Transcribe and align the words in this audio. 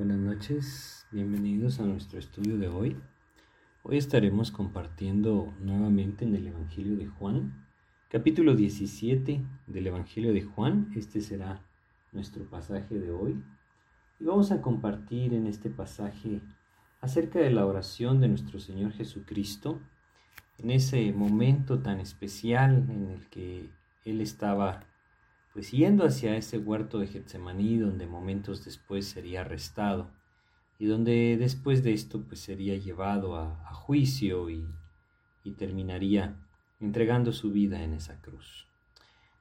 Buenas 0.00 0.16
noches, 0.16 1.06
bienvenidos 1.10 1.78
a 1.78 1.82
nuestro 1.82 2.18
estudio 2.18 2.56
de 2.56 2.68
hoy. 2.68 2.96
Hoy 3.82 3.98
estaremos 3.98 4.50
compartiendo 4.50 5.52
nuevamente 5.60 6.24
en 6.24 6.34
el 6.34 6.46
Evangelio 6.46 6.96
de 6.96 7.06
Juan, 7.06 7.66
capítulo 8.08 8.56
17 8.56 9.42
del 9.66 9.86
Evangelio 9.86 10.32
de 10.32 10.40
Juan. 10.40 10.90
Este 10.96 11.20
será 11.20 11.60
nuestro 12.12 12.44
pasaje 12.44 12.98
de 12.98 13.10
hoy. 13.10 13.44
Y 14.18 14.24
vamos 14.24 14.52
a 14.52 14.62
compartir 14.62 15.34
en 15.34 15.46
este 15.46 15.68
pasaje 15.68 16.40
acerca 17.02 17.38
de 17.38 17.50
la 17.50 17.66
oración 17.66 18.22
de 18.22 18.28
nuestro 18.28 18.58
Señor 18.58 18.92
Jesucristo, 18.92 19.80
en 20.56 20.70
ese 20.70 21.12
momento 21.12 21.80
tan 21.80 22.00
especial 22.00 22.86
en 22.88 23.10
el 23.10 23.28
que 23.28 23.68
Él 24.06 24.22
estaba 24.22 24.80
pues 25.52 25.72
yendo 25.72 26.04
hacia 26.04 26.36
ese 26.36 26.58
huerto 26.58 26.98
de 26.98 27.08
Getsemaní 27.08 27.76
donde 27.78 28.06
momentos 28.06 28.64
después 28.64 29.06
sería 29.06 29.40
arrestado 29.40 30.10
y 30.78 30.86
donde 30.86 31.36
después 31.38 31.82
de 31.82 31.92
esto 31.92 32.22
pues 32.22 32.40
sería 32.40 32.76
llevado 32.76 33.36
a, 33.36 33.56
juicio 33.72 34.50
y, 34.50 34.64
y 35.42 35.52
terminaría 35.52 36.36
entregando 36.78 37.32
su 37.32 37.50
vida 37.50 37.82
en 37.82 37.94
esa 37.94 38.20
cruz. 38.20 38.66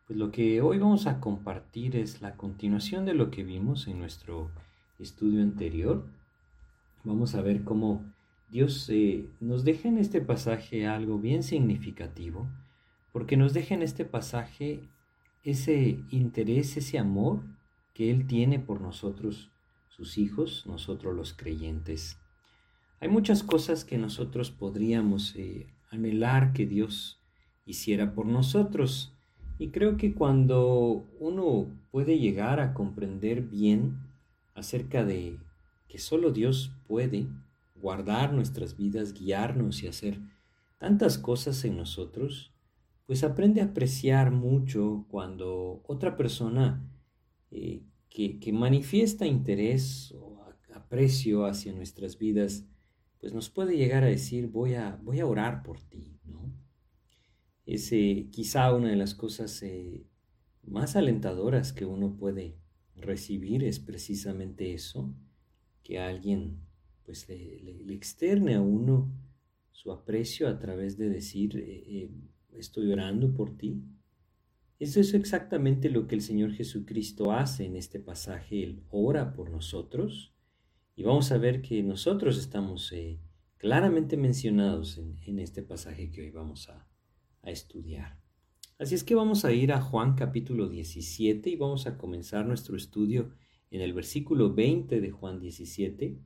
Pues 0.08 0.18
lo 0.18 0.32
que 0.32 0.62
hoy 0.62 0.80
vamos 0.80 1.06
a 1.06 1.20
compartir 1.20 1.96
es 1.96 2.22
la 2.22 2.36
continuación 2.36 3.06
de 3.06 3.14
lo 3.14 3.30
que 3.30 3.44
vimos 3.44 3.88
en 3.88 4.00
nuestro 4.00 4.50
estudio 4.98 5.44
anterior. 5.44 6.04
Vamos 7.04 7.36
a 7.36 7.42
ver 7.42 7.64
cómo 7.64 8.04
Dios 8.50 8.90
eh, 8.90 9.28
nos 9.40 9.64
deja 9.64 9.88
en 9.88 10.00
este 10.00 10.22
pasaje 10.22 10.88
algo 10.88 11.20
bien 11.20 11.44
significativo, 11.44 12.48
porque 13.12 13.38
nos 13.38 13.54
deja 13.54 13.76
en 13.76 13.84
este 13.84 14.04
pasaje 14.04 14.90
ese 15.44 16.04
interés, 16.10 16.78
ese 16.78 16.98
amor 16.98 17.44
que 17.94 18.12
Él 18.12 18.28
tiene 18.28 18.60
por 18.60 18.82
nosotros, 18.82 19.52
sus 19.90 20.18
hijos, 20.18 20.66
nosotros 20.66 21.16
los 21.16 21.34
creyentes. 21.34 22.18
Hay 23.02 23.10
muchas 23.10 23.44
cosas 23.44 23.86
que 23.86 23.98
nosotros 23.98 24.52
podríamos 24.52 25.36
eh, 25.36 25.68
anhelar 25.90 26.54
que 26.54 26.66
Dios 26.66 27.20
hiciera 27.66 28.14
por 28.14 28.26
nosotros. 28.26 29.14
Y 29.58 29.70
creo 29.70 29.98
que 29.98 30.14
cuando 30.14 31.06
uno 31.20 31.68
puede 31.92 32.20
llegar 32.20 32.60
a 32.60 32.74
comprender 32.74 33.42
bien 33.42 34.00
acerca 34.54 35.04
de 35.04 35.38
que 35.88 35.98
solo 35.98 36.32
Dios 36.32 36.72
puede 36.88 37.28
guardar 37.76 38.34
nuestras 38.34 38.76
vidas, 38.76 39.14
guiarnos 39.14 39.84
y 39.84 39.88
hacer 39.88 40.20
tantas 40.78 41.18
cosas 41.18 41.64
en 41.66 41.78
nosotros, 41.78 42.52
pues 43.10 43.24
aprende 43.24 43.60
a 43.62 43.64
apreciar 43.64 44.30
mucho 44.30 45.08
cuando 45.10 45.82
otra 45.88 46.16
persona 46.16 46.88
eh, 47.50 47.82
que, 48.08 48.54
manifiesta 48.54 49.26
interés 49.26 50.12
o 50.12 50.44
aprecio 50.76 51.48
hacia 51.48 51.74
nuestras 51.74 52.20
vidas, 52.20 52.68
pues 53.20 53.34
nos 53.34 53.50
puede 53.50 53.78
llegar 53.78 54.04
a 54.04 54.10
decir, 54.10 54.46
voy 54.46 54.76
a, 54.76 55.00
voy 55.02 55.22
a 55.22 55.26
orar 55.26 55.64
por 55.64 55.82
ti, 55.82 56.20
¿no? 56.24 56.54
Es 57.66 57.90
quizá 58.30 58.72
una 58.76 58.90
de 58.90 58.96
las 58.96 59.16
cosas 59.16 59.60
eh, 59.64 60.06
más 60.62 60.96
alentadoras 60.96 61.74
que 61.74 61.86
uno 61.86 62.16
puede 62.16 62.60
recibir 62.96 63.64
es 63.64 63.80
precisamente 63.80 64.76
eso, 64.76 65.16
que 65.82 65.98
alguien 65.98 66.60
pues 67.06 67.28
le, 67.28 67.92
externe 67.92 68.54
a 68.54 68.62
uno 68.62 69.12
su 69.72 69.92
aprecio 69.92 70.48
a 70.48 70.60
través 70.60 70.96
de 71.00 71.10
decir, 71.10 71.58
eh, 71.58 72.12
estoy 72.58 72.92
orando 72.92 73.34
por 73.34 73.58
ti. 73.58 73.84
Eso 74.80 75.00
es 75.00 75.14
exactamente 75.14 75.90
lo 75.90 76.08
que 76.08 76.16
el 76.16 76.22
Señor 76.22 76.54
Jesucristo 76.54 77.32
hace 77.32 77.66
en 77.66 77.76
este 77.76 78.00
pasaje. 78.00 78.64
Él 78.64 78.84
ora 78.90 79.34
por 79.34 79.50
nosotros 79.50 80.34
y 80.96 81.04
vamos 81.04 81.32
a 81.32 81.38
ver 81.38 81.62
que 81.62 81.84
nosotros 81.84 82.38
estamos 82.38 82.92
eh, 82.94 83.20
claramente 83.58 84.16
mencionados 84.16 84.98
en, 84.98 85.40
este 85.40 85.64
pasaje 85.64 86.12
que 86.12 86.22
hoy 86.22 86.32
vamos 86.32 86.70
a, 86.70 86.88
a 87.42 87.52
estudiar. 87.52 88.20
Así 88.78 88.96
es 88.96 89.04
que 89.04 89.16
vamos 89.16 89.44
a 89.44 89.52
ir 89.52 89.74
a 89.74 89.82
Juan 89.82 90.16
capítulo 90.16 90.70
17 90.70 91.50
y 91.50 91.56
vamos 91.58 91.86
a 91.86 91.98
comenzar 91.98 92.46
nuestro 92.46 92.78
estudio 92.78 93.34
en 93.72 93.82
el 93.82 93.94
versículo 93.94 94.54
20 94.54 95.02
de 95.02 95.12
Juan 95.12 95.40
17. 95.40 96.18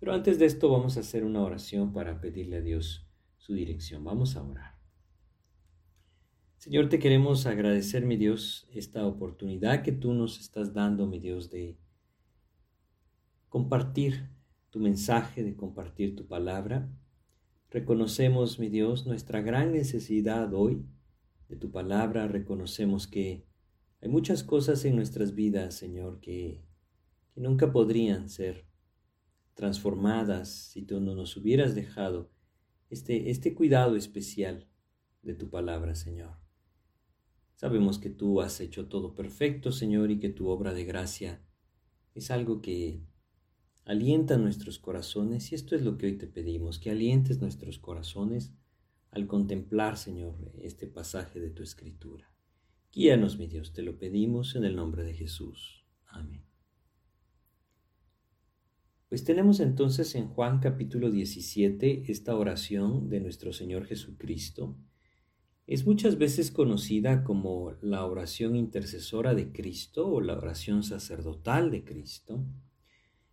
Pero 0.00 0.12
antes 0.12 0.40
de 0.40 0.46
esto 0.46 0.68
vamos 0.68 0.96
a 0.96 1.00
hacer 1.00 1.22
una 1.22 1.42
oración 1.42 1.92
para 1.92 2.20
pedirle 2.20 2.56
a 2.56 2.60
Dios 2.60 3.06
su 3.38 3.54
dirección. 3.54 4.02
Vamos 4.02 4.34
a 4.34 4.42
orar. 4.42 4.81
Señor, 6.62 6.88
te 6.88 7.00
queremos 7.00 7.46
agradecer, 7.46 8.06
mi 8.06 8.16
Dios, 8.16 8.68
esta 8.72 9.04
oportunidad 9.04 9.82
que 9.82 9.90
tú 9.90 10.14
nos 10.14 10.38
estás 10.38 10.72
dando, 10.72 11.08
mi 11.08 11.18
Dios, 11.18 11.50
de 11.50 11.76
compartir 13.48 14.28
tu 14.70 14.78
mensaje, 14.78 15.42
de 15.42 15.56
compartir 15.56 16.14
tu 16.14 16.28
palabra. 16.28 16.88
Reconocemos, 17.68 18.60
mi 18.60 18.68
Dios, 18.68 19.08
nuestra 19.08 19.40
gran 19.40 19.72
necesidad 19.72 20.54
hoy 20.54 20.86
de 21.48 21.56
tu 21.56 21.72
palabra. 21.72 22.28
Reconocemos 22.28 23.08
que 23.08 23.44
hay 24.00 24.08
muchas 24.08 24.44
cosas 24.44 24.84
en 24.84 24.94
nuestras 24.94 25.34
vidas, 25.34 25.74
Señor, 25.74 26.20
que, 26.20 26.62
que 27.34 27.40
nunca 27.40 27.72
podrían 27.72 28.28
ser 28.28 28.66
transformadas 29.54 30.48
si 30.48 30.82
tú 30.82 31.00
no 31.00 31.16
nos 31.16 31.36
hubieras 31.36 31.74
dejado 31.74 32.30
este, 32.88 33.30
este 33.32 33.52
cuidado 33.52 33.96
especial 33.96 34.68
de 35.22 35.34
tu 35.34 35.50
palabra, 35.50 35.96
Señor. 35.96 36.41
Sabemos 37.62 38.00
que 38.00 38.10
tú 38.10 38.40
has 38.40 38.60
hecho 38.60 38.88
todo 38.88 39.14
perfecto, 39.14 39.70
Señor, 39.70 40.10
y 40.10 40.18
que 40.18 40.30
tu 40.30 40.48
obra 40.48 40.74
de 40.74 40.84
gracia 40.84 41.40
es 42.12 42.32
algo 42.32 42.60
que 42.60 43.04
alienta 43.84 44.36
nuestros 44.36 44.80
corazones, 44.80 45.52
y 45.52 45.54
esto 45.54 45.76
es 45.76 45.82
lo 45.82 45.96
que 45.96 46.06
hoy 46.06 46.18
te 46.18 46.26
pedimos, 46.26 46.80
que 46.80 46.90
alientes 46.90 47.40
nuestros 47.40 47.78
corazones 47.78 48.52
al 49.12 49.28
contemplar, 49.28 49.96
Señor, 49.96 50.34
este 50.60 50.88
pasaje 50.88 51.38
de 51.38 51.50
tu 51.50 51.62
escritura. 51.62 52.34
Guíanos, 52.92 53.38
mi 53.38 53.46
Dios, 53.46 53.72
te 53.72 53.82
lo 53.82 53.96
pedimos 53.96 54.56
en 54.56 54.64
el 54.64 54.74
nombre 54.74 55.04
de 55.04 55.14
Jesús. 55.14 55.84
Amén. 56.06 56.44
Pues 59.08 59.22
tenemos 59.22 59.60
entonces 59.60 60.16
en 60.16 60.26
Juan 60.26 60.58
capítulo 60.58 61.12
17 61.12 62.10
esta 62.10 62.34
oración 62.34 63.08
de 63.08 63.20
nuestro 63.20 63.52
Señor 63.52 63.86
Jesucristo, 63.86 64.76
es 65.72 65.86
muchas 65.86 66.18
veces 66.18 66.50
conocida 66.50 67.24
como 67.24 67.72
la 67.80 68.04
oración 68.04 68.56
intercesora 68.56 69.34
de 69.34 69.52
Cristo 69.52 70.06
o 70.06 70.20
la 70.20 70.36
oración 70.36 70.82
sacerdotal 70.82 71.70
de 71.70 71.82
Cristo. 71.82 72.44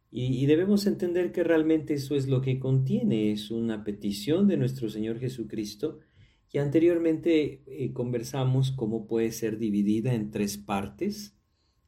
Y, 0.09 0.45
debemos 0.45 0.87
entender 0.87 1.33
que 1.33 1.43
realmente 1.43 1.93
eso 1.93 2.15
es 2.15 2.27
lo 2.29 2.41
que 2.41 2.57
contiene, 2.57 3.31
es 3.31 3.51
una 3.51 3.83
petición 3.83 4.47
de 4.47 4.55
nuestro 4.55 4.89
Señor 4.89 5.19
Jesucristo. 5.19 5.99
Y 6.51 6.59
anteriormente 6.59 7.61
eh, 7.67 7.91
conversamos 7.91 8.71
cómo 8.71 9.05
puede 9.05 9.33
ser 9.33 9.59
dividida 9.59 10.13
en 10.13 10.31
tres 10.31 10.57
partes. 10.57 11.35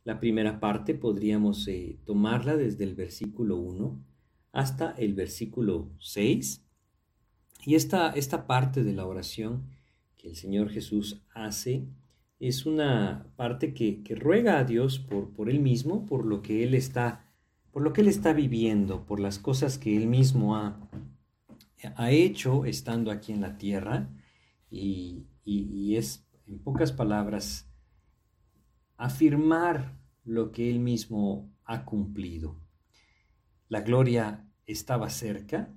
La 0.03 0.19
primera 0.19 0.59
parte 0.59 0.95
podríamos 0.95 1.65
eh, 1.69 1.97
tomarla 2.05 2.57
desde 2.57 2.83
el 2.83 2.93
versículo 2.93 3.55
1 3.55 4.03
hasta 4.51 4.91
el 4.91 5.13
versículo 5.13 5.89
6. 5.99 6.63
Y 7.65 7.75
esta, 7.75 8.11
esta 8.11 8.45
parte 8.47 8.83
de 8.83 8.93
la 8.93 9.07
oración 9.07 9.80
que 10.21 10.29
el 10.29 10.35
Señor 10.35 10.69
Jesús 10.69 11.23
hace 11.33 11.87
es 12.39 12.65
una 12.67 13.33
parte 13.35 13.73
que, 13.73 14.03
ruega 14.15 14.59
a 14.59 14.63
Dios 14.63 14.99
por, 14.99 15.31
por 15.31 15.49
Él 15.49 15.59
mismo, 15.59 16.05
por 16.05 16.25
lo 16.25 16.41
que 16.41 16.63
Él 16.63 16.75
está, 16.75 17.25
por 17.71 17.81
lo 17.81 17.91
que 17.91 18.01
Él 18.01 18.07
está 18.07 18.31
viviendo, 18.31 19.05
por 19.05 19.19
las 19.19 19.39
cosas 19.39 19.77
que 19.77 19.97
Él 19.97 20.07
mismo 20.07 20.55
ha, 20.55 20.79
ha 21.95 22.11
hecho 22.11 22.65
estando 22.65 23.11
aquí 23.11 23.31
en 23.31 23.41
la 23.41 23.57
tierra, 23.57 24.09
y, 24.69 25.25
y 25.43 25.95
es, 25.97 26.25
en 26.45 26.59
pocas 26.59 26.91
palabras, 26.91 27.67
afirmar 28.97 29.97
lo 30.23 30.51
que 30.51 30.69
Él 30.69 30.79
mismo 30.79 31.51
ha 31.65 31.83
cumplido. 31.83 32.59
La 33.69 33.81
gloria 33.81 34.47
estaba 34.65 35.09
cerca, 35.09 35.73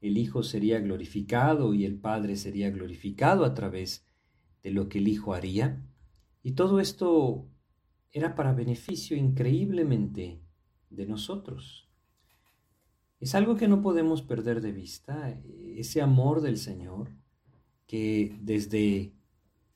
el 0.00 0.18
Hijo 0.18 0.42
sería 0.42 0.80
glorificado 0.80 1.74
y 1.74 1.84
el 1.84 1.98
Padre 1.98 2.36
sería 2.36 2.70
glorificado 2.70 3.44
a 3.44 3.54
través 3.54 4.06
de 4.62 4.70
lo 4.70 4.88
que 4.88 4.98
el 4.98 5.08
Hijo 5.08 5.34
haría. 5.34 5.82
Y 6.42 6.52
todo 6.52 6.80
esto 6.80 7.46
era 8.12 8.34
para 8.34 8.52
beneficio 8.52 9.16
increíblemente 9.16 10.40
de 10.90 11.06
nosotros. 11.06 11.88
Es 13.20 13.34
algo 13.34 13.56
que 13.56 13.68
no 13.68 13.82
podemos 13.82 14.22
perder 14.22 14.60
de 14.60 14.72
vista, 14.72 15.40
ese 15.76 16.00
amor 16.00 16.40
del 16.40 16.56
Señor 16.56 17.10
que 17.88 18.38
desde 18.42 19.14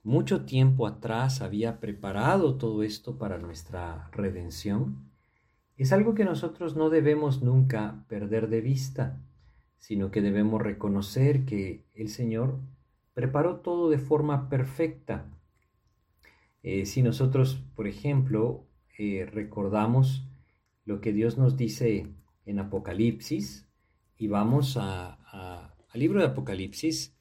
mucho 0.05 0.45
tiempo 0.45 0.87
atrás 0.87 1.41
había 1.41 1.81
preparado 1.81 2.57
todo 2.57 2.83
esto 2.83 3.19
para 3.19 3.39
nuestra 3.39 4.11
redención, 4.13 5.11
es 5.77 5.93
algo 5.93 6.15
que 6.15 6.25
nosotros 6.25 6.77
no 6.77 6.91
debemos 6.91 7.43
nunca 7.43 8.05
perder 8.09 8.49
de 8.49 8.61
vista 8.61 9.21
sino 9.83 10.13
que 10.13 10.23
debemos 10.23 10.63
reconocer 10.63 11.45
que 11.45 11.83
el 11.97 12.09
Señor 12.09 12.61
preparó 13.15 13.57
todo 13.57 13.91
de 13.91 13.99
forma 13.99 14.49
perfecta. 14.49 15.27
Eh, 16.63 16.87
si 16.87 17.03
nosotros, 17.03 17.61
por 17.75 17.89
ejemplo, 17.89 18.65
eh, 18.97 19.29
recordamos 19.29 20.25
lo 20.85 21.01
que 21.01 21.13
Dios 21.13 21.37
nos 21.37 21.57
dice 21.57 22.07
en 22.47 22.61
Apocalipsis 22.61 23.67
y 24.17 24.29
vamos 24.29 24.77
a, 24.77 25.15
al 25.93 26.01
libro 26.01 26.21
de 26.21 26.27
Apocalipsis. 26.27 27.17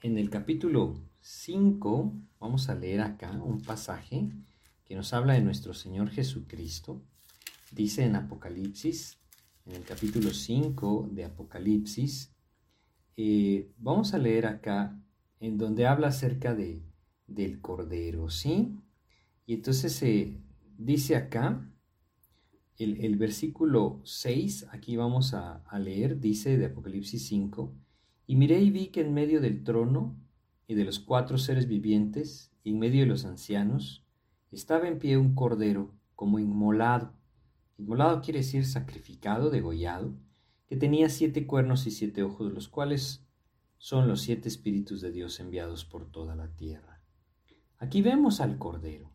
En 0.00 0.16
el 0.16 0.30
capítulo 0.30 0.94
5 1.20 2.14
vamos 2.40 2.70
a 2.70 2.74
leer 2.74 3.02
acá 3.02 3.32
un 3.32 3.60
pasaje 3.60 4.30
que 4.86 4.96
nos 4.96 5.12
habla 5.12 5.34
de 5.34 5.42
nuestro 5.42 5.74
Señor 5.74 6.08
Jesucristo. 6.08 7.02
Dice 7.70 8.04
en 8.04 8.16
Apocalipsis, 8.16 9.21
en 9.66 9.76
el 9.76 9.84
capítulo 9.84 10.30
5 10.30 11.08
de 11.12 11.24
Apocalipsis, 11.24 12.34
eh, 13.16 13.70
vamos 13.78 14.14
a 14.14 14.18
leer 14.18 14.46
acá 14.46 14.98
en 15.40 15.58
donde 15.58 15.86
habla 15.86 16.08
acerca 16.08 16.54
de, 16.54 16.82
del 17.26 17.60
Cordero, 17.60 18.30
¿sí? 18.30 18.76
Y 19.46 19.54
entonces 19.54 19.92
se 19.92 20.40
dice 20.78 21.16
acá, 21.16 21.68
el, 22.78 23.16
versículo 23.16 24.00
6, 24.02 24.66
aquí 24.72 24.96
vamos 24.96 25.34
a, 25.34 25.62
a 25.66 25.78
leer, 25.78 26.18
dice 26.18 26.58
de 26.58 26.66
Apocalipsis 26.66 27.26
5, 27.26 27.72
y 28.26 28.36
miré 28.36 28.60
y 28.60 28.70
vi 28.70 28.88
que 28.88 29.02
en 29.02 29.14
medio 29.14 29.40
del 29.40 29.62
trono 29.62 30.16
y 30.66 30.74
de 30.74 30.84
los 30.84 30.98
cuatro 30.98 31.38
seres 31.38 31.68
vivientes, 31.68 32.50
y 32.64 32.70
en 32.70 32.80
medio 32.80 33.02
de 33.02 33.06
los 33.06 33.24
ancianos, 33.24 34.04
estaba 34.50 34.88
en 34.88 34.98
pie 34.98 35.16
un 35.16 35.34
cordero 35.34 35.94
como 36.16 36.38
inmolado. 36.38 37.12
Inmolado 37.82 38.20
quiere 38.22 38.38
decir 38.38 38.64
sacrificado, 38.64 39.50
degollado, 39.50 40.14
que 40.68 40.76
tenía 40.76 41.08
siete 41.08 41.48
cuernos 41.48 41.84
y 41.88 41.90
siete 41.90 42.22
ojos, 42.22 42.52
los 42.52 42.68
cuales 42.68 43.26
son 43.76 44.06
los 44.06 44.20
siete 44.20 44.48
espíritus 44.48 45.00
de 45.00 45.10
Dios 45.10 45.40
enviados 45.40 45.84
por 45.84 46.08
toda 46.08 46.36
la 46.36 46.46
tierra. 46.54 47.02
Aquí 47.78 48.00
vemos 48.00 48.40
al 48.40 48.56
cordero. 48.56 49.10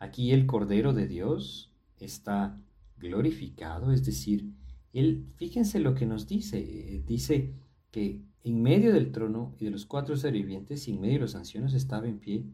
Aquí 0.00 0.32
el 0.32 0.46
cordero 0.46 0.92
de 0.92 1.06
Dios 1.06 1.72
está 1.98 2.60
glorificado, 2.98 3.92
es 3.92 4.04
decir, 4.04 4.54
él, 4.92 5.28
fíjense 5.36 5.78
lo 5.78 5.94
que 5.94 6.06
nos 6.06 6.26
dice, 6.26 6.58
eh, 6.58 7.04
dice 7.06 7.54
que 7.92 8.24
en 8.42 8.60
medio 8.60 8.92
del 8.92 9.12
trono 9.12 9.54
y 9.60 9.66
de 9.66 9.70
los 9.70 9.86
cuatro 9.86 10.16
seres 10.16 10.42
vivientes 10.42 10.88
y 10.88 10.90
en 10.90 11.00
medio 11.00 11.14
de 11.14 11.20
los 11.20 11.36
ancianos 11.36 11.74
estaba 11.74 12.08
en 12.08 12.18
pie 12.18 12.44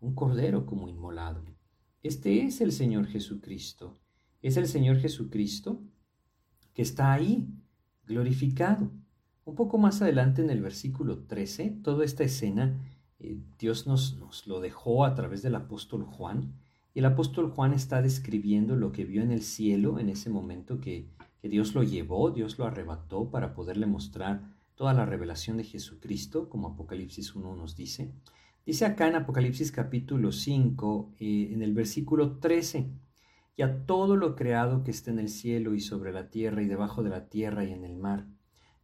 un 0.00 0.14
cordero 0.14 0.66
como 0.66 0.90
inmolado. 0.90 1.42
Este 2.02 2.42
es 2.42 2.60
el 2.60 2.70
Señor 2.70 3.06
Jesucristo. 3.06 3.98
Es 4.42 4.56
el 4.56 4.66
Señor 4.66 4.98
Jesucristo 4.98 5.82
que 6.74 6.82
está 6.82 7.12
ahí, 7.12 7.48
glorificado. 8.06 8.90
Un 9.44 9.54
poco 9.54 9.78
más 9.78 10.02
adelante 10.02 10.42
en 10.42 10.50
el 10.50 10.60
versículo 10.60 11.24
13, 11.24 11.78
toda 11.82 12.04
esta 12.04 12.24
escena 12.24 12.78
eh, 13.18 13.38
Dios 13.58 13.86
nos, 13.86 14.46
lo 14.46 14.60
dejó 14.60 15.04
a 15.04 15.14
través 15.14 15.42
del 15.42 15.54
apóstol 15.54 16.04
Juan. 16.04 16.54
Y 16.94 17.00
el 17.00 17.06
apóstol 17.06 17.50
Juan 17.50 17.72
está 17.72 18.02
describiendo 18.02 18.76
lo 18.76 18.92
que 18.92 19.04
vio 19.04 19.22
en 19.22 19.30
el 19.30 19.42
cielo 19.42 19.98
en 19.98 20.08
ese 20.08 20.30
momento 20.30 20.80
que, 20.80 21.08
que 21.40 21.48
Dios 21.48 21.74
lo 21.74 21.82
llevó, 21.82 22.30
Dios 22.30 22.58
lo 22.58 22.66
arrebató 22.66 23.30
para 23.30 23.54
poderle 23.54 23.86
mostrar 23.86 24.54
toda 24.74 24.92
la 24.92 25.06
revelación 25.06 25.56
de 25.56 25.64
Jesucristo, 25.64 26.48
como 26.48 26.68
Apocalipsis 26.68 27.34
1 27.34 27.56
nos 27.56 27.76
dice. 27.76 28.12
Dice 28.64 28.84
acá 28.84 29.08
en 29.08 29.16
Apocalipsis 29.16 29.72
capítulo 29.72 30.32
5, 30.32 31.14
eh, 31.20 31.50
en 31.52 31.62
el 31.62 31.72
versículo 31.72 32.38
13, 32.38 32.90
y 33.56 33.62
a 33.62 33.86
todo 33.86 34.16
lo 34.16 34.36
creado 34.36 34.84
que 34.84 34.90
esté 34.90 35.10
en 35.10 35.18
el 35.18 35.28
cielo 35.28 35.74
y 35.74 35.80
sobre 35.80 36.12
la 36.12 36.30
tierra 36.30 36.62
y 36.62 36.66
debajo 36.66 37.02
de 37.02 37.10
la 37.10 37.28
tierra 37.28 37.64
y 37.64 37.72
en 37.72 37.84
el 37.84 37.96
mar, 37.96 38.26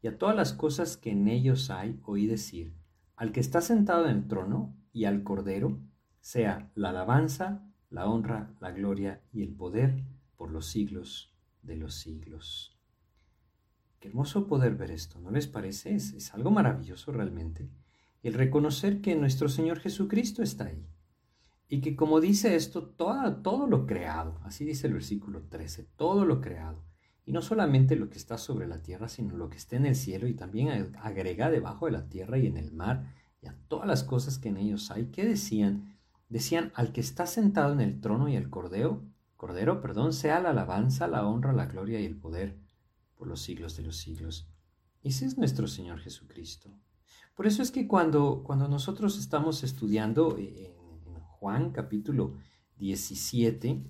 y 0.01 0.09
a 0.09 0.19
todas 0.19 0.35
las 0.35 0.53
cosas 0.53 0.97
que 0.97 1.11
en 1.11 1.29
ellos 1.29 1.71
hay, 1.71 2.01
oí 2.05 2.27
decir, 2.27 2.75
al 3.15 3.33
que 3.33 3.41
está 3.41 3.61
sentado 3.61 4.09
en 4.09 4.17
el 4.17 4.27
trono 4.27 4.75
y 4.93 5.05
al 5.05 5.23
Cordero, 5.23 5.79
sea 6.21 6.71
la 6.75 6.91
alabanza, 6.91 7.69
la 7.91 8.07
honra, 8.07 8.55
la 8.61 8.73
gloria 8.73 9.23
y 9.33 9.43
el 9.43 9.55
poder 9.55 10.03
por 10.37 10.51
los 10.51 10.67
siglos 10.67 11.37
de 11.63 11.77
los 11.77 11.95
siglos. 11.95 12.77
Qué 14.01 14.09
hermoso 14.09 14.49
poder 14.49 14.75
ver 14.75 14.91
esto, 14.91 15.21
¿no 15.21 15.31
les 15.31 15.47
parece? 15.47 15.95
Es, 15.95 16.13
es 16.15 16.35
algo 16.35 16.51
maravilloso 16.51 17.13
realmente 17.13 17.71
el 18.23 18.35
reconocer 18.35 19.01
que 19.01 19.17
nuestro 19.17 19.49
Señor 19.49 19.81
Jesucristo 19.81 20.43
está 20.43 20.67
ahí. 20.67 20.87
Y 21.73 21.81
que 21.81 21.97
como 21.97 22.21
dice 22.21 22.55
esto, 22.55 22.83
todo, 22.83 23.37
todo 23.37 23.67
lo 23.67 23.87
creado, 23.87 24.39
así 24.43 24.63
dice 24.63 24.89
el 24.89 24.93
versículo 24.93 25.41
13, 25.49 25.85
todo 25.97 26.27
lo 26.27 26.43
creado, 26.43 26.85
y 27.25 27.33
no 27.33 27.41
solamente 27.41 27.97
lo 27.97 28.11
que 28.11 28.19
está 28.19 28.37
sobre 28.37 28.67
la 28.67 28.83
tierra, 28.83 29.09
sino 29.09 29.39
lo 29.39 29.49
que 29.49 29.57
está 29.57 29.77
en 29.77 29.87
el 29.87 29.97
cielo 29.97 30.29
y 30.29 30.35
también 30.35 30.95
agrega 31.01 31.49
debajo 31.49 31.87
de 31.87 31.93
la 31.93 32.11
tierra 32.11 32.37
y 32.37 32.47
en 32.47 32.59
el 32.59 32.73
mar 32.73 33.15
y 33.41 33.47
a 33.47 33.57
todas 33.69 33.89
las 33.89 34.05
cosas 34.05 34.39
que 34.39 34.51
en 34.51 34.59
ellos 34.59 34.91
hay. 34.91 35.07
¿Qué 35.07 35.25
decían? 35.25 35.97
Decían, 36.29 36.73
al 36.75 36.93
que 36.93 37.01
está 37.01 37.27
sentado 37.27 37.73
en 37.73 37.81
el 37.81 38.03
trono 38.03 38.29
y 38.29 38.37
el 38.37 38.51
cordero, 38.51 39.03
cordero, 39.39 39.81
perdón, 39.81 40.13
sea 40.13 40.41
la 40.41 40.51
alabanza, 40.51 41.09
la 41.09 41.27
honra, 41.27 41.55
la 41.55 41.65
gloria 41.65 41.99
y 42.03 42.05
el 42.05 42.19
poder 42.19 42.59
por 43.17 43.27
los 43.27 43.41
siglos 43.41 43.79
de 43.79 43.85
los 43.85 43.97
siglos. 43.97 44.47
Ese 45.03 45.25
es 45.25 45.39
nuestro 45.39 45.67
Señor 45.67 46.01
Jesucristo. 46.01 46.69
Por 47.35 47.47
eso 47.47 47.63
es 47.63 47.71
que 47.71 47.89
cuando, 47.89 48.43
cuando 48.45 48.69
nosotros 48.69 49.19
estamos 49.19 49.65
estudiando 49.65 50.37
en, 50.37 50.82
Juan 51.43 51.73
capítulo 51.73 52.35
17, 52.77 53.83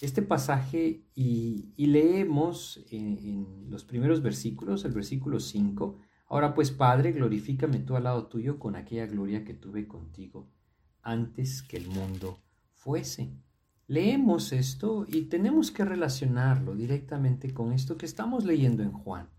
este 0.00 0.22
pasaje 0.22 1.04
y, 1.14 1.72
leemos 1.76 2.84
en, 2.90 3.70
los 3.70 3.84
primeros 3.84 4.22
versículos, 4.22 4.84
el 4.84 4.90
versículo 4.90 5.38
5, 5.38 6.00
ahora 6.26 6.52
pues 6.52 6.72
Padre, 6.72 7.12
glorifícame 7.12 7.78
tú 7.78 7.94
al 7.94 8.02
lado 8.02 8.26
tuyo 8.26 8.58
con 8.58 8.74
aquella 8.74 9.06
gloria 9.06 9.44
que 9.44 9.54
tuve 9.54 9.86
contigo 9.86 10.50
antes 11.00 11.62
que 11.62 11.76
el 11.76 11.86
mundo 11.86 12.40
fuese. 12.72 13.30
Leemos 13.86 14.52
esto 14.52 15.06
y 15.06 15.26
tenemos 15.26 15.70
que 15.70 15.84
relacionarlo 15.84 16.74
directamente 16.74 17.54
con 17.54 17.72
esto 17.72 17.96
que 17.96 18.06
estamos 18.06 18.44
leyendo 18.44 18.82
en 18.82 18.90
Juan. 18.90 19.30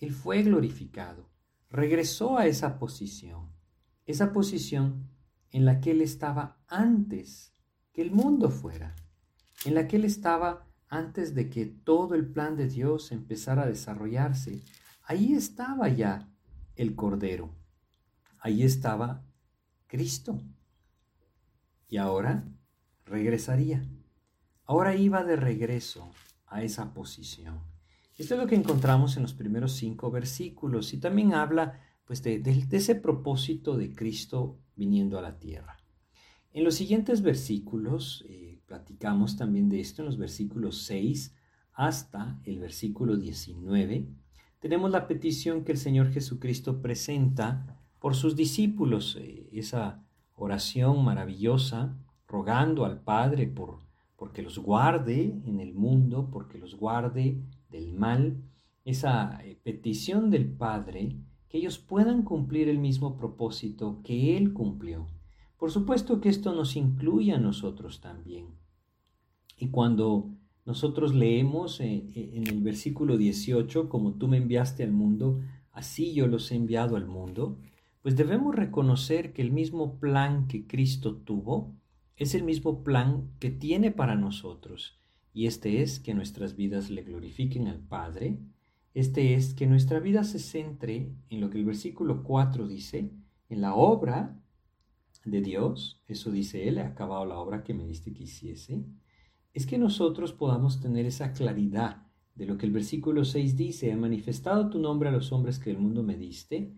Él 0.00 0.10
fue 0.10 0.42
glorificado 0.42 1.28
regresó 1.68 2.38
a 2.38 2.46
esa 2.46 2.78
posición, 2.78 3.52
esa 4.06 4.32
posición 4.32 5.13
en 5.54 5.64
la 5.64 5.80
que 5.80 5.92
él 5.92 6.00
estaba 6.00 6.58
antes 6.66 7.54
que 7.92 8.02
el 8.02 8.10
mundo 8.10 8.50
fuera, 8.50 8.96
en 9.64 9.76
la 9.76 9.86
que 9.86 9.94
él 9.94 10.04
estaba 10.04 10.66
antes 10.88 11.32
de 11.36 11.48
que 11.48 11.64
todo 11.64 12.16
el 12.16 12.26
plan 12.26 12.56
de 12.56 12.66
Dios 12.66 13.12
empezara 13.12 13.62
a 13.62 13.66
desarrollarse. 13.66 14.64
Ahí 15.04 15.32
estaba 15.32 15.88
ya 15.88 16.28
el 16.74 16.96
Cordero, 16.96 17.54
ahí 18.40 18.64
estaba 18.64 19.24
Cristo. 19.86 20.42
Y 21.88 21.98
ahora 21.98 22.48
regresaría. 23.04 23.88
Ahora 24.64 24.96
iba 24.96 25.22
de 25.22 25.36
regreso 25.36 26.10
a 26.46 26.64
esa 26.64 26.92
posición. 26.92 27.60
Esto 28.18 28.34
es 28.34 28.40
lo 28.40 28.48
que 28.48 28.56
encontramos 28.56 29.16
en 29.16 29.22
los 29.22 29.34
primeros 29.34 29.74
cinco 29.74 30.10
versículos 30.10 30.92
y 30.94 30.98
también 30.98 31.32
habla 31.32 31.80
pues, 32.06 32.24
de, 32.24 32.42
ese 32.72 32.96
propósito 32.96 33.76
de 33.76 33.94
Cristo 33.94 34.58
viniendo 34.76 35.18
a 35.18 35.22
la 35.22 35.38
tierra. 35.38 35.76
En 36.52 36.64
los 36.64 36.74
siguientes 36.74 37.22
versículos, 37.22 38.24
eh, 38.28 38.60
platicamos 38.66 39.36
también 39.36 39.68
de 39.68 39.80
esto, 39.80 40.02
en 40.02 40.06
los 40.06 40.18
versículos 40.18 40.82
6 40.84 41.34
hasta 41.72 42.40
el 42.44 42.60
versículo 42.60 43.16
19, 43.16 44.06
tenemos 44.60 44.90
la 44.90 45.06
petición 45.06 45.64
que 45.64 45.72
el 45.72 45.78
Señor 45.78 46.10
Jesucristo 46.10 46.80
presenta 46.80 47.78
por 47.98 48.14
sus 48.14 48.36
discípulos, 48.36 49.16
eh, 49.20 49.48
esa 49.52 50.02
oración 50.36 51.04
maravillosa, 51.04 51.96
rogando 52.26 52.84
al 52.84 53.00
Padre 53.00 53.46
por, 53.46 53.80
porque 54.16 54.42
los 54.42 54.58
guarde 54.58 55.40
en 55.44 55.60
el 55.60 55.74
mundo, 55.74 56.30
porque 56.30 56.58
los 56.58 56.76
guarde 56.76 57.42
del 57.68 57.94
mal, 57.94 58.42
esa 58.84 59.38
eh, 59.42 59.58
petición 59.62 60.30
del 60.30 60.46
Padre, 60.46 61.16
que 61.54 61.58
ellos 61.58 61.78
puedan 61.78 62.22
cumplir 62.24 62.68
el 62.68 62.80
mismo 62.80 63.16
propósito 63.16 64.00
que 64.02 64.36
Él 64.36 64.52
cumplió. 64.52 65.06
Por 65.56 65.70
supuesto 65.70 66.20
que 66.20 66.28
esto 66.28 66.52
nos 66.52 66.74
incluye 66.74 67.30
a 67.30 67.38
nosotros 67.38 68.00
también. 68.00 68.48
Y 69.56 69.68
cuando 69.68 70.34
nosotros 70.66 71.14
leemos 71.14 71.78
eh, 71.78 72.10
eh, 72.12 72.30
en 72.34 72.48
el 72.48 72.60
versículo 72.60 73.16
18, 73.16 73.88
como 73.88 74.14
tú 74.14 74.26
me 74.26 74.38
enviaste 74.38 74.82
al 74.82 74.90
mundo, 74.90 75.42
así 75.70 76.12
yo 76.12 76.26
los 76.26 76.50
he 76.50 76.56
enviado 76.56 76.96
al 76.96 77.06
mundo, 77.06 77.60
pues 78.02 78.16
debemos 78.16 78.52
reconocer 78.52 79.32
que 79.32 79.42
el 79.42 79.52
mismo 79.52 80.00
plan 80.00 80.48
que 80.48 80.66
Cristo 80.66 81.14
tuvo 81.14 81.72
es 82.16 82.34
el 82.34 82.42
mismo 82.42 82.82
plan 82.82 83.30
que 83.38 83.50
tiene 83.50 83.92
para 83.92 84.16
nosotros 84.16 84.98
y 85.34 85.46
este 85.46 85.82
es 85.82 85.98
que 85.98 86.14
nuestras 86.14 86.56
vidas 86.56 86.90
le 86.90 87.02
glorifiquen 87.02 87.66
al 87.66 87.80
Padre, 87.80 88.38
este 88.94 89.34
es 89.34 89.54
que 89.54 89.66
nuestra 89.66 90.00
vida 90.00 90.24
se 90.24 90.38
centre 90.38 91.12
en 91.28 91.40
lo 91.40 91.50
que 91.50 91.58
el 91.58 91.64
versículo 91.64 92.22
4 92.22 92.66
dice, 92.68 93.10
en 93.48 93.60
la 93.60 93.74
obra 93.74 94.40
de 95.24 95.40
Dios, 95.40 96.00
eso 96.06 96.30
dice 96.30 96.68
Él, 96.68 96.78
he 96.78 96.82
acabado 96.82 97.26
la 97.26 97.38
obra 97.38 97.64
que 97.64 97.74
me 97.74 97.86
diste 97.86 98.12
que 98.12 98.24
hiciese, 98.24 98.84
es 99.52 99.66
que 99.66 99.78
nosotros 99.78 100.32
podamos 100.32 100.80
tener 100.80 101.06
esa 101.06 101.32
claridad 101.32 102.06
de 102.34 102.46
lo 102.46 102.56
que 102.56 102.66
el 102.66 102.72
versículo 102.72 103.24
6 103.24 103.56
dice, 103.56 103.90
he 103.90 103.96
manifestado 103.96 104.70
tu 104.70 104.78
nombre 104.78 105.08
a 105.08 105.12
los 105.12 105.32
hombres 105.32 105.58
que 105.58 105.70
el 105.70 105.78
mundo 105.78 106.02
me 106.02 106.16
diste, 106.16 106.72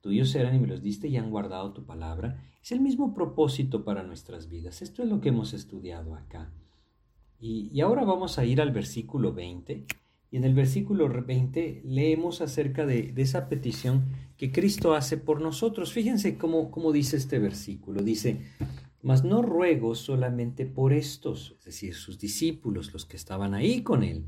tuyos 0.00 0.30
serán 0.30 0.56
y 0.56 0.58
me 0.58 0.68
los 0.68 0.82
diste 0.82 1.08
y 1.08 1.16
han 1.16 1.30
guardado 1.30 1.72
tu 1.72 1.84
palabra. 1.84 2.42
Es 2.62 2.72
el 2.72 2.80
mismo 2.80 3.14
propósito 3.14 3.84
para 3.84 4.02
nuestras 4.02 4.48
vidas. 4.48 4.82
Esto 4.82 5.02
es 5.02 5.08
lo 5.08 5.20
que 5.20 5.30
hemos 5.30 5.52
estudiado 5.52 6.14
acá. 6.14 6.52
Y, 7.40 7.80
ahora 7.80 8.04
vamos 8.04 8.38
a 8.38 8.44
ir 8.44 8.60
al 8.60 8.70
versículo 8.70 9.32
20 9.32 9.86
Y 10.32 10.38
en 10.38 10.44
el 10.44 10.54
versículo 10.54 11.10
20 11.10 11.82
leemos 11.84 12.40
acerca 12.40 12.86
de, 12.86 13.12
esa 13.18 13.50
petición 13.50 14.06
que 14.38 14.50
Cristo 14.50 14.94
hace 14.94 15.18
por 15.18 15.42
nosotros. 15.42 15.92
Fíjense 15.92 16.38
cómo, 16.38 16.70
cómo 16.70 16.90
dice 16.90 17.18
este 17.18 17.38
versículo. 17.38 18.02
Dice, 18.02 18.40
mas 19.02 19.24
no 19.24 19.42
ruego 19.42 19.94
solamente 19.94 20.64
por 20.64 20.94
estos, 20.94 21.54
es 21.58 21.66
decir, 21.66 21.94
sus 21.94 22.18
discípulos, 22.18 22.94
los 22.94 23.04
que 23.04 23.18
estaban 23.18 23.52
ahí 23.52 23.82
con 23.82 24.02
él. 24.02 24.26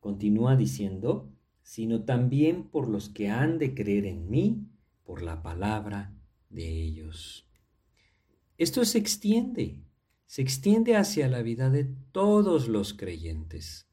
Continúa 0.00 0.56
diciendo, 0.56 1.30
sino 1.60 2.04
también 2.04 2.64
por 2.64 2.88
los 2.88 3.10
que 3.10 3.28
han 3.28 3.58
de 3.58 3.74
creer 3.74 4.06
en 4.06 4.30
mí 4.30 4.66
por 5.04 5.20
la 5.20 5.42
palabra 5.42 6.14
de 6.48 6.66
ellos. 6.66 7.46
Esto 8.56 8.82
se 8.86 8.96
extiende, 8.96 9.82
se 10.24 10.40
extiende 10.40 10.96
hacia 10.96 11.28
la 11.28 11.42
vida 11.42 11.68
de 11.68 11.84
todos 12.12 12.66
los 12.66 12.94
creyentes 12.94 13.87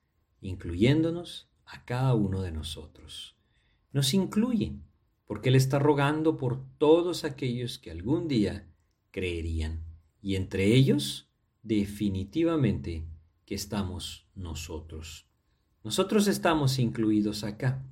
incluyéndonos 0.48 1.50
a 1.66 1.84
cada 1.86 2.14
uno 2.14 2.42
de 2.42 2.52
nosotros. 2.52 3.36
Nos 3.92 4.14
incluye 4.14 4.76
porque 5.26 5.50
Él 5.50 5.56
está 5.56 5.80
rogando 5.80 6.38
por 6.38 6.64
todos 6.78 7.24
aquellos 7.24 7.80
que 7.80 7.92
algún 7.92 8.28
día 8.28 8.68
creerían. 9.12 9.84
Y 10.22 10.36
entre 10.36 10.76
ellos, 10.76 11.30
definitivamente, 11.64 13.06
que 13.46 13.56
estamos 13.56 14.28
nosotros. 14.36 15.28
Nosotros 15.84 16.28
estamos 16.28 16.78
incluidos 16.80 17.44
acá. 17.44 17.84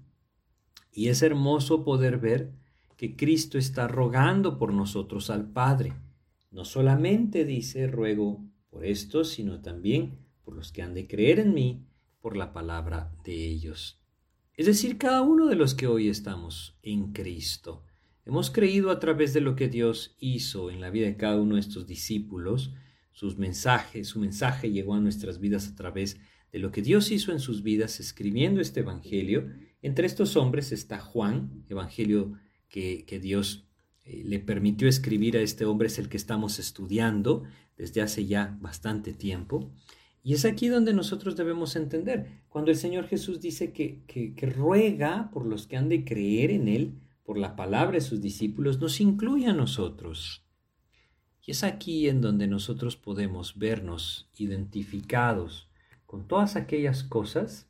Y 0.92 1.08
es 1.08 1.22
hermoso 1.22 1.84
poder 1.84 2.18
ver 2.20 2.52
que 2.98 3.16
Cristo 3.16 3.58
está 3.58 3.88
rogando 3.88 4.58
por 4.58 4.74
nosotros 4.74 5.30
al 5.30 5.50
Padre. 5.50 5.94
No 6.52 6.66
solamente 6.66 7.46
dice 7.46 7.88
ruego 7.88 8.44
por 8.70 8.86
esto, 8.86 9.24
sino 9.24 9.62
también 9.62 10.20
por 10.44 10.56
los 10.56 10.72
que 10.72 10.84
han 10.84 10.94
de 10.94 11.08
creer 11.08 11.40
en 11.40 11.54
mí 11.54 11.88
por 12.24 12.38
la 12.38 12.54
palabra 12.54 13.12
de 13.26 13.34
ellos. 13.34 14.00
Es 14.56 14.66
decir, 14.66 14.98
cada 14.98 15.22
uno 15.22 15.48
de 15.48 15.58
los 15.58 15.76
que 15.76 15.88
hoy 15.88 16.08
estamos 16.08 16.80
en 16.82 17.12
Cristo. 17.12 17.84
Hemos 18.26 18.50
creído 18.50 18.92
a 18.92 19.00
través 19.00 19.34
de 19.34 19.42
lo 19.42 19.58
que 19.58 19.68
Dios 19.68 20.16
hizo 20.20 20.72
en 20.72 20.80
la 20.80 20.90
vida 20.90 21.06
de 21.06 21.18
cada 21.18 21.36
uno 21.36 21.56
de 21.56 21.62
estos 21.62 21.86
discípulos. 21.86 22.74
Sus 23.12 23.38
mensajes, 23.38 24.08
su 24.08 24.22
mensaje 24.22 24.72
llegó 24.72 24.94
a 24.94 25.02
nuestras 25.02 25.42
vidas 25.42 25.68
a 25.68 25.76
través 25.76 26.18
de 26.54 26.60
lo 26.60 26.72
que 26.72 26.82
Dios 26.82 27.12
hizo 27.12 27.34
en 27.34 27.42
sus 27.42 27.62
vidas 27.62 28.00
escribiendo 28.00 28.62
este 28.62 28.80
Evangelio. 28.80 29.50
Entre 29.82 30.08
estos 30.08 30.38
hombres 30.38 30.72
está 30.72 31.00
Juan, 31.00 31.66
Evangelio 31.68 32.40
que, 32.70 33.04
que 33.06 33.20
Dios 33.20 33.68
eh, 34.06 34.24
le 34.24 34.40
permitió 34.40 34.88
escribir 34.88 35.36
a 35.36 35.42
este 35.42 35.66
hombre, 35.66 35.88
es 35.88 36.00
el 36.00 36.08
que 36.08 36.16
estamos 36.16 36.58
estudiando 36.58 37.44
desde 37.76 38.02
hace 38.02 38.26
ya 38.26 38.58
bastante 38.62 39.12
tiempo. 39.12 39.74
Y 40.26 40.34
es 40.34 40.46
aquí 40.46 40.70
donde 40.70 40.94
nosotros 40.94 41.36
debemos 41.36 41.76
entender, 41.76 42.44
cuando 42.48 42.72
el 42.72 42.78
Señor 42.78 43.08
Jesús 43.08 43.42
dice 43.42 43.74
que, 43.74 44.04
que, 44.08 44.46
ruega 44.46 45.30
por 45.34 45.46
los 45.46 45.68
que 45.68 45.76
han 45.76 45.90
de 45.90 46.06
creer 46.06 46.50
en 46.50 46.70
Él, 46.70 47.02
por 47.24 47.38
la 47.38 47.58
palabra 47.58 47.96
de 47.96 48.02
sus 48.02 48.22
discípulos, 48.22 48.80
nos 48.80 49.02
incluye 49.02 49.48
a 49.48 49.54
nosotros. 49.54 50.46
Y 51.46 51.52
es 51.52 51.66
aquí 51.66 52.08
en 52.08 52.22
donde 52.22 52.48
nosotros 52.48 52.96
podemos 52.96 53.60
vernos 53.60 54.30
identificados 54.38 55.70
con 56.06 56.26
todas 56.26 56.56
aquellas 56.56 57.04
cosas 57.04 57.70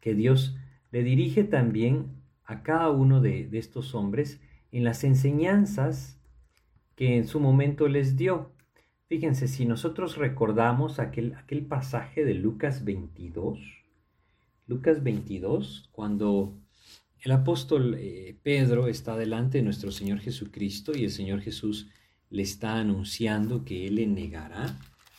que 0.00 0.14
Dios 0.14 0.56
le 0.90 1.02
dirige 1.02 1.44
también 1.44 2.22
a 2.44 2.62
cada 2.62 2.88
uno 2.88 3.20
de, 3.20 3.46
de 3.46 3.58
estos 3.58 3.94
hombres 3.94 4.40
en 4.72 4.82
las 4.82 5.04
enseñanzas 5.04 6.18
que 6.96 7.18
en 7.18 7.26
su 7.26 7.38
momento 7.38 7.86
les 7.86 8.16
dio. 8.16 8.50
Fíjense, 9.10 9.48
si 9.48 9.64
nosotros 9.64 10.16
recordamos 10.18 11.00
aquel, 11.00 11.34
aquel 11.34 11.66
pasaje 11.66 12.24
de 12.24 12.34
Lucas 12.34 12.84
22, 12.84 13.58
Lucas 14.68 15.02
22, 15.02 15.88
cuando 15.90 16.54
el 17.18 17.32
apóstol 17.32 17.96
eh, 17.98 18.38
Pedro 18.44 18.86
está 18.86 19.16
delante 19.16 19.58
de 19.58 19.64
nuestro 19.64 19.90
Señor 19.90 20.20
Jesucristo 20.20 20.92
y 20.96 21.02
el 21.02 21.10
Señor 21.10 21.40
Jesús 21.40 21.88
le 22.30 22.42
está 22.42 22.76
anunciando 22.76 23.64
que 23.64 23.88
Él 23.88 23.96
le 23.96 24.06
negará. 24.06 24.78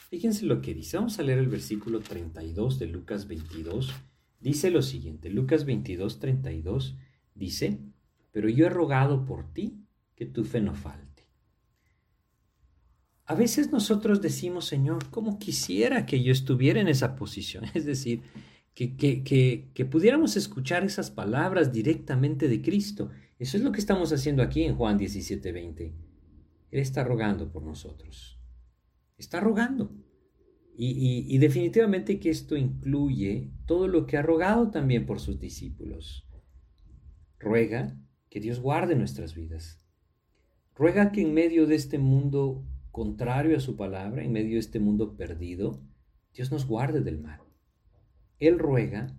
Fíjense 0.10 0.46
lo 0.46 0.62
que 0.62 0.74
dice. 0.74 0.96
Vamos 0.96 1.20
a 1.20 1.24
leer 1.24 1.40
el 1.40 1.50
versículo 1.50 2.00
32 2.00 2.80
de 2.80 2.88
Lucas 2.88 3.28
22. 3.28 3.92
Dice 4.40 4.72
lo 4.72 4.84
siguiente. 4.84 5.30
Lucas 5.30 5.66
22, 5.66 6.18
32 6.18 6.96
dice, 7.36 7.82
pero 8.32 8.48
yo 8.48 8.68
he 8.68 8.70
rogado 8.70 9.26
por 9.26 9.52
ti 9.52 9.84
que 10.16 10.26
tu 10.26 10.46
fe 10.46 10.62
no 10.62 10.76
falte 10.76 11.11
a 13.32 13.36
veces 13.36 13.72
nosotros 13.72 14.22
decimos, 14.22 14.66
Señor, 14.66 15.10
¿cómo 15.10 15.40
quisiera 15.40 16.06
que 16.06 16.22
yo 16.22 16.34
estuviera 16.34 16.82
en 16.82 16.90
esa 16.90 17.16
posición? 17.16 17.64
Es 17.74 17.86
decir, 17.86 18.24
que, 18.76 18.98
que, 19.74 19.86
pudiéramos 19.86 20.36
escuchar 20.36 20.84
esas 20.84 21.12
palabras 21.12 21.72
directamente 21.72 22.50
de 22.50 22.62
Cristo. 22.62 23.10
Eso 23.40 23.56
es 23.56 23.64
lo 23.64 23.72
que 23.72 23.80
estamos 23.80 24.12
haciendo 24.12 24.44
aquí 24.44 24.64
en 24.64 24.76
Juan 24.76 25.00
17:20. 25.00 25.94
Él 26.72 26.80
está 26.80 27.06
rogando 27.06 27.50
por 27.54 27.64
nosotros. 27.64 28.38
Está 29.18 29.40
rogando. 29.40 29.96
Y, 30.76 31.26
y, 31.34 31.38
definitivamente 31.38 32.20
que 32.20 32.32
esto 32.32 32.58
incluye 32.58 33.50
todo 33.66 33.88
lo 33.88 34.06
que 34.08 34.18
ha 34.18 34.22
rogado 34.22 34.72
también 34.72 35.06
por 35.06 35.22
sus 35.22 35.40
discípulos. 35.40 36.28
Ruega 37.40 37.98
que 38.30 38.42
Dios 38.42 38.60
guarde 38.60 38.96
nuestras 38.96 39.36
vidas. 39.36 39.80
Ruega 40.76 41.14
que 41.14 41.22
en 41.22 41.34
medio 41.34 41.66
de 41.66 41.76
este 41.76 41.98
mundo 41.98 42.66
contrario 42.92 43.58
a 43.58 43.62
su 43.62 43.76
palabra, 43.76 44.24
en 44.24 44.32
medio 44.32 44.54
de 44.54 44.60
este 44.60 44.80
mundo 44.80 45.16
perdido, 45.16 45.82
Dios 46.34 46.52
nos 46.52 46.66
guarde 46.66 47.02
del 47.02 47.20
mal. 47.20 47.42
Él 48.40 48.60
ruega 48.60 49.16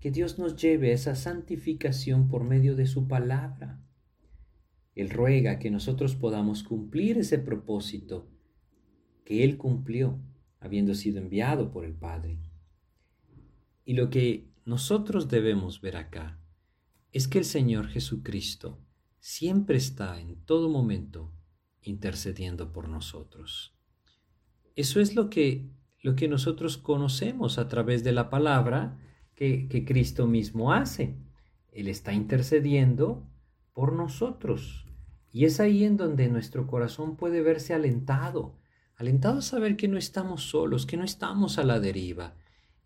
que 0.00 0.10
Dios 0.10 0.38
nos 0.38 0.56
lleve 0.56 0.90
a 0.90 0.94
esa 0.94 1.14
santificación 1.14 2.28
por 2.28 2.44
medio 2.44 2.76
de 2.76 2.86
su 2.86 3.08
palabra. 3.08 3.82
Él 4.94 5.10
ruega 5.10 5.58
que 5.58 5.70
nosotros 5.70 6.14
podamos 6.14 6.62
cumplir 6.62 7.18
ese 7.18 7.38
propósito 7.38 8.30
que 9.24 9.42
Él 9.42 9.56
cumplió, 9.56 10.20
habiendo 10.60 10.94
sido 10.94 11.18
enviado 11.18 11.70
por 11.70 11.84
el 11.84 11.94
Padre. 11.94 12.38
Y 13.84 13.94
lo 13.94 14.10
que 14.10 14.50
nosotros 14.64 15.28
debemos 15.28 15.80
ver 15.80 15.96
acá 15.96 16.38
es 17.12 17.28
que 17.28 17.38
el 17.38 17.44
Señor 17.44 17.88
Jesucristo 17.88 18.78
siempre 19.20 19.76
está 19.76 20.20
en 20.20 20.36
todo 20.44 20.68
momento 20.68 21.33
intercediendo 21.84 22.72
por 22.72 22.88
nosotros. 22.88 23.74
Eso 24.76 25.00
es 25.00 25.14
lo 25.14 25.30
que, 25.30 25.70
lo 26.02 26.16
que 26.16 26.28
nosotros 26.28 26.78
conocemos 26.78 27.58
a 27.58 27.68
través 27.68 28.02
de 28.02 28.12
la 28.12 28.30
palabra 28.30 28.98
que, 29.34 29.68
que 29.68 29.84
Cristo 29.84 30.26
mismo 30.26 30.72
hace. 30.72 31.16
Él 31.70 31.88
está 31.88 32.12
intercediendo 32.12 33.28
por 33.72 33.92
nosotros. 33.92 34.86
Y 35.30 35.44
es 35.44 35.60
ahí 35.60 35.84
en 35.84 35.96
donde 35.96 36.28
nuestro 36.28 36.66
corazón 36.66 37.16
puede 37.16 37.42
verse 37.42 37.74
alentado, 37.74 38.56
alentado 38.96 39.38
a 39.38 39.42
saber 39.42 39.76
que 39.76 39.88
no 39.88 39.98
estamos 39.98 40.44
solos, 40.48 40.86
que 40.86 40.96
no 40.96 41.04
estamos 41.04 41.58
a 41.58 41.64
la 41.64 41.80
deriva. 41.80 42.34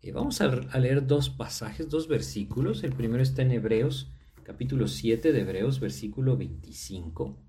Eh, 0.01 0.11
vamos 0.11 0.41
a, 0.41 0.45
a, 0.45 0.79
leer 0.79 1.05
dos 1.05 1.29
pasajes, 1.29 1.89
dos 1.89 2.07
versículos. 2.07 2.83
El 2.83 2.93
primero 2.93 3.21
está 3.21 3.43
en 3.43 3.51
Hebreos, 3.51 4.11
capítulo 4.43 4.87
7 4.87 5.31
de 5.31 5.41
Hebreos, 5.41 5.79
versículo 5.79 6.37
25. 6.37 7.48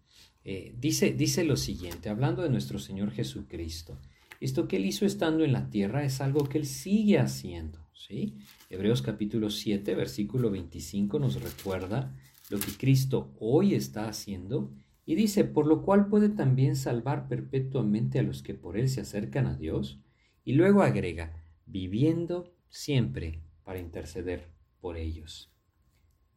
Eh, 0.52 0.75
dice, 0.76 1.12
dice 1.12 1.45
lo 1.45 1.57
siguiente, 1.57 2.09
hablando 2.09 2.42
de 2.42 2.50
nuestro 2.50 2.80
Señor 2.80 3.12
Jesucristo. 3.12 4.00
Esto 4.40 4.66
que 4.66 4.78
Él 4.78 4.87
hizo 4.87 5.07
estando 5.07 5.45
en 5.45 5.52
la 5.52 5.71
tierra 5.71 6.02
es 6.02 6.21
algo 6.21 6.49
que 6.49 6.59
Él 6.59 6.66
sigue 6.66 7.21
haciendo. 7.21 7.78
¿sí? 7.92 8.35
Hebreos 8.69 9.00
capítulo 9.00 9.50
7, 9.50 9.95
versículo 9.95 10.50
25 10.50 11.21
nos 11.21 11.40
recuerda 11.40 12.16
lo 12.49 12.59
que 12.59 12.73
Cristo 12.73 13.33
hoy 13.38 13.76
está 13.76 14.09
haciendo 14.09 14.73
y 15.07 15.14
dice, 15.14 15.45
por 15.45 15.69
lo 15.69 15.83
cual 15.83 16.09
puede 16.09 16.30
también 16.30 16.75
salvar 16.75 17.28
perpetuamente 17.28 18.19
a 18.19 18.25
los 18.25 18.42
que 18.42 18.54
por 18.54 18.76
Él 18.76 18.88
se 18.88 19.02
acercan 19.02 19.47
a 19.47 19.54
Dios. 19.54 20.00
Y 20.42 20.54
luego 20.54 20.83
agrega, 20.83 21.45
viviendo 21.64 22.52
siempre 22.69 23.40
para 23.62 23.78
interceder 23.78 24.49
por 24.80 24.97
ellos. 24.97 25.54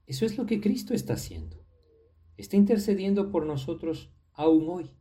Eso 0.06 0.28
es 0.28 0.38
lo 0.38 0.46
que 0.46 0.62
Cristo 0.62 0.94
está 0.94 1.14
haciendo 1.14 1.63
está 2.38 2.58
intercediendo 2.58 3.32
por 3.32 3.46
nosotros 3.46 4.12
aún 4.34 4.68
hoy. 4.70 4.92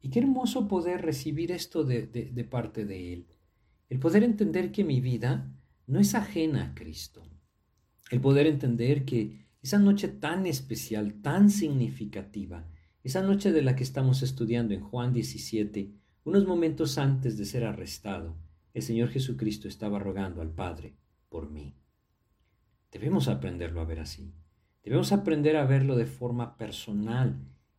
Y 0.00 0.10
qué 0.10 0.20
hermoso 0.20 0.66
poder 0.66 1.02
recibir 1.02 1.52
esto 1.52 1.84
de, 1.84 2.48
parte 2.50 2.86
de 2.86 3.12
Él. 3.12 3.26
El 3.88 3.98
poder 3.98 4.24
entender 4.24 4.72
que 4.72 4.84
mi 4.84 5.00
vida 5.00 5.52
no 5.86 6.00
es 6.00 6.14
ajena 6.14 6.64
a 6.64 6.74
Cristo. 6.74 7.22
El 8.10 8.20
poder 8.20 8.46
entender 8.46 9.04
que 9.04 9.46
esa 9.62 9.78
noche 9.78 10.08
tan 10.08 10.46
especial, 10.46 11.20
tan 11.20 11.50
significativa, 11.50 12.66
esa 13.02 13.22
noche 13.22 13.52
de 13.52 13.62
la 13.62 13.76
que 13.76 13.82
estamos 13.82 14.22
estudiando 14.22 14.74
en 14.74 14.80
Juan 14.80 15.12
17, 15.12 15.92
unos 16.24 16.46
momentos 16.46 16.96
antes 16.98 17.36
de 17.36 17.44
ser 17.44 17.64
arrestado, 17.64 18.36
el 18.72 18.82
Señor 18.82 19.08
Jesucristo 19.08 19.68
estaba 19.68 19.98
rogando 19.98 20.40
al 20.40 20.50
Padre 20.50 20.96
por 21.28 21.50
mí. 21.50 21.74
Debemos 22.90 23.28
aprenderlo 23.28 23.80
a 23.80 23.84
ver 23.84 24.00
así. 24.00 24.32
Debemos 24.82 25.12
aprender 25.12 25.56
a 25.56 25.66
verlo 25.66 25.96
de 25.96 26.06
forma 26.06 26.56
personal, 26.56 27.38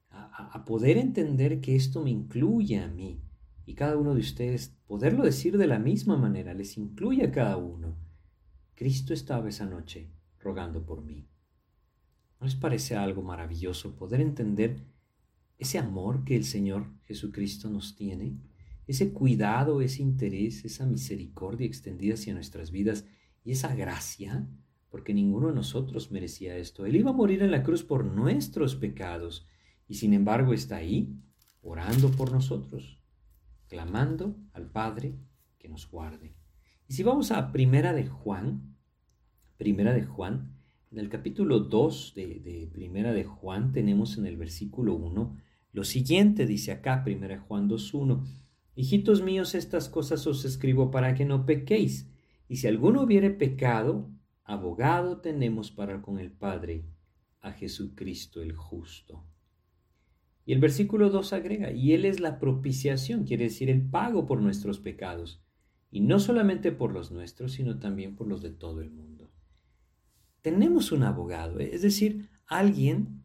a, 0.09 0.65
poder 0.65 0.97
entender 0.97 1.61
que 1.61 1.75
esto 1.75 2.03
me 2.03 2.11
incluye 2.11 2.79
a 2.79 2.87
mí 2.87 3.21
y 3.65 3.73
cada 3.73 3.97
uno 3.97 4.13
de 4.13 4.21
ustedes 4.21 4.75
poderlo 4.85 5.23
decir 5.23 5.57
de 5.57 5.67
la 5.67 5.79
misma 5.79 6.17
manera, 6.17 6.53
les 6.53 6.77
incluye 6.77 7.23
a 7.23 7.31
cada 7.31 7.57
uno. 7.57 7.97
Cristo 8.75 9.13
estaba 9.13 9.49
esa 9.49 9.65
noche 9.65 10.11
rogando 10.39 10.85
por 10.85 11.03
mí. 11.03 11.27
¿No 12.39 12.45
les 12.45 12.55
parece 12.55 12.95
algo 12.95 13.21
maravilloso 13.21 13.95
poder 13.95 14.21
entender 14.21 14.83
ese 15.57 15.77
amor 15.77 16.23
que 16.23 16.35
el 16.35 16.43
Señor 16.43 16.87
Jesucristo 17.05 17.69
nos 17.69 17.95
tiene? 17.95 18.37
Ese 18.87 19.13
cuidado, 19.13 19.81
ese 19.81 20.01
interés, 20.01 20.65
esa 20.65 20.85
misericordia 20.85 21.67
extendida 21.67 22.15
hacia 22.15 22.33
nuestras 22.33 22.71
vidas 22.71 23.05
y 23.43 23.51
esa 23.51 23.73
gracia, 23.75 24.47
porque 24.91 25.13
ninguno 25.13 25.47
de 25.47 25.55
nosotros 25.55 26.11
merecía 26.11 26.57
esto. 26.57 26.85
Él 26.85 26.97
iba 26.97 27.09
a 27.09 27.13
morir 27.13 27.41
en 27.41 27.49
la 27.49 27.63
cruz 27.63 27.83
por 27.83 28.05
nuestros 28.05 28.75
pecados 28.75 29.47
y 29.87 29.95
sin 29.95 30.13
embargo 30.13 30.53
está 30.53 30.75
ahí 30.75 31.15
orando 31.63 32.11
por 32.11 32.31
nosotros, 32.31 32.99
clamando 33.67 34.35
al 34.51 34.69
Padre 34.69 35.15
que 35.57 35.69
nos 35.69 35.89
guarde. 35.89 36.35
Y 36.87 36.93
si 36.93 37.03
vamos 37.03 37.31
a 37.31 37.53
Primera 37.53 37.93
de 37.93 38.05
Juan, 38.05 38.75
Primera 39.57 39.93
de 39.93 40.03
Juan, 40.03 40.57
en 40.91 40.99
el 40.99 41.07
capítulo 41.07 41.59
2 41.59 42.13
de, 42.13 42.69
Primera 42.73 43.13
de 43.13 43.23
Juan 43.23 43.71
tenemos 43.71 44.17
en 44.17 44.25
el 44.25 44.35
versículo 44.35 44.93
1 44.95 45.37
lo 45.71 45.85
siguiente, 45.85 46.45
dice 46.45 46.73
acá 46.73 47.01
Primera 47.05 47.35
de 47.35 47.41
Juan 47.41 47.69
2.1, 47.69 48.25
Hijitos 48.75 49.21
míos, 49.21 49.55
estas 49.55 49.87
cosas 49.87 50.27
os 50.27 50.43
escribo 50.43 50.91
para 50.91 51.13
que 51.13 51.23
no 51.23 51.45
pequéis, 51.45 52.09
y 52.49 52.57
si 52.57 52.67
alguno 52.67 53.03
hubiere 53.03 53.29
pecado, 53.29 54.09
abogado 54.51 55.21
tenemos 55.21 55.71
para 55.71 56.01
con 56.01 56.19
el 56.19 56.31
Padre, 56.31 56.85
a 57.39 57.51
Jesucristo 57.51 58.41
el 58.41 58.53
justo. 58.53 59.25
Y 60.45 60.53
el 60.53 60.59
versículo 60.59 61.09
2 61.09 61.33
agrega, 61.33 61.71
y 61.71 61.93
Él 61.93 62.05
es 62.05 62.19
la 62.19 62.39
propiciación, 62.39 63.23
quiere 63.23 63.45
decir 63.45 63.69
el 63.69 63.89
pago 63.89 64.25
por 64.25 64.41
nuestros 64.41 64.79
pecados, 64.79 65.41
y 65.89 66.01
no 66.01 66.19
solamente 66.19 66.71
por 66.71 66.91
los 66.91 67.11
nuestros, 67.11 67.53
sino 67.53 67.79
también 67.79 68.15
por 68.15 68.27
los 68.27 68.41
de 68.41 68.51
todo 68.51 68.81
el 68.81 68.91
mundo. 68.91 69.31
Tenemos 70.41 70.91
un 70.91 71.03
abogado, 71.03 71.59
es 71.59 71.81
decir, 71.81 72.29
alguien 72.47 73.23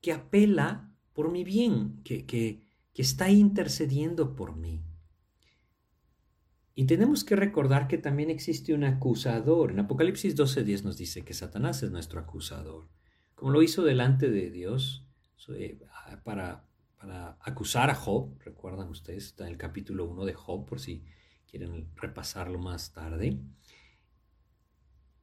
que 0.00 0.12
apela 0.12 0.94
por 1.12 1.30
mi 1.30 1.44
bien, 1.44 2.00
que, 2.04 2.26
que, 2.26 2.62
que 2.92 3.02
está 3.02 3.30
intercediendo 3.30 4.36
por 4.36 4.56
mí. 4.56 4.80
Y 6.74 6.86
tenemos 6.86 7.24
que 7.24 7.36
recordar 7.36 7.88
que 7.88 7.98
también 7.98 8.30
existe 8.30 8.74
un 8.74 8.84
acusador. 8.84 9.72
En 9.72 9.80
Apocalipsis 9.80 10.36
12:10 10.36 10.84
nos 10.84 10.96
dice 10.96 11.24
que 11.24 11.34
Satanás 11.34 11.82
es 11.82 11.90
nuestro 11.90 12.20
acusador. 12.20 12.88
Como 13.34 13.50
lo 13.50 13.62
hizo 13.62 13.82
delante 13.82 14.30
de 14.30 14.50
Dios, 14.50 15.06
para, 16.24 16.64
para 16.96 17.38
acusar 17.40 17.90
a 17.90 17.94
Job, 17.94 18.38
recuerdan 18.44 18.88
ustedes, 18.88 19.26
está 19.26 19.46
en 19.46 19.52
el 19.52 19.58
capítulo 19.58 20.04
1 20.04 20.24
de 20.26 20.34
Job, 20.34 20.66
por 20.66 20.80
si 20.80 21.04
quieren 21.46 21.88
repasarlo 21.96 22.58
más 22.58 22.92
tarde. 22.92 23.40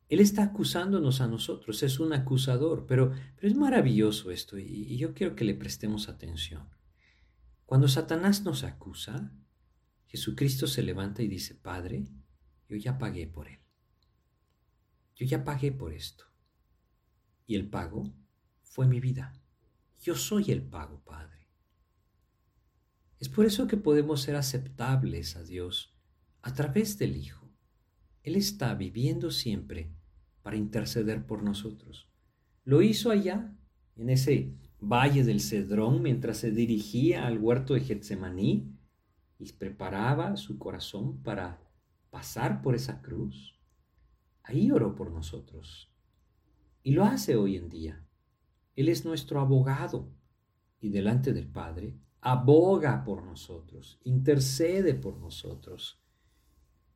Él 0.10 0.20
está 0.20 0.44
acusándonos 0.44 1.22
a 1.22 1.28
nosotros, 1.28 1.84
es 1.84 2.00
un 2.00 2.14
acusador, 2.14 2.86
pero, 2.88 3.12
pero 3.36 3.48
es 3.48 3.56
maravilloso 3.56 4.32
esto 4.32 4.58
y, 4.58 4.64
y 4.64 4.98
yo 4.98 5.14
quiero 5.14 5.36
que 5.36 5.46
le 5.46 5.54
prestemos 5.54 6.08
atención. 6.08 6.70
Cuando 7.66 7.90
Satanás 7.90 8.44
nos 8.44 8.64
acusa, 8.64 9.34
Jesucristo 10.08 10.68
se 10.68 10.84
levanta 10.84 11.22
y 11.22 11.28
dice, 11.28 11.56
Padre, 11.56 12.06
yo 12.68 12.78
ya 12.78 12.98
pagué 12.98 13.28
por 13.28 13.48
él. 13.48 13.60
Yo 15.16 15.26
ya 15.26 15.44
pagué 15.44 15.72
por 15.72 15.94
esto. 15.94 16.26
Y 17.46 17.56
el 17.56 17.70
pago 17.70 18.14
fue 18.62 18.88
mi 18.88 19.00
vida. 19.00 19.34
Yo 20.02 20.16
soy 20.16 20.52
el 20.52 20.64
pago, 20.64 21.02
Padre. 21.04 21.48
Es 23.20 23.30
por 23.30 23.46
eso 23.46 23.68
que 23.68 23.78
podemos 23.78 24.22
ser 24.22 24.36
aceptables 24.36 25.36
a 25.36 25.44
Dios 25.44 25.96
a 26.42 26.54
través 26.54 26.98
del 26.98 27.18
Hijo. 27.18 27.50
Él 28.24 28.36
está 28.36 28.76
viviendo 28.76 29.32
siempre 29.32 29.92
para 30.44 30.56
interceder 30.56 31.26
por 31.26 31.44
nosotros. 31.44 32.10
Lo 32.64 32.82
hizo 32.82 33.10
allá, 33.10 33.58
en 33.96 34.10
ese 34.10 34.54
valle 34.80 35.24
del 35.24 35.42
Cedrón, 35.42 36.02
mientras 36.04 36.38
se 36.38 36.52
dirigía 36.52 37.26
al 37.26 37.40
huerto 37.40 37.74
de 37.74 37.82
Getsemaní 37.82 38.77
y 39.40 39.52
preparaba 39.54 40.36
su 40.38 40.58
corazón 40.58 41.22
para 41.24 41.62
pasar 42.10 42.62
por 42.62 42.76
esa 42.76 43.02
cruz. 43.02 43.60
Ahí 44.44 44.72
oró 44.72 44.96
por 44.96 45.12
nosotros. 45.12 45.92
Y 46.84 46.92
lo 46.92 47.04
hace 47.04 47.36
hoy 47.36 47.58
en 47.58 47.70
día. 47.70 48.06
Él 48.76 48.90
es 48.90 49.06
nuestro 49.06 49.40
abogado 49.40 50.10
y 50.80 50.90
delante 50.90 51.34
del 51.34 51.48
Padre 51.48 51.98
aboga 52.22 53.04
por 53.04 53.24
nosotros, 53.24 54.00
intercede 54.04 54.94
por 54.94 55.18
nosotros. 55.18 56.02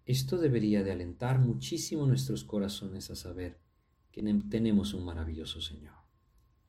Esto 0.06 0.38
debería 0.38 0.84
de 0.84 0.92
alentar 0.92 1.40
muchísimo 1.40 2.06
nuestros 2.06 2.44
corazones 2.44 3.12
a 3.12 3.16
saber 3.16 3.60
que 4.12 4.22
tenemos 4.50 4.94
un 4.94 5.06
maravilloso 5.06 5.62
Señor. 5.62 5.96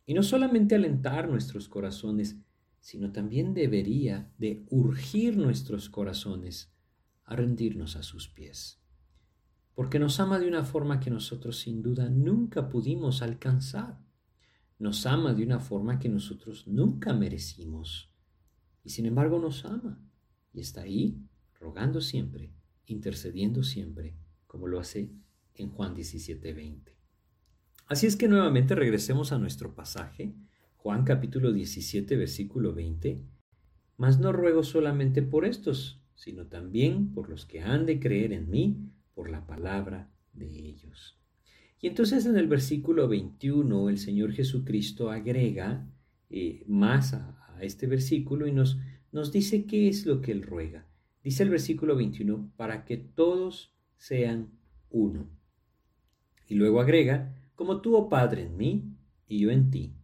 Y 0.07 0.15
no 0.15 0.23
solamente 0.23 0.75
alentar 0.75 1.29
nuestros 1.29 1.69
corazones, 1.69 2.37
sino 2.83 3.11
también 3.11 3.55
debería 3.55 4.31
de 4.37 4.67
urgir 4.69 5.39
nuestros 5.39 5.89
corazones 5.89 6.71
a 7.25 7.35
rendirnos 7.35 7.97
a 7.97 8.03
sus 8.03 8.29
pies. 8.29 8.79
Porque 9.75 9.99
nos 9.99 10.21
ama 10.21 10.39
de 10.39 10.49
una 10.49 10.65
forma 10.65 11.01
que 11.01 11.09
nosotros 11.09 11.61
sin 11.61 11.81
duda 11.81 12.11
nunca 12.11 12.69
pudimos 12.69 13.23
alcanzar 13.23 13.99
nos 14.83 15.07
ama 15.07 15.33
de 15.33 15.45
una 15.45 15.61
forma 15.61 16.01
que 16.01 16.09
nosotros 16.09 16.67
nunca 16.67 17.13
merecimos. 17.13 18.11
Y 18.83 18.91
sin 18.91 19.07
embargo 19.07 19.39
nos 19.39 19.65
ama. 19.65 20.05
Y 20.53 20.59
está 20.61 20.83
ahí 20.83 21.25
rogando 21.61 22.01
siempre, 22.01 22.53
intercediendo 22.87 23.63
siempre, 23.63 24.17
como 24.49 24.67
lo 24.67 24.81
hace 24.81 25.13
en 25.55 25.71
Juan 25.71 25.95
17:20. 25.95 26.99
Así 27.87 28.09
es 28.09 28.17
que 28.17 28.27
nuevamente 28.27 28.75
regresemos 28.75 29.31
a 29.31 29.39
nuestro 29.39 29.73
pasaje, 29.73 30.35
Juan 30.83 31.05
capítulo 31.05 31.53
17, 31.53 32.17
versículo 32.17 32.75
20. 32.75 33.23
Mas 33.99 34.19
no 34.19 34.33
ruego 34.33 34.65
solamente 34.65 35.23
por 35.23 35.45
estos, 35.45 36.03
sino 36.17 36.49
también 36.49 37.13
por 37.13 37.31
los 37.31 37.47
que 37.47 37.61
han 37.61 37.87
de 37.87 38.01
creer 38.01 38.33
en 38.33 38.51
mí 38.51 38.91
por 39.15 39.31
la 39.31 39.47
palabra 39.47 40.11
de 40.33 40.49
ellos. 40.49 41.21
Y 41.81 41.87
entonces 41.87 42.27
en 42.27 42.37
el 42.37 42.49
versículo 42.49 43.07
21 43.07 43.91
el 43.91 43.99
Señor 43.99 44.33
Jesucristo 44.33 45.13
agrega 45.13 45.89
eh, 46.31 46.65
más 46.67 47.15
a, 47.15 47.39
este 47.61 47.87
versículo 47.87 48.49
y 48.49 48.53
nos, 48.53 48.77
nos 49.13 49.31
dice 49.31 49.67
qué 49.67 49.87
es 49.87 50.05
lo 50.05 50.21
que 50.21 50.33
Él 50.33 50.43
ruega. 50.43 50.89
Dice 51.23 51.45
el 51.45 51.51
versículo 51.51 51.95
21, 51.95 52.55
para 52.57 52.85
que 52.85 52.97
todos 52.97 53.73
sean 53.99 54.51
uno. 54.91 55.31
Y 56.49 56.57
luego 56.57 56.81
agrega, 56.81 57.37
como 57.55 57.81
tú, 57.81 57.95
oh 57.95 58.09
Padre, 58.09 58.47
en 58.47 58.57
mí 58.57 58.97
y 59.29 59.39
yo 59.39 59.53
en 59.53 59.71
ti, 59.71 59.95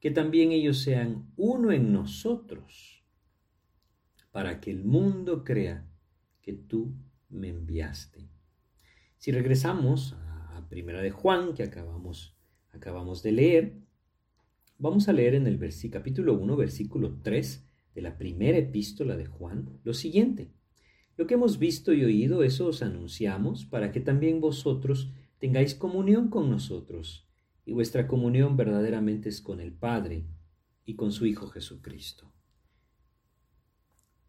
que 0.00 0.10
también 0.10 0.52
ellos 0.52 0.78
sean 0.78 1.32
uno 1.36 1.72
en 1.72 1.92
nosotros, 1.92 3.04
para 4.30 4.60
que 4.60 4.70
el 4.70 4.84
mundo 4.84 5.44
crea 5.44 5.88
que 6.40 6.52
tú 6.52 6.94
me 7.28 7.48
enviaste. 7.48 8.28
Si 9.16 9.32
regresamos 9.32 10.14
primera 10.68 11.00
de 11.00 11.10
Juan 11.10 11.54
que 11.54 11.62
acabamos, 11.62 12.36
acabamos 12.72 13.22
de 13.22 13.32
leer, 13.32 13.74
vamos 14.78 15.08
a 15.08 15.12
leer 15.12 15.34
en 15.34 15.46
el 15.46 15.58
capítulo 15.90 16.34
1, 16.34 16.56
versículo 16.56 17.18
3 17.22 17.66
de 17.94 18.02
la 18.02 18.16
primera 18.16 18.58
epístola 18.58 19.16
de 19.16 19.26
Juan 19.26 19.80
lo 19.82 19.94
siguiente. 19.94 20.52
Lo 21.16 21.26
que 21.26 21.34
hemos 21.34 21.58
visto 21.58 21.92
y 21.92 22.04
oído, 22.04 22.44
eso 22.44 22.66
os 22.66 22.82
anunciamos, 22.82 23.64
para 23.64 23.90
que 23.90 24.00
también 24.00 24.40
vosotros 24.40 25.12
tengáis 25.38 25.74
comunión 25.74 26.28
con 26.28 26.48
nosotros, 26.48 27.27
y 27.68 27.72
vuestra 27.72 28.08
comunión 28.08 28.56
verdaderamente 28.56 29.28
es 29.28 29.42
con 29.42 29.60
el 29.60 29.74
Padre 29.74 30.24
y 30.86 30.96
con 30.96 31.12
su 31.12 31.26
Hijo 31.26 31.48
Jesucristo. 31.48 32.32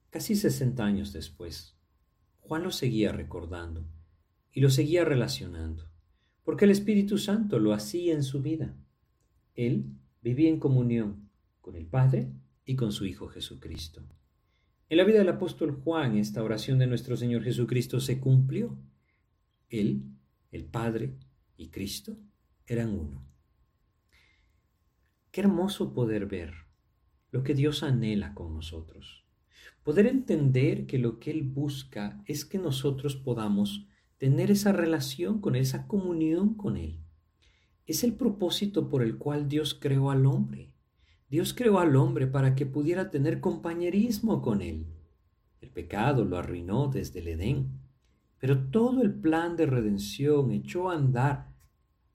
Casi 0.10 0.36
sesenta 0.36 0.84
años 0.84 1.14
después, 1.14 1.78
Juan 2.42 2.64
lo 2.64 2.72
seguía 2.72 3.14
recordando 3.14 3.88
y 4.52 4.60
lo 4.60 4.70
seguía 4.70 5.06
relacionando 5.06 5.90
porque 6.44 6.66
el 6.66 6.72
Espíritu 6.72 7.18
Santo 7.18 7.60
lo 7.60 7.72
hacía 7.72 8.14
en 8.14 8.24
su 8.24 8.42
vida. 8.42 8.76
Él 9.56 9.86
vivía 10.22 10.50
en 10.50 10.60
comunión 10.60 11.30
con 11.62 11.78
el 11.78 11.86
Padre 11.86 12.34
y 12.66 12.76
con 12.76 12.92
su 12.92 13.06
Hijo 13.06 13.30
Jesucristo. 13.30 14.04
En 14.90 14.98
la 14.98 15.06
vida 15.06 15.20
del 15.20 15.30
apóstol 15.30 15.80
Juan, 15.82 16.18
esta 16.18 16.44
oración 16.44 16.78
de 16.78 16.88
nuestro 16.88 17.16
Señor 17.16 17.46
Jesucristo 17.46 18.02
se 18.02 18.20
cumplió. 18.20 18.78
Él, 19.70 20.04
el 20.52 20.66
Padre 20.66 21.16
y 21.56 21.70
Cristo 21.70 22.18
eran 22.66 22.90
uno. 22.90 23.29
Hermoso 25.40 25.94
poder 25.94 26.26
ver 26.26 26.52
lo 27.32 27.44
que 27.44 27.54
Dios 27.54 27.82
anhela 27.82 28.34
con 28.34 28.54
nosotros. 28.54 29.24
Poder 29.86 30.06
entender 30.06 30.86
que 30.86 30.98
lo 30.98 31.18
que 31.18 31.32
Él 31.32 31.44
busca 31.44 32.22
es 32.26 32.44
que 32.44 32.58
nosotros 32.58 33.16
podamos 33.16 33.88
tener 34.18 34.52
esa 34.52 34.74
relación 34.74 35.40
con 35.40 35.56
esa 35.56 35.88
comunión 35.88 36.56
con 36.56 36.76
Él. 36.76 37.00
Es 37.86 38.04
el 38.04 38.16
propósito 38.16 38.90
por 38.90 39.02
el 39.02 39.18
cual 39.18 39.48
Dios 39.48 39.74
creó 39.80 40.12
al 40.12 40.26
hombre. 40.26 40.74
Dios 41.30 41.54
creó 41.54 41.80
al 41.80 41.96
hombre 41.96 42.28
para 42.28 42.54
que 42.54 42.66
pudiera 42.66 43.10
tener 43.10 43.40
compañerismo 43.40 44.42
con 44.42 44.62
Él. 44.62 44.88
El 45.62 45.70
pecado 45.70 46.26
lo 46.26 46.38
arruinó 46.38 46.90
desde 46.90 47.22
el 47.22 47.30
Edén. 47.30 47.80
Pero 48.40 48.68
todo 48.72 49.02
el 49.02 49.14
plan 49.14 49.56
de 49.56 49.68
redención 49.68 50.52
echó 50.52 50.90
a 50.90 50.96
andar 50.96 51.54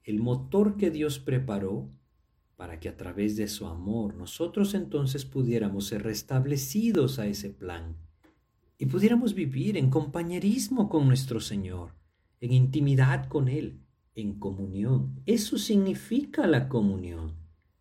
el 0.02 0.20
motor 0.20 0.76
que 0.76 0.90
Dios 0.90 1.18
preparó 1.18 1.88
para 2.56 2.78
que 2.80 2.88
a 2.88 2.96
través 2.96 3.36
de 3.36 3.48
su 3.48 3.66
amor 3.66 4.14
nosotros 4.14 4.74
entonces 4.74 5.24
pudiéramos 5.24 5.86
ser 5.86 6.02
restablecidos 6.02 7.18
a 7.18 7.26
ese 7.26 7.50
plan 7.50 7.96
y 8.78 8.86
pudiéramos 8.86 9.34
vivir 9.34 9.76
en 9.76 9.90
compañerismo 9.90 10.88
con 10.88 11.06
nuestro 11.06 11.40
Señor, 11.40 11.94
en 12.40 12.52
intimidad 12.52 13.28
con 13.28 13.48
Él, 13.48 13.80
en 14.14 14.38
comunión. 14.38 15.20
Eso 15.26 15.58
significa 15.58 16.46
la 16.46 16.68
comunión, 16.68 17.34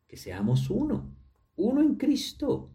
que 0.07 0.17
seamos 0.17 0.69
uno, 0.69 1.15
uno 1.55 1.81
en 1.81 1.95
Cristo. 1.95 2.71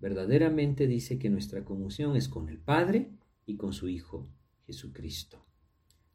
Verdaderamente 0.00 0.86
dice 0.86 1.18
que 1.18 1.30
nuestra 1.30 1.64
comunión 1.64 2.16
es 2.16 2.28
con 2.28 2.48
el 2.48 2.58
Padre 2.58 3.10
y 3.46 3.56
con 3.56 3.72
su 3.72 3.88
Hijo 3.88 4.28
Jesucristo. 4.66 5.44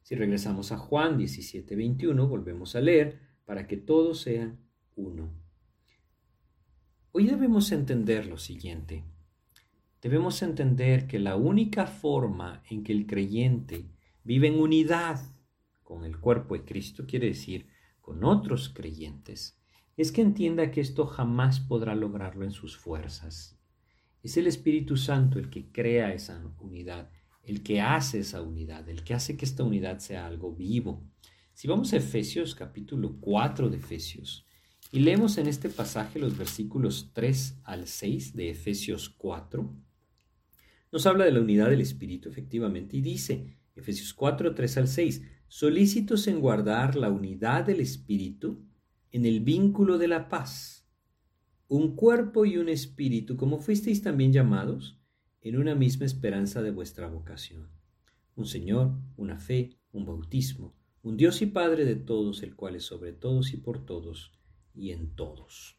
Si 0.03 0.15
regresamos 0.15 0.71
a 0.71 0.77
Juan 0.77 1.17
17, 1.17 1.75
21, 1.75 2.27
volvemos 2.27 2.75
a 2.75 2.81
leer, 2.81 3.19
para 3.45 3.67
que 3.67 3.77
todos 3.77 4.21
sean 4.21 4.59
Hoy 7.11 7.25
debemos 7.25 7.71
entender 7.71 8.27
lo 8.27 8.37
siguiente. 8.37 9.03
Debemos 10.01 10.41
entender 10.41 11.07
que 11.07 11.19
la 11.19 11.35
única 11.35 11.85
forma 11.85 12.63
en 12.69 12.83
que 12.83 12.93
el 12.93 13.07
creyente 13.07 13.89
vive 14.23 14.47
en 14.47 14.59
unidad 14.59 15.19
con 15.83 16.05
el 16.05 16.19
cuerpo 16.19 16.53
de 16.53 16.63
Cristo, 16.63 17.05
quiere 17.07 17.27
decir 17.27 17.67
con 17.99 18.23
otros 18.23 18.69
creyentes, 18.69 19.59
es 19.97 20.11
que 20.11 20.21
entienda 20.21 20.71
que 20.71 20.81
esto 20.81 21.05
jamás 21.07 21.59
podrá 21.59 21.95
lograrlo 21.95 22.45
en 22.45 22.51
sus 22.51 22.77
fuerzas. 22.77 23.59
Es 24.21 24.37
el 24.37 24.47
Espíritu 24.47 24.95
Santo 24.95 25.39
el 25.39 25.49
que 25.49 25.71
crea 25.71 26.13
esa 26.13 26.41
unidad, 26.59 27.11
el 27.43 27.63
que 27.63 27.81
hace 27.81 28.19
esa 28.19 28.41
unidad, 28.41 28.87
el 28.87 29.03
que 29.03 29.13
hace 29.13 29.35
que 29.35 29.45
esta 29.45 29.63
unidad 29.63 29.99
sea 29.99 30.25
algo 30.25 30.55
vivo. 30.55 31.03
Si 31.53 31.67
vamos 31.67 31.91
a 31.91 31.97
Efesios 31.97 32.55
capítulo 32.55 33.17
4 33.19 33.69
de 33.69 33.77
Efesios, 33.77 34.45
y 34.91 34.99
leemos 34.99 35.37
en 35.37 35.47
este 35.47 35.69
pasaje 35.69 36.17
los 36.17 36.37
versículos 36.37 37.11
3 37.13 37.59
al 37.63 37.87
6 37.87 38.35
de 38.35 38.49
Efesios 38.49 39.09
4. 39.09 39.71
Nos 40.91 41.05
habla 41.05 41.25
de 41.25 41.31
la 41.31 41.41
unidad 41.41 41.69
del 41.69 41.81
Espíritu, 41.81 42.29
efectivamente, 42.29 42.97
y 42.97 43.01
dice, 43.01 43.59
Efesios 43.75 44.13
4, 44.13 44.55
3 44.55 44.77
al 44.77 44.87
6, 44.87 45.21
solícitos 45.47 46.27
en 46.27 46.39
guardar 46.39 46.95
la 46.95 47.09
unidad 47.09 47.65
del 47.65 47.81
Espíritu 47.81 48.65
en 49.11 49.25
el 49.25 49.41
vínculo 49.41 49.99
de 49.99 50.07
la 50.07 50.27
paz, 50.27 50.87
un 51.67 51.95
cuerpo 51.95 52.45
y 52.45 52.57
un 52.57 52.67
espíritu, 52.67 53.37
como 53.37 53.59
fuisteis 53.59 54.01
también 54.01 54.33
llamados, 54.33 54.99
en 55.41 55.57
una 55.57 55.75
misma 55.75 56.07
esperanza 56.07 56.63
de 56.63 56.71
vuestra 56.71 57.07
vocación. 57.07 57.69
Un 58.35 58.45
Señor, 58.45 58.97
una 59.17 59.37
fe, 59.37 59.77
un 59.91 60.05
bautismo, 60.05 60.75
un 61.03 61.15
Dios 61.15 61.43
y 61.43 61.45
Padre 61.45 61.85
de 61.85 61.95
todos, 61.95 62.41
el 62.41 62.55
cual 62.55 62.75
es 62.75 62.85
sobre 62.85 63.13
todos 63.13 63.53
y 63.53 63.57
por 63.57 63.85
todos 63.85 64.38
y 64.79 64.91
en 64.91 65.15
todos. 65.15 65.77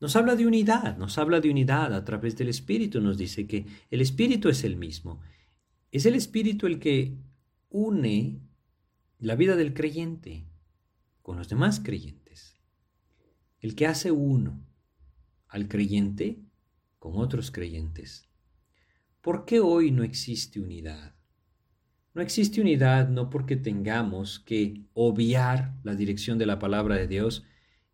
Nos 0.00 0.16
habla 0.16 0.36
de 0.36 0.46
unidad, 0.46 0.96
nos 0.96 1.18
habla 1.18 1.40
de 1.40 1.50
unidad 1.50 1.92
a 1.92 2.04
través 2.04 2.36
del 2.36 2.48
Espíritu, 2.48 3.00
nos 3.00 3.18
dice 3.18 3.46
que 3.46 3.66
el 3.90 4.00
Espíritu 4.00 4.48
es 4.48 4.64
el 4.64 4.76
mismo. 4.76 5.20
Es 5.90 6.06
el 6.06 6.14
Espíritu 6.14 6.66
el 6.66 6.78
que 6.78 7.18
une 7.68 8.40
la 9.18 9.34
vida 9.34 9.56
del 9.56 9.74
creyente 9.74 10.46
con 11.22 11.36
los 11.36 11.48
demás 11.48 11.80
creyentes, 11.80 12.60
el 13.60 13.74
que 13.74 13.86
hace 13.86 14.12
uno 14.12 14.64
al 15.48 15.68
creyente 15.68 16.38
con 16.98 17.16
otros 17.16 17.50
creyentes. 17.50 18.28
¿Por 19.20 19.44
qué 19.44 19.60
hoy 19.60 19.90
no 19.90 20.04
existe 20.04 20.60
unidad? 20.60 21.14
No 22.14 22.22
existe 22.22 22.60
unidad 22.60 23.08
no 23.08 23.30
porque 23.30 23.56
tengamos 23.56 24.40
que 24.40 24.84
obviar 24.94 25.74
la 25.82 25.94
dirección 25.94 26.38
de 26.38 26.46
la 26.46 26.58
palabra 26.58 26.96
de 26.96 27.08
Dios, 27.08 27.44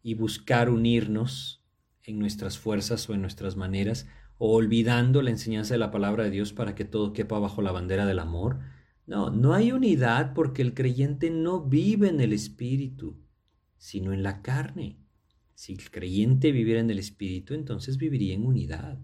y 0.04 0.12
buscar 0.12 0.68
unirnos 0.68 1.64
en 2.02 2.18
nuestras 2.18 2.58
fuerzas 2.58 3.08
o 3.08 3.14
en 3.14 3.22
nuestras 3.22 3.56
maneras, 3.56 4.06
o 4.36 4.54
olvidando 4.54 5.22
la 5.22 5.30
enseñanza 5.30 5.72
de 5.72 5.78
la 5.78 5.90
palabra 5.90 6.24
de 6.24 6.30
Dios 6.30 6.52
para 6.52 6.74
que 6.74 6.84
todo 6.84 7.14
quepa 7.14 7.38
bajo 7.38 7.62
la 7.62 7.72
bandera 7.72 8.04
del 8.04 8.18
amor. 8.18 8.60
No, 9.06 9.30
no 9.30 9.54
hay 9.54 9.72
unidad 9.72 10.34
porque 10.34 10.60
el 10.60 10.74
creyente 10.74 11.30
no 11.30 11.64
vive 11.64 12.10
en 12.10 12.20
el 12.20 12.34
Espíritu, 12.34 13.18
sino 13.78 14.12
en 14.12 14.22
la 14.22 14.42
carne. 14.42 14.98
Si 15.54 15.72
el 15.72 15.90
creyente 15.90 16.52
viviera 16.52 16.80
en 16.80 16.90
el 16.90 16.98
Espíritu, 16.98 17.54
entonces 17.54 17.96
viviría 17.96 18.34
en 18.34 18.44
unidad. 18.44 18.98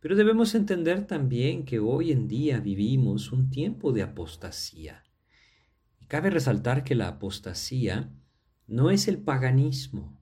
Pero 0.00 0.16
debemos 0.16 0.54
entender 0.54 1.06
también 1.06 1.66
que 1.66 1.78
hoy 1.78 2.10
en 2.10 2.26
día 2.26 2.60
vivimos 2.60 3.32
un 3.32 3.50
tiempo 3.50 3.92
de 3.92 4.00
apostasía. 4.00 5.04
Y 6.00 6.06
cabe 6.06 6.30
resaltar 6.30 6.84
que 6.84 6.94
la 6.94 7.08
apostasía 7.08 8.10
no 8.66 8.90
es 8.90 9.08
el 9.08 9.18
paganismo, 9.18 10.17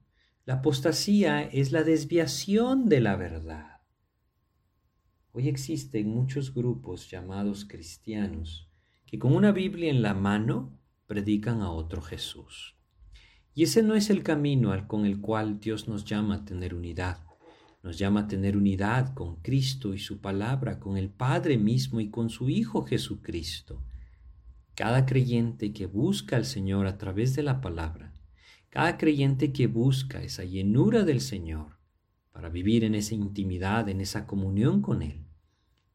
la 0.47 0.53
apostasía 0.53 1.41
es 1.41 1.73
la 1.73 1.83
desviación 1.83 2.87
de 2.87 3.01
la 3.01 3.17
verdad. 3.17 3.81
Hoy 5.33 5.49
existen 5.49 6.07
muchos 6.07 6.53
grupos 6.53 7.11
llamados 7.11 7.65
cristianos 7.65 8.71
que 9.05 9.19
con 9.19 9.35
una 9.35 9.51
Biblia 9.51 9.89
en 9.89 10.01
la 10.01 10.13
mano 10.13 10.79
predican 11.05 11.61
a 11.61 11.69
otro 11.69 12.01
Jesús. 12.01 12.77
Y 13.53 13.63
ese 13.63 13.83
no 13.83 13.93
es 13.93 14.09
el 14.09 14.23
camino 14.23 14.71
al 14.71 14.87
con 14.87 15.05
el 15.05 15.19
cual 15.19 15.59
Dios 15.59 15.89
nos 15.89 16.05
llama 16.05 16.35
a 16.35 16.45
tener 16.45 16.73
unidad. 16.73 17.25
Nos 17.83 17.97
llama 17.97 18.21
a 18.21 18.27
tener 18.29 18.55
unidad 18.55 19.13
con 19.15 19.41
Cristo 19.41 19.93
y 19.93 19.99
su 19.99 20.21
palabra, 20.21 20.79
con 20.79 20.95
el 20.95 21.09
Padre 21.09 21.57
mismo 21.57 21.99
y 21.99 22.09
con 22.09 22.29
su 22.29 22.47
Hijo 22.47 22.83
Jesucristo. 22.83 23.83
Cada 24.75 25.05
creyente 25.05 25.73
que 25.73 25.87
busca 25.87 26.37
al 26.37 26.45
Señor 26.45 26.87
a 26.87 26.97
través 26.97 27.35
de 27.35 27.43
la 27.43 27.59
palabra 27.59 28.13
cada 28.77 28.95
creyente 28.99 29.51
que 29.51 29.65
busca 29.65 30.21
esa 30.21 30.43
llenura 30.43 31.03
del 31.03 31.19
Señor 31.19 31.79
para 32.31 32.49
vivir 32.49 32.83
en 32.83 32.93
esa 32.93 33.15
intimidad, 33.15 33.89
en 33.89 34.01
esa 34.01 34.27
comunión 34.27 34.83
con 34.83 35.01
Él, 35.01 35.25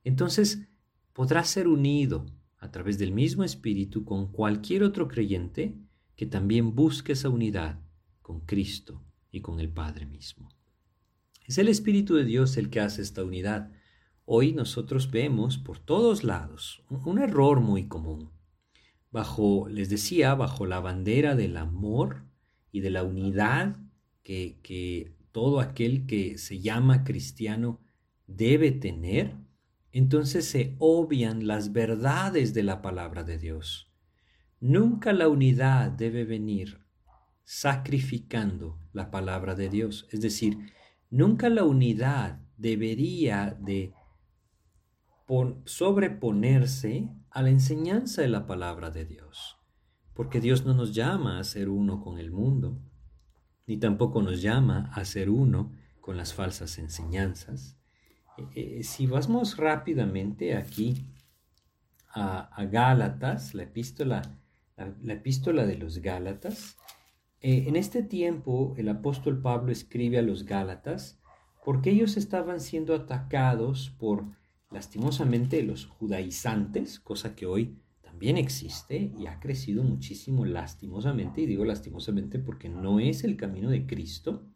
entonces 0.02 0.66
podrá 1.12 1.44
ser 1.44 1.68
unido 1.68 2.26
a 2.58 2.72
través 2.72 2.98
del 2.98 3.12
mismo 3.12 3.44
Espíritu 3.44 4.04
con 4.04 4.32
cualquier 4.32 4.82
otro 4.82 5.06
creyente 5.06 5.78
que 6.16 6.26
también 6.26 6.74
busque 6.74 7.12
esa 7.12 7.28
unidad 7.28 7.78
con 8.20 8.40
Cristo 8.40 9.04
y 9.30 9.42
con 9.42 9.60
el 9.60 9.68
Padre 9.68 10.06
mismo. 10.06 10.48
Es 11.46 11.58
el 11.58 11.68
Espíritu 11.68 12.16
de 12.16 12.24
Dios 12.24 12.56
el 12.56 12.68
que 12.68 12.80
hace 12.80 13.00
esta 13.00 13.22
unidad. 13.22 13.70
Hoy 14.24 14.54
nosotros 14.54 15.12
vemos 15.12 15.56
por 15.56 15.78
todos 15.78 16.24
lados 16.24 16.82
un 16.88 17.20
error 17.20 17.60
muy 17.60 17.86
común. 17.86 18.32
Bajo, 19.12 19.68
les 19.68 19.88
decía, 19.88 20.34
bajo 20.34 20.66
la 20.66 20.80
bandera 20.80 21.36
del 21.36 21.56
amor, 21.58 22.31
y 22.72 22.80
de 22.80 22.90
la 22.90 23.04
unidad 23.04 23.76
que, 24.22 25.14
todo 25.30 25.60
aquel 25.60 26.06
que 26.06 26.36
se 26.36 26.60
llama 26.60 27.04
cristiano 27.04 27.80
debe 28.26 28.70
tener, 28.70 29.36
entonces 29.92 30.46
se 30.46 30.74
obvian 30.78 31.46
las 31.46 31.72
verdades 31.72 32.52
de 32.52 32.62
la 32.62 32.82
palabra 32.82 33.24
de 33.24 33.38
Dios. 33.38 33.90
Nunca 34.60 35.12
la 35.12 35.28
unidad 35.28 35.90
debe 35.90 36.24
venir 36.24 36.80
sacrificando 37.44 38.78
la 38.92 39.10
palabra 39.10 39.54
de 39.54 39.68
Dios. 39.68 40.06
Es 40.10 40.20
decir, 40.20 40.58
nunca 41.10 41.48
la 41.48 41.64
unidad 41.64 42.40
debería 42.56 43.56
de 43.58 43.94
sobreponerse 45.64 47.08
a 47.30 47.42
la 47.42 47.50
enseñanza 47.50 48.20
de 48.20 48.28
la 48.28 48.46
palabra 48.46 48.90
de 48.90 49.06
Dios 49.06 49.61
porque 50.14 50.40
Dios 50.40 50.64
no 50.64 50.74
nos 50.74 50.94
llama 50.94 51.38
a 51.38 51.44
ser 51.44 51.68
uno 51.68 52.00
con 52.00 52.18
el 52.18 52.30
mundo, 52.30 52.78
ni 53.66 53.78
tampoco 53.78 54.22
nos 54.22 54.42
llama 54.42 54.90
a 54.94 55.04
ser 55.04 55.30
uno 55.30 55.72
con 56.00 56.16
las 56.16 56.34
falsas 56.34 56.78
enseñanzas. 56.78 57.78
Eh, 58.36 58.48
eh, 58.54 58.82
si 58.82 59.06
vamos 59.06 59.56
rápidamente 59.56 60.56
aquí 60.56 61.06
a, 62.14 62.64
Gálatas, 62.70 63.54
la 63.54 63.62
epístola, 63.62 64.22
la, 64.76 65.12
epístola 65.14 65.64
de 65.64 65.76
los 65.76 65.98
Gálatas, 65.98 66.76
eh, 67.40 67.64
en 67.66 67.76
este 67.76 68.02
tiempo 68.02 68.74
el 68.76 68.88
apóstol 68.88 69.40
Pablo 69.40 69.72
escribe 69.72 70.18
a 70.18 70.22
los 70.22 70.44
Gálatas 70.44 71.20
porque 71.64 71.90
ellos 71.90 72.16
estaban 72.16 72.60
siendo 72.60 72.94
atacados 72.94 73.90
por 73.98 74.26
lastimosamente 74.70 75.62
los 75.62 75.86
judaizantes, 75.86 76.98
cosa 76.98 77.34
que 77.34 77.46
hoy 77.46 77.81
existe 78.30 79.12
y 79.18 79.26
ha 79.26 79.40
crecido 79.40 79.82
muchísimo 79.82 80.44
lastimosamente, 80.44 81.42
y 81.42 81.46
digo 81.46 81.64
lastimosamente 81.64 82.38
porque 82.38 82.68
no 82.68 83.00
es 83.00 83.24
el 83.24 83.36
camino 83.36 83.70
de 83.70 83.86
Cristo. 83.86 84.46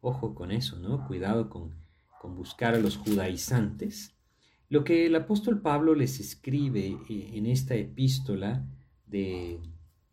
Ojo 0.00 0.34
con 0.34 0.50
eso, 0.50 0.78
¿no? 0.78 1.06
Cuidado 1.06 1.50
con, 1.50 1.74
con 2.20 2.34
buscar 2.34 2.74
a 2.74 2.78
los 2.78 2.96
judaizantes. 2.96 4.16
Lo 4.68 4.84
que 4.84 5.06
el 5.06 5.14
apóstol 5.14 5.60
Pablo 5.60 5.94
les 5.94 6.20
escribe 6.20 6.96
eh, 7.08 7.30
en 7.34 7.46
esta 7.46 7.74
epístola 7.74 8.66
de, 9.06 9.60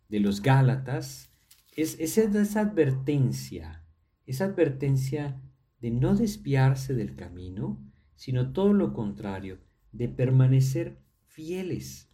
de 0.10 0.20
los 0.20 0.42
Gálatas 0.42 1.32
es, 1.76 1.98
es 2.00 2.18
esa 2.18 2.60
advertencia, 2.60 3.86
esa 4.26 4.46
advertencia 4.46 5.42
de 5.80 5.92
no 5.92 6.16
desviarse 6.16 6.94
del 6.94 7.16
camino, 7.16 7.80
sino 8.16 8.52
todo 8.52 8.74
lo 8.74 8.94
contrario, 8.94 9.60
de 9.94 10.10
permanecer 10.10 11.00
fieles 11.28 12.09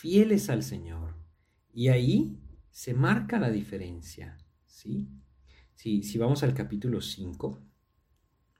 fieles 0.00 0.48
al 0.48 0.62
Señor. 0.62 1.14
Y 1.74 1.88
ahí 1.88 2.38
se 2.70 2.94
marca 2.94 3.38
la 3.38 3.50
diferencia, 3.50 4.38
¿sí? 4.66 5.10
Si, 5.74 6.02
si 6.02 6.16
vamos 6.16 6.42
al 6.42 6.54
capítulo 6.54 7.02
5, 7.02 7.58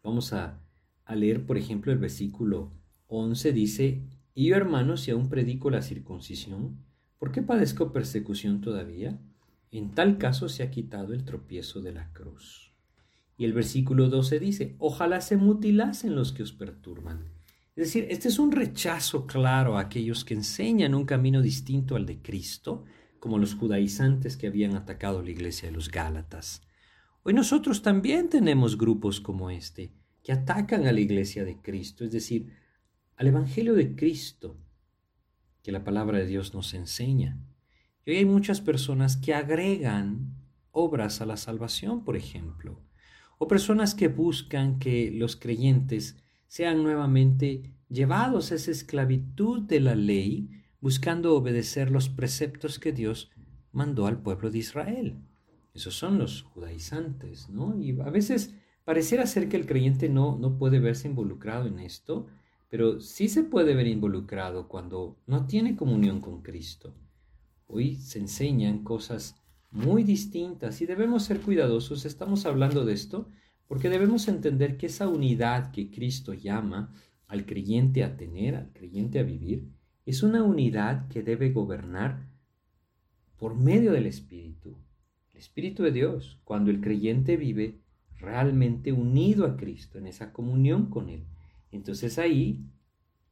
vamos 0.03 0.35
a, 0.35 0.61
a 1.07 1.15
leer, 1.15 1.47
por 1.47 1.57
ejemplo, 1.57 1.93
el 1.93 1.99
versículo 1.99 2.75
11, 3.07 3.53
dice, 3.53 4.03
y 4.35 4.49
yo, 4.49 4.57
hermanos, 4.57 5.01
si 5.01 5.13
aún 5.13 5.31
predico 5.31 5.71
la 5.71 5.81
circuncisión, 5.81 6.85
¿por 7.19 7.33
qué 7.33 7.41
padezco 7.41 7.91
persecución 7.91 8.61
todavía? 8.61 9.19
En 9.71 9.93
tal 9.95 10.19
caso 10.19 10.51
se 10.51 10.63
ha 10.63 10.71
quitado 10.71 11.15
el 11.15 11.25
tropiezo 11.25 11.81
de 11.81 11.93
la 11.93 12.13
cruz. 12.13 12.75
Y 13.39 13.47
el 13.47 13.55
versículo 13.55 14.11
12 14.11 14.41
dice, 14.41 14.77
ojalá 14.79 15.23
se 15.23 15.39
mutilasen 15.39 16.15
los 16.15 16.33
que 16.33 16.43
os 16.43 16.53
perturban. 16.53 17.40
Es 17.77 17.87
decir, 17.87 18.07
este 18.11 18.29
es 18.29 18.39
un 18.39 18.53
rechazo 18.53 19.27
claro 19.27 19.77
a 19.77 19.83
aquellos 19.83 20.25
que 20.25 20.35
enseñan 20.35 20.95
un 20.95 21.05
camino 21.05 21.41
distinto 21.41 21.97
al 21.97 22.05
de 22.05 22.21
Cristo, 22.21 22.85
como 23.21 23.39
los 23.39 23.55
judaizantes 23.55 24.37
que 24.37 24.49
habían 24.49 24.75
atacado 24.75 25.23
la 25.23 25.31
iglesia 25.31 25.69
de 25.69 25.75
los 25.75 25.91
Gálatas. 25.91 26.63
Hoy 27.23 27.35
nosotros 27.35 27.83
también 27.83 28.29
tenemos 28.29 28.77
grupos 28.77 29.21
como 29.21 29.51
este, 29.51 29.93
que 30.23 30.33
atacan 30.33 30.87
a 30.87 30.93
la 30.93 31.01
iglesia 31.01 31.45
de 31.45 31.61
Cristo, 31.61 32.05
es 32.05 32.13
decir, 32.13 32.53
al 33.17 33.29
Evangelio 33.29 33.75
de 33.75 33.95
Cristo 33.95 34.59
que 35.63 35.73
la 35.73 35.85
palabra 35.85 36.19
de 36.19 36.27
Dios 36.27 36.55
nos 36.55 36.73
enseña. 36.75 37.39
Y 38.05 38.11
hoy 38.11 38.17
hay 38.17 38.25
muchas 38.25 38.61
personas 38.61 39.17
que 39.19 39.35
agregan 39.35 40.35
obras 40.71 41.21
a 41.21 41.27
la 41.27 41.37
salvación, 41.37 42.05
por 42.05 42.17
ejemplo, 42.17 42.83
o 43.39 43.47
personas 43.47 43.95
que 43.95 44.09
buscan 44.09 44.79
que 44.79 45.11
los 45.11 45.37
creyentes 45.37 46.17
sean 46.51 46.83
nuevamente 46.83 47.63
llevados 47.89 48.51
a 48.51 48.57
esa 48.57 48.73
esclavitud 48.73 49.63
de 49.63 49.79
la 49.79 49.95
ley, 49.95 50.51
buscando 50.81 51.37
obedecer 51.37 51.93
los 51.93 52.09
preceptos 52.09 52.81
que 52.81 52.91
Dios 52.91 53.31
mandó 53.71 54.09
al 54.09 54.21
pueblo 54.21 54.51
de 54.51 54.59
Israel. 54.59 55.17
Esos 55.75 55.95
son 55.95 56.19
los 56.19 56.43
judaizantes, 56.43 57.49
¿no? 57.51 57.81
Y 57.81 58.01
a 58.01 58.11
veces 58.11 58.53
pareciera 58.85 59.27
ser 59.27 59.49
que 59.49 59.59
el 59.59 59.65
creyente 59.65 60.09
no, 60.09 60.37
no 60.41 60.59
puede 60.59 60.81
verse 60.81 61.07
involucrado 61.07 61.69
en 61.69 61.79
esto, 61.79 62.27
pero 62.69 62.99
sí 62.99 63.29
se 63.29 63.45
puede 63.45 63.77
ver 63.77 63.87
involucrado 63.87 64.67
cuando 64.67 65.19
no 65.29 65.47
tiene 65.47 65.77
comunión 65.77 66.21
con 66.21 66.43
Cristo. 66.43 66.93
Hoy 67.69 67.95
se 67.95 68.19
enseñan 68.19 68.83
cosas 68.83 69.37
muy 69.71 70.03
distintas 70.03 70.81
y 70.81 70.87
debemos 70.87 71.23
ser 71.23 71.43
cuidadosos. 71.43 72.05
Estamos 72.07 72.45
hablando 72.45 72.85
de 72.85 72.95
esto 72.95 73.29
porque 73.71 73.89
debemos 73.89 74.27
entender 74.27 74.77
que 74.77 74.87
esa 74.87 75.07
unidad 75.07 75.71
que 75.71 75.93
Cristo 75.93 76.35
llama 76.35 76.93
al 77.29 77.47
creyente 77.47 78.03
a 78.03 78.17
tener, 78.17 78.57
al 78.57 78.73
creyente 78.73 79.21
a 79.21 79.23
vivir, 79.23 79.69
es 80.05 80.25
una 80.25 80.43
unidad 80.43 81.07
que 81.07 81.23
debe 81.23 81.53
gobernar 81.53 82.27
por 83.37 83.55
medio 83.55 83.93
del 83.93 84.07
Espíritu, 84.07 84.77
el 85.31 85.39
Espíritu 85.39 85.85
de 85.85 85.93
Dios, 85.93 86.41
cuando 86.43 86.73
el 86.73 86.81
creyente 86.81 87.37
vive 87.37 87.79
realmente 88.19 88.93
unido 88.93 89.47
a 89.47 89.57
Cristo, 89.57 89.99
en 89.99 90.09
esa 90.09 90.33
comunión 90.33 90.91
con 90.91 91.09
Él. 91.09 91.25
Entonces 91.71 92.19
ahí 92.19 92.65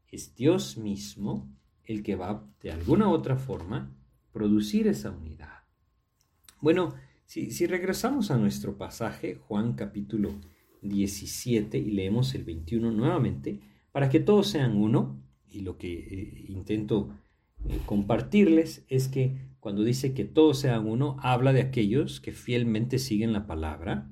es 0.07 0.37
Dios 0.37 0.77
mismo 0.79 1.53
el 1.83 2.05
que 2.05 2.15
va 2.15 2.49
de 2.63 2.71
alguna 2.71 3.09
u 3.09 3.11
otra 3.11 3.39
forma 3.39 3.93
producir 4.31 4.87
esa 4.87 5.11
unidad. 5.11 5.65
Bueno, 6.61 6.95
si, 7.29 7.67
regresamos 7.67 8.31
a 8.31 8.39
nuestro 8.39 8.79
pasaje, 8.79 9.35
Juan 9.35 9.75
capítulo 9.75 10.41
17, 10.81 11.77
y 11.77 11.91
leemos 11.91 12.35
el 12.35 12.45
21 12.45 12.91
nuevamente, 12.91 13.61
para 13.93 14.09
que 14.09 14.19
todos 14.19 14.47
sean 14.47 14.79
uno, 14.79 15.23
y 15.47 15.61
lo 15.61 15.77
que 15.77 15.93
eh, 15.93 16.45
intento 16.49 17.11
eh, 17.69 17.81
compartirles 17.85 18.87
es 18.89 19.09
que 19.09 19.37
cuando 19.61 19.85
dice 19.85 20.15
que 20.15 20.25
todos 20.25 20.59
sean 20.59 20.87
uno, 20.87 21.19
habla 21.21 21.53
de 21.53 21.61
aquellos 21.61 22.19
que 22.19 22.33
fielmente 22.33 22.99
siguen 22.99 23.35
la 23.35 23.47
palabra, 23.47 24.11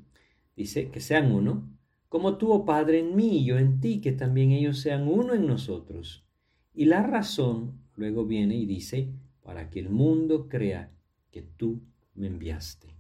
dice 0.55 0.91
que 0.91 1.01
sean 1.01 1.33
uno, 1.33 1.67
como 2.11 2.37
tú, 2.37 2.53
oh 2.53 2.67
Padre, 2.67 2.99
en 2.99 3.17
mí 3.17 3.39
y 3.39 3.45
yo 3.47 3.57
en 3.57 3.81
ti, 3.81 4.03
que 4.03 4.13
también 4.13 4.51
ellos 4.53 4.81
sean 4.81 5.09
uno 5.09 5.33
en 5.33 5.47
nosotros. 5.47 6.27
Y 6.75 6.85
la 6.85 7.03
razón 7.03 7.81
luego 7.95 8.27
viene 8.27 8.57
y 8.57 8.67
dice, 8.67 9.09
para 9.43 9.71
que 9.71 9.81
el 9.81 9.89
mundo 9.89 10.51
crea 10.51 10.93
que 11.31 11.41
tú 11.41 11.81
me 12.15 12.27
enviaste. 12.27 12.96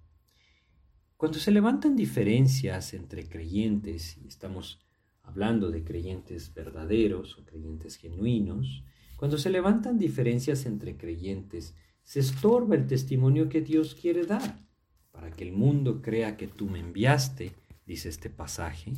Cuando 1.17 1.39
se 1.39 1.51
levantan 1.51 1.97
diferencias 1.97 2.93
entre 2.95 3.29
creyentes, 3.29 4.19
y 4.23 4.29
estamos 4.29 4.81
hablando 5.23 5.71
de 5.71 5.83
creyentes 5.83 6.53
verdaderos 6.53 7.39
o 7.39 7.45
creyentes 7.45 7.97
genuinos, 7.97 8.85
cuando 9.17 9.39
se 9.39 9.51
levantan 9.51 9.99
diferencias 9.99 10.67
entre 10.67 10.97
creyentes, 10.97 11.75
se 12.03 12.21
estorba 12.21 12.77
el 12.77 12.87
testimonio 12.87 13.49
que 13.49 13.63
Dios 13.63 13.95
quiere 13.95 14.27
dar, 14.27 14.61
para 15.11 15.31
que 15.31 15.45
el 15.45 15.53
mundo 15.53 16.03
crea 16.03 16.37
que 16.37 16.49
tú 16.49 16.67
me 16.69 16.81
enviaste 16.81 17.55
dice 17.87 18.09
este 18.09 18.29
pasaje. 18.29 18.93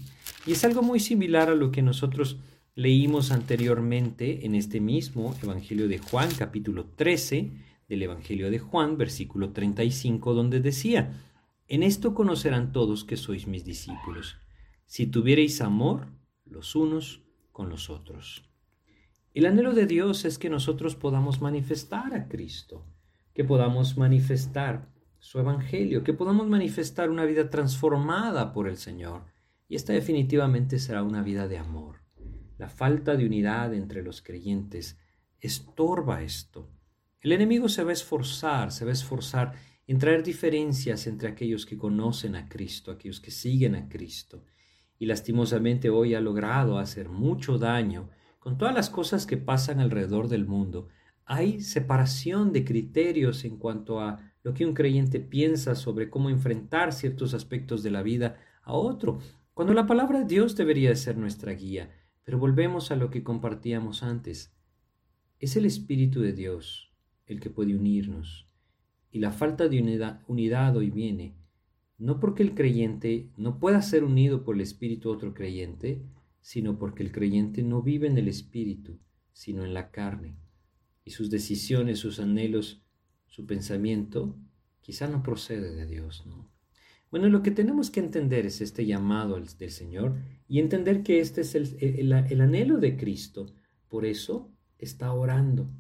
Y 0.47 0.53
es 0.53 0.65
algo 0.65 0.83
muy 0.83 0.99
similar 0.99 1.51
a 1.51 1.55
lo 1.55 1.71
que 1.71 1.83
nosotros 1.83 2.39
leímos 2.75 3.31
anteriormente 3.31 4.47
en 4.47 4.55
este 4.55 4.81
mismo 4.81 5.37
Evangelio 5.43 5.89
de 5.89 5.99
Juan, 5.99 6.31
capítulo 6.37 6.87
13 6.97 7.51
del 7.89 8.03
Evangelio 8.03 8.51
de 8.51 8.59
Juan, 8.59 8.97
versículo 8.97 9.51
35, 9.51 10.33
donde 10.33 10.61
decía, 10.61 11.28
en 11.69 11.83
esto 11.83 12.15
conocerán 12.15 12.73
todos 12.73 13.05
que 13.05 13.17
sois 13.17 13.47
mis 13.47 13.65
discípulos, 13.65 14.39
si 14.87 15.07
tuviereis 15.07 15.61
amor 15.61 16.09
los 16.45 16.75
unos 16.75 17.23
con 17.53 17.69
los 17.69 17.91
otros. 17.91 18.45
El 19.35 19.47
anhelo 19.47 19.75
de 19.75 19.87
Dios 19.87 20.25
es 20.25 20.39
que 20.39 20.49
nosotros 20.51 20.97
podamos 20.97 21.41
manifestar 21.41 22.15
a 22.15 22.27
Cristo, 22.29 22.87
que 23.35 23.45
podamos 23.45 23.97
manifestar 23.97 24.89
su 25.19 25.39
evangelio, 25.39 26.05
que 26.05 26.15
podamos 26.15 26.49
manifestar 26.49 27.11
una 27.11 27.25
vida 27.25 27.51
transformada 27.51 28.53
por 28.53 28.67
el 28.67 28.79
Señor. 28.79 29.27
Y 29.69 29.77
esta 29.77 29.93
definitivamente 29.93 30.79
será 30.79 31.03
una 31.03 31.23
vida 31.23 31.49
de 31.49 31.59
amor. 31.59 31.97
La 32.57 32.69
falta 32.69 33.15
de 33.17 33.27
unidad 33.27 33.75
entre 33.75 34.03
los 34.03 34.23
creyentes 34.23 34.99
estorba 35.39 36.23
esto. 36.23 36.71
El 37.21 37.33
enemigo 37.33 37.69
se 37.69 37.85
va 37.85 37.91
a 37.91 37.93
esforzar, 37.93 38.73
se 38.73 38.85
va 38.85 38.91
a 38.91 38.95
esforzar 38.95 39.53
en 39.89 39.99
traer 39.99 40.23
diferencias 40.23 41.07
entre 41.07 41.31
aquellos 41.31 41.65
que 41.65 41.79
conocen 41.79 42.37
a 42.37 42.47
Cristo, 42.47 42.93
aquellos 42.93 43.21
que 43.21 43.31
siguen 43.31 43.75
a 43.75 43.89
Cristo. 43.89 44.45
Y 44.99 45.07
lastimosamente 45.07 45.89
hoy 45.89 46.15
ha 46.15 46.21
logrado 46.21 46.79
hacer 46.79 47.09
mucho 47.09 47.57
daño 47.57 48.11
con 48.39 48.59
todas 48.59 48.75
las 48.75 48.91
cosas 48.91 49.25
que 49.25 49.39
pasan 49.39 49.81
alrededor 49.81 50.29
del 50.29 50.47
mundo. 50.47 50.89
Hay 51.25 51.63
separación 51.63 52.53
de 52.53 52.67
criterios 52.67 53.47
en 53.47 53.57
cuanto 53.57 54.01
a 54.01 54.21
lo 54.43 54.53
que 54.53 54.67
un 54.67 54.75
creyente 54.75 55.21
piensa 55.21 55.75
sobre 55.75 56.11
cómo 56.11 56.29
enfrentar 56.29 56.93
ciertos 56.93 57.33
aspectos 57.33 57.83
de 57.83 57.91
la 57.91 58.03
vida 58.03 58.37
a 58.63 58.75
otro, 58.75 59.21
cuando 59.55 59.73
la 59.73 59.87
palabra 59.87 60.21
de 60.21 60.27
Dios 60.27 60.55
debería 60.55 60.91
de 60.91 60.97
ser 60.97 61.17
nuestra 61.17 61.53
guía. 61.53 61.91
Pero 62.25 62.39
volvemos 62.39 62.91
a 62.91 62.97
lo 62.97 63.09
que 63.09 63.23
compartíamos 63.23 64.03
antes. 64.03 64.55
Es 65.39 65.57
el 65.57 65.65
Espíritu 65.65 66.21
de 66.21 66.35
Dios 66.35 66.93
el 67.25 67.41
que 67.41 67.49
puede 67.49 67.75
unirnos. 67.75 68.49
Y 69.11 69.21
la 69.21 69.33
falta 69.33 69.69
de 69.69 69.81
unidad, 70.27 70.77
hoy 70.77 70.91
viene, 70.91 71.35
no 71.97 72.21
porque 72.21 72.43
el 72.43 72.55
creyente 72.55 73.31
no 73.37 73.59
pueda 73.59 73.83
ser 73.83 74.05
unido 74.05 74.45
por 74.45 74.55
el 74.55 74.61
Espíritu 74.61 75.11
a 75.11 75.15
otro 75.15 75.35
creyente, 75.35 76.03
sino 76.41 76.79
porque 76.79 77.03
el 77.03 77.13
creyente 77.13 77.63
no 77.63 77.83
vive 77.83 78.07
en 78.07 78.19
el 78.19 78.29
Espíritu, 78.29 78.99
sino 79.33 79.65
en 79.65 79.75
la 79.75 79.91
carne. 79.91 80.37
Y 81.05 81.11
sus 81.11 81.31
decisiones, 81.31 81.99
sus 81.99 82.21
anhelos, 82.21 82.83
su 83.27 83.47
pensamiento 83.47 84.37
quizá 84.81 85.09
no 85.09 85.23
procede 85.23 85.75
de 85.75 85.87
Dios, 85.87 86.25
¿no? 86.27 86.51
Bueno, 87.11 87.31
lo 87.31 87.43
que 87.43 87.51
tenemos 87.51 87.91
que 87.91 88.01
entender 88.01 88.45
es 88.45 88.61
este 88.61 88.85
llamado 88.85 89.41
del 89.41 89.71
Señor 89.71 90.17
y 90.47 90.59
entender 90.59 91.03
que 91.03 91.21
este 91.21 91.41
es 91.41 91.55
el, 91.55 91.77
el, 91.81 92.41
anhelo 92.41 92.79
de 92.79 92.99
Cristo. 92.99 93.47
Por 93.89 94.05
eso 94.05 94.53
está 94.79 95.13
orando, 95.13 95.71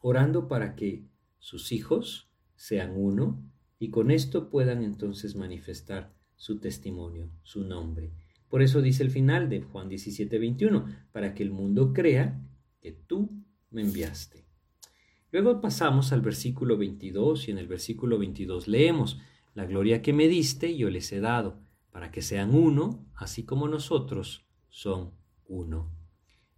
orando 0.00 0.46
para 0.46 0.76
que 0.76 1.04
sus 1.40 1.72
hijos 1.72 2.27
sean 2.58 2.92
uno 2.96 3.40
y 3.78 3.90
con 3.90 4.10
esto 4.10 4.50
puedan 4.50 4.82
entonces 4.82 5.36
manifestar 5.36 6.12
su 6.36 6.58
testimonio, 6.58 7.30
su 7.44 7.64
nombre. 7.64 8.12
Por 8.48 8.62
eso 8.62 8.82
dice 8.82 9.04
el 9.04 9.10
final 9.10 9.48
de 9.48 9.62
Juan 9.62 9.88
17, 9.88 10.38
21, 10.38 10.86
para 11.12 11.34
que 11.34 11.44
el 11.44 11.50
mundo 11.50 11.92
crea 11.92 12.40
que 12.80 12.92
tú 12.92 13.30
me 13.70 13.82
enviaste. 13.82 14.44
Luego 15.30 15.60
pasamos 15.60 16.12
al 16.12 16.20
versículo 16.20 16.76
22 16.76 17.48
y 17.48 17.50
en 17.52 17.58
el 17.58 17.68
versículo 17.68 18.18
22 18.18 18.66
leemos, 18.66 19.18
la 19.54 19.66
gloria 19.66 20.02
que 20.02 20.12
me 20.12 20.26
diste 20.26 20.76
yo 20.76 20.90
les 20.90 21.12
he 21.12 21.20
dado, 21.20 21.60
para 21.90 22.10
que 22.10 22.22
sean 22.22 22.54
uno, 22.54 23.06
así 23.14 23.44
como 23.44 23.68
nosotros 23.68 24.46
son 24.68 25.12
uno. 25.46 25.92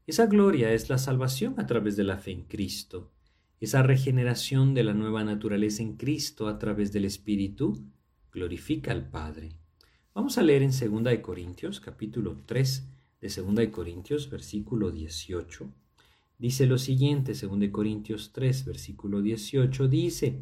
Esa 0.07 0.27
gloria 0.27 0.73
es 0.73 0.89
la 0.89 0.99
salvación 0.99 1.55
a 1.59 1.67
través 1.67 1.97
de 1.97 2.05
la 2.05 2.19
fe 2.19 2.33
en 2.33 2.45
Cristo, 2.45 3.13
esa 3.61 3.83
regeneración 3.83 4.73
de 4.73 4.85
la 4.85 4.95
nueva 4.95 5.23
naturaleza 5.23 5.83
en 5.83 5.99
Cristo 5.99 6.49
a 6.49 6.59
través 6.59 6.93
del 6.93 7.05
Espíritu 7.05 7.79
glorifica 8.33 8.91
al 8.91 9.11
Padre. 9.11 9.53
Vamos 10.15 10.39
a 10.39 10.43
leer 10.43 10.63
en 10.63 10.71
2 10.71 11.19
Corintios, 11.19 11.79
capítulo 11.79 12.39
3 12.47 12.89
de 13.21 13.29
2 13.29 13.69
Corintios, 13.69 14.31
versículo 14.31 14.91
18. 14.91 15.71
dice 16.39 16.65
lo 16.65 16.79
siguiente, 16.79 17.35
según 17.35 17.61
de 17.61 17.71
Corintios 17.71 18.33
3, 18.33 18.65
versículo 18.65 19.21
18, 19.21 19.89
dice, 19.89 20.41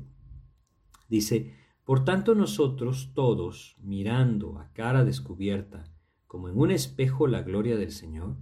dice, 1.09 1.57
por 1.85 2.04
tanto 2.04 2.37
nosotros 2.37 3.11
todos, 3.14 3.74
mirando 3.83 4.61
a 4.61 4.72
cara 4.72 5.04
descubierta, 5.04 5.92
como 6.28 6.48
en 6.48 6.57
un 6.57 6.70
espejo 6.70 7.26
la 7.26 7.42
gloria 7.42 7.76
del 7.76 7.90
Señor, 7.90 8.37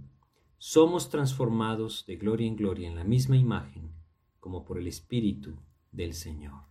somos 0.59 1.09
transformados 1.09 2.05
de 2.05 2.17
gloria 2.17 2.45
en 2.45 2.55
gloria 2.55 2.87
en 2.87 2.95
la 2.95 3.03
misma 3.03 3.37
imagen, 3.37 3.96
como 4.47 4.63
por 4.63 4.77
el 4.77 4.87
Espíritu 4.87 5.59
del 5.91 6.13
Señor. 6.13 6.61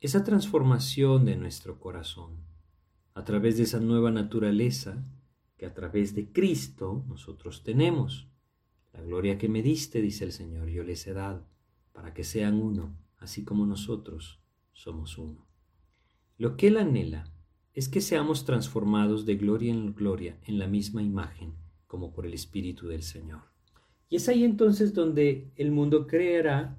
Esa 0.00 0.22
transformación 0.22 1.24
de 1.24 1.34
nuestro 1.34 1.80
corazón, 1.80 2.44
a 3.14 3.24
través 3.24 3.56
de 3.56 3.62
esa 3.62 3.80
nueva 3.80 4.10
naturaleza 4.10 5.02
que 5.56 5.64
a 5.64 5.72
través 5.72 6.14
de 6.14 6.30
Cristo 6.30 7.06
nosotros 7.08 7.64
tenemos. 7.64 8.28
La 8.92 9.00
gloria 9.00 9.38
que 9.38 9.48
me 9.48 9.62
diste, 9.62 10.02
dice 10.02 10.24
el 10.24 10.32
Señor, 10.32 10.68
yo 10.68 10.84
les 10.84 11.06
he 11.06 11.14
dado, 11.14 11.48
para 11.94 12.12
que 12.12 12.22
sean 12.22 12.60
uno, 12.60 12.94
así 13.16 13.42
como 13.42 13.64
nosotros 13.64 14.42
somos 14.74 15.16
uno. 15.16 15.48
Lo 16.36 16.58
que 16.58 16.66
Él 16.66 16.76
anhela 16.76 17.32
es 17.72 17.88
que 17.88 18.02
seamos 18.02 18.44
transformados 18.44 19.24
de 19.24 19.36
gloria 19.36 19.72
en 19.72 19.94
gloria 19.94 20.38
en 20.42 20.58
la 20.58 20.66
misma 20.66 21.02
imagen, 21.02 21.54
como 21.86 22.12
por 22.12 22.26
el 22.26 22.34
Espíritu 22.34 22.88
del 22.88 23.02
Señor. 23.02 23.56
Y 24.08 24.16
es 24.16 24.28
ahí 24.28 24.44
entonces 24.44 24.94
donde 24.94 25.52
el 25.56 25.70
mundo 25.70 26.06
creerá 26.06 26.78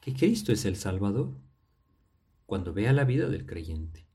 que 0.00 0.14
Cristo 0.14 0.52
es 0.52 0.64
el 0.64 0.76
Salvador, 0.76 1.36
cuando 2.46 2.72
vea 2.72 2.92
la 2.92 3.04
vida 3.04 3.28
del 3.28 3.46
creyente. 3.46 4.06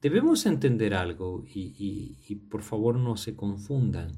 Debemos 0.00 0.46
entender 0.46 0.94
algo 0.94 1.44
y, 1.46 2.34
por 2.50 2.62
favor 2.62 2.96
no 2.96 3.16
se 3.16 3.36
confundan. 3.36 4.12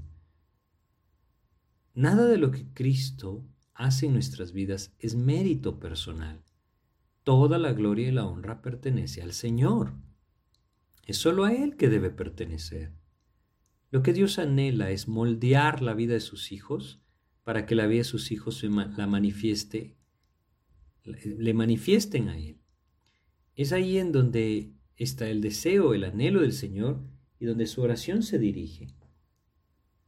Nada 1.94 2.26
de 2.26 2.38
lo 2.38 2.50
que 2.50 2.66
Cristo 2.72 3.44
hace 3.74 4.06
en 4.06 4.14
nuestras 4.14 4.52
vidas 4.52 4.94
es 4.98 5.14
mérito 5.14 5.78
personal. 5.78 6.42
Toda 7.22 7.58
la 7.58 7.72
gloria 7.72 8.08
y 8.08 8.12
la 8.12 8.26
honra 8.26 8.62
pertenece 8.62 9.20
al 9.22 9.32
Señor. 9.32 9.92
Es 11.04 11.18
solo 11.18 11.44
a 11.44 11.52
Él 11.52 11.76
que 11.76 11.88
debe 11.88 12.10
pertenecer. 12.10 12.92
Lo 13.94 14.02
que 14.02 14.12
Dios 14.12 14.40
anhela 14.40 14.90
es 14.90 15.06
moldear 15.06 15.80
la 15.80 15.94
vida 15.94 16.14
de 16.14 16.20
sus 16.20 16.50
hijos 16.50 17.00
para 17.44 17.64
que 17.64 17.76
la 17.76 17.86
vida 17.86 17.98
de 17.98 18.04
sus 18.04 18.32
hijos 18.32 18.64
la 18.64 19.06
manifieste, 19.06 19.94
le 21.04 21.54
manifiesten 21.54 22.28
a 22.28 22.36
Él. 22.36 22.58
Es 23.54 23.70
ahí 23.72 23.98
en 23.98 24.10
donde 24.10 24.72
está 24.96 25.30
el 25.30 25.40
deseo, 25.40 25.94
el 25.94 26.02
anhelo 26.02 26.40
del 26.40 26.54
Señor 26.54 27.04
y 27.38 27.44
donde 27.44 27.68
su 27.68 27.82
oración 27.82 28.24
se 28.24 28.40
dirige. 28.40 28.88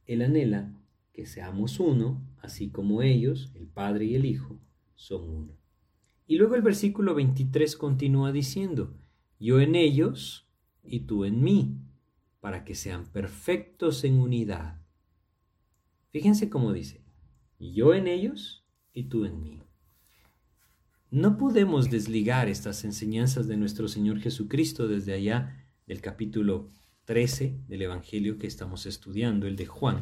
Él 0.05 0.21
anhela 0.21 0.77
que 1.13 1.25
seamos 1.25 1.79
uno, 1.79 2.21
así 2.41 2.69
como 2.69 3.01
ellos, 3.01 3.53
el 3.55 3.67
Padre 3.67 4.03
y 4.03 4.15
el 4.15 4.25
Hijo, 4.25 4.59
son 4.95 5.29
uno. 5.29 5.57
Y 6.27 6.35
luego 6.35 6.55
el 6.55 6.61
versículo 6.61 7.15
23 7.15 7.77
continúa 7.77 8.33
diciendo, 8.33 8.97
yo 9.39 9.61
en 9.61 9.75
ellos 9.75 10.45
y 10.83 10.99
tú 11.05 11.23
en 11.23 11.41
mí, 11.41 11.86
para 12.47 12.63
que 12.63 12.75
sean 12.75 13.05
perfectos 13.07 14.05
en 14.05 14.21
unidad. 14.21 14.79
Fíjense 16.11 16.49
cómo 16.49 16.71
dice, 16.71 17.03
yo 17.59 17.93
en 17.93 18.07
ellos 18.07 18.65
y 18.93 19.09
tú 19.09 19.25
en 19.25 19.43
mí. 19.43 19.61
No 21.09 21.37
podemos 21.37 21.89
desligar 21.89 22.47
estas 22.47 22.85
enseñanzas 22.85 23.49
de 23.49 23.57
nuestro 23.57 23.89
Señor 23.89 24.21
Jesucristo 24.21 24.87
desde 24.87 25.11
allá 25.11 25.67
del 25.87 25.99
capítulo 25.99 26.71
13 27.03 27.65
del 27.67 27.81
Evangelio 27.81 28.39
que 28.39 28.47
estamos 28.47 28.85
estudiando, 28.85 29.45
el 29.45 29.57
de 29.57 29.65
Juan. 29.65 29.99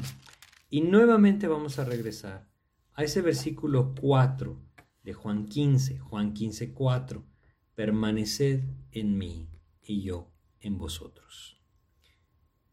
Y 0.70 0.82
nuevamente 0.82 1.48
vamos 1.48 1.80
a 1.80 1.86
regresar 1.86 2.48
a 2.94 3.04
ese 3.04 3.24
versículo 3.24 3.96
4 4.00 4.56
de 5.02 5.14
Juan 5.14 5.48
15, 5.48 5.98
Juan 5.98 6.36
15, 6.36 6.74
4. 6.74 7.26
Permaneced 7.74 8.62
en 8.92 9.18
mí 9.18 9.50
y 9.82 10.04
yo 10.04 10.32
en 10.60 10.78
vosotros. 10.78 11.56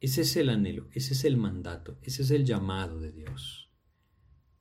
Ese 0.02 0.22
es 0.22 0.34
el 0.34 0.48
anhelo, 0.48 0.88
ese 0.90 1.14
es 1.14 1.24
el 1.24 1.36
mandato, 1.36 1.96
ese 2.02 2.22
es 2.22 2.32
el 2.32 2.44
llamado 2.44 2.98
de 2.98 3.12
Dios. 3.12 3.70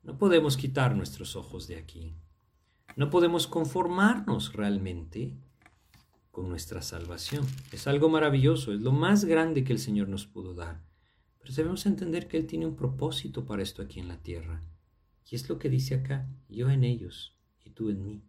No 0.04 0.16
podemos 0.16 0.56
quitar 0.56 0.94
nuestros 0.94 1.34
ojos 1.34 1.66
de 1.66 1.78
aquí. 1.78 2.14
No 2.94 3.10
podemos 3.10 3.48
conformarnos 3.48 4.52
realmente 4.52 5.36
con 6.30 6.48
nuestra 6.48 6.80
salvación. 6.80 7.44
Es 7.72 7.88
algo 7.88 8.08
maravilloso, 8.08 8.72
es 8.72 8.82
lo 8.82 8.92
más 8.92 9.24
grande 9.24 9.64
que 9.64 9.72
el 9.72 9.80
Señor 9.80 10.08
nos 10.08 10.28
pudo 10.28 10.54
dar. 10.54 10.84
Pero 11.40 11.52
debemos 11.52 11.86
entender 11.86 12.28
que 12.28 12.36
Él 12.36 12.46
tiene 12.46 12.66
un 12.66 12.76
propósito 12.76 13.44
para 13.44 13.64
esto 13.64 13.82
aquí 13.82 13.98
en 13.98 14.06
la 14.06 14.22
tierra. 14.22 14.62
Y 15.28 15.34
es 15.34 15.48
lo 15.48 15.58
que 15.58 15.68
dice 15.68 15.96
acá, 15.96 16.30
yo 16.48 16.70
en 16.70 16.84
ellos 16.84 17.36
y 17.64 17.70
tú 17.70 17.90
en 17.90 18.04
mí. 18.04 18.22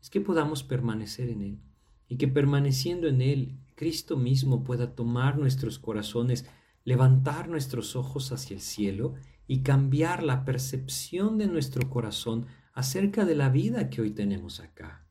Es 0.00 0.08
que 0.08 0.20
podamos 0.20 0.62
permanecer 0.62 1.30
en 1.30 1.42
Él 1.42 1.58
y 2.06 2.16
que 2.16 2.28
permaneciendo 2.28 3.08
en 3.08 3.22
Él, 3.22 3.58
Cristo 3.74 4.16
mismo 4.16 4.62
pueda 4.64 4.94
tomar 4.94 5.38
nuestros 5.38 5.78
corazones, 5.78 6.46
levantar 6.84 7.48
nuestros 7.48 7.96
ojos 7.96 8.32
hacia 8.32 8.54
el 8.54 8.60
cielo 8.60 9.14
y 9.46 9.62
cambiar 9.62 10.22
la 10.22 10.44
percepción 10.44 11.38
de 11.38 11.46
nuestro 11.46 11.90
corazón 11.90 12.46
acerca 12.72 13.24
de 13.24 13.34
la 13.34 13.48
vida 13.48 13.90
que 13.90 14.00
hoy 14.00 14.10
tenemos 14.10 14.60
acá. 14.60 15.06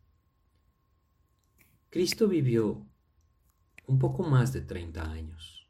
Cristo 1.90 2.28
vivió 2.28 2.88
un 3.86 4.00
poco 4.00 4.24
más 4.24 4.54
de 4.54 4.62
30 4.62 5.12
años. 5.12 5.70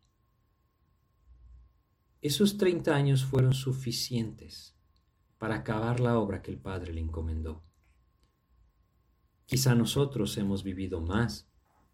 Esos 2.21 2.57
30 2.57 2.95
años 2.95 3.25
fueron 3.25 3.53
suficientes 3.53 4.77
para 5.37 5.55
acabar 5.55 5.99
la 5.99 6.17
obra 6.17 6.41
que 6.41 6.51
el 6.51 6.57
Padre 6.57 6.93
le 6.93 7.01
encomendó. 7.01 7.65
Quizá 9.45 9.75
nosotros 9.75 10.37
hemos 10.37 10.63
vivido 10.63 11.01
más, 11.01 11.51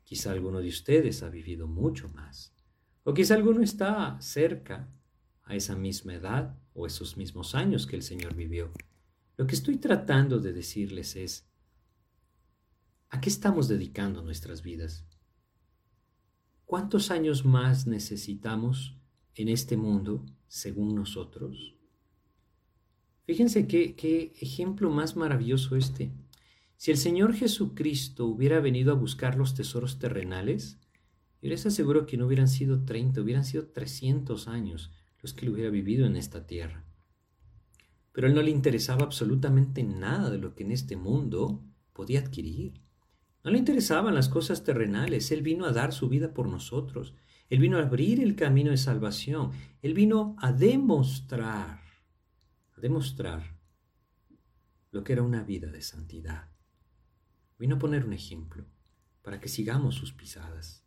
quizá 0.09 0.31
alguno 0.31 0.59
de 0.59 0.69
ustedes 0.69 1.21
ha 1.21 1.29
vivido 1.29 1.67
mucho 1.67 2.09
más, 2.09 2.51
o 3.03 3.13
quizá 3.13 3.35
alguno 3.35 3.61
está 3.61 4.19
cerca 4.19 4.91
a 5.43 5.55
esa 5.55 5.75
misma 5.75 6.15
edad 6.15 6.57
o 6.73 6.87
esos 6.87 7.15
mismos 7.15 7.53
años 7.53 7.85
que 7.85 7.95
el 7.95 8.01
Señor 8.01 8.33
vivió. 8.33 8.71
Lo 9.37 9.45
que 9.45 9.53
estoy 9.53 9.77
tratando 9.77 10.39
de 10.39 10.51
decirles 10.51 11.15
es, 11.15 11.47
¿a 13.09 13.21
qué 13.21 13.29
estamos 13.29 13.67
dedicando 13.67 14.23
nuestras 14.23 14.63
vidas? 14.63 15.05
¿Cuántos 16.65 17.11
años 17.11 17.45
más 17.45 17.85
necesitamos 17.85 18.97
en 19.35 19.47
este 19.47 19.77
mundo 19.77 20.25
según 20.47 20.95
nosotros? 20.95 21.75
Fíjense 23.27 23.67
qué, 23.67 23.93
qué 23.95 24.33
ejemplo 24.41 24.89
más 24.89 25.15
maravilloso 25.15 25.75
este. 25.75 26.11
Si 26.79 26.91
el 26.91 26.97
Señor 26.97 27.33
Jesucristo 27.33 28.25
hubiera 28.25 28.61
venido 28.61 28.93
a 28.93 28.95
buscar 28.95 29.35
los 29.35 29.53
tesoros 29.53 29.99
terrenales, 29.99 30.79
yo 31.41 31.49
les 31.49 31.65
aseguro 31.65 32.05
que 32.05 32.15
no 32.15 32.25
hubieran 32.25 32.47
sido 32.47 32.85
30, 32.85 33.19
hubieran 33.19 33.43
sido 33.43 33.67
300 33.67 34.47
años 34.47 34.89
los 35.21 35.33
que 35.33 35.45
él 35.45 35.51
hubiera 35.51 35.71
vivido 35.71 36.05
en 36.05 36.15
esta 36.15 36.47
tierra. 36.47 36.85
Pero 38.13 38.27
a 38.27 38.29
él 38.29 38.35
no 38.37 38.41
le 38.41 38.51
interesaba 38.51 39.03
absolutamente 39.03 39.83
nada 39.83 40.29
de 40.29 40.37
lo 40.37 40.55
que 40.55 40.63
en 40.63 40.71
este 40.71 40.95
mundo 40.95 41.61
podía 41.91 42.21
adquirir. 42.21 42.79
No 43.43 43.51
le 43.51 43.57
interesaban 43.57 44.15
las 44.15 44.29
cosas 44.29 44.63
terrenales. 44.63 45.33
Él 45.33 45.41
vino 45.41 45.65
a 45.65 45.73
dar 45.73 45.91
su 45.91 46.07
vida 46.07 46.33
por 46.33 46.47
nosotros. 46.47 47.13
Él 47.49 47.59
vino 47.59 47.77
a 47.77 47.81
abrir 47.81 48.21
el 48.21 48.37
camino 48.37 48.71
de 48.71 48.77
salvación. 48.77 49.51
Él 49.81 49.93
vino 49.93 50.37
a 50.39 50.53
demostrar, 50.53 51.81
a 52.71 52.79
demostrar 52.79 53.59
lo 54.91 55.03
que 55.03 55.11
era 55.11 55.23
una 55.23 55.43
vida 55.43 55.69
de 55.69 55.81
santidad. 55.81 56.48
Vino 57.59 57.75
a 57.75 57.79
poner 57.79 58.05
un 58.05 58.13
ejemplo 58.13 58.65
para 59.21 59.39
que 59.39 59.49
sigamos 59.49 59.95
sus 59.95 60.13
pisadas. 60.13 60.83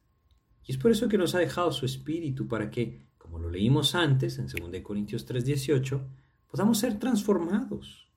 Y 0.64 0.72
es 0.72 0.78
por 0.78 0.90
eso 0.90 1.08
que 1.08 1.18
nos 1.18 1.34
ha 1.34 1.38
dejado 1.38 1.70
su 1.70 1.84
espíritu 1.84 2.48
para 2.48 2.70
que, 2.70 3.06
como 3.18 3.38
lo 3.38 3.50
leímos 3.50 3.94
antes 3.94 4.38
en 4.38 4.46
2 4.46 4.82
Corintios 4.82 5.26
3:18, 5.26 6.02
podamos 6.50 6.78
ser 6.78 6.98
transformados. 6.98 8.08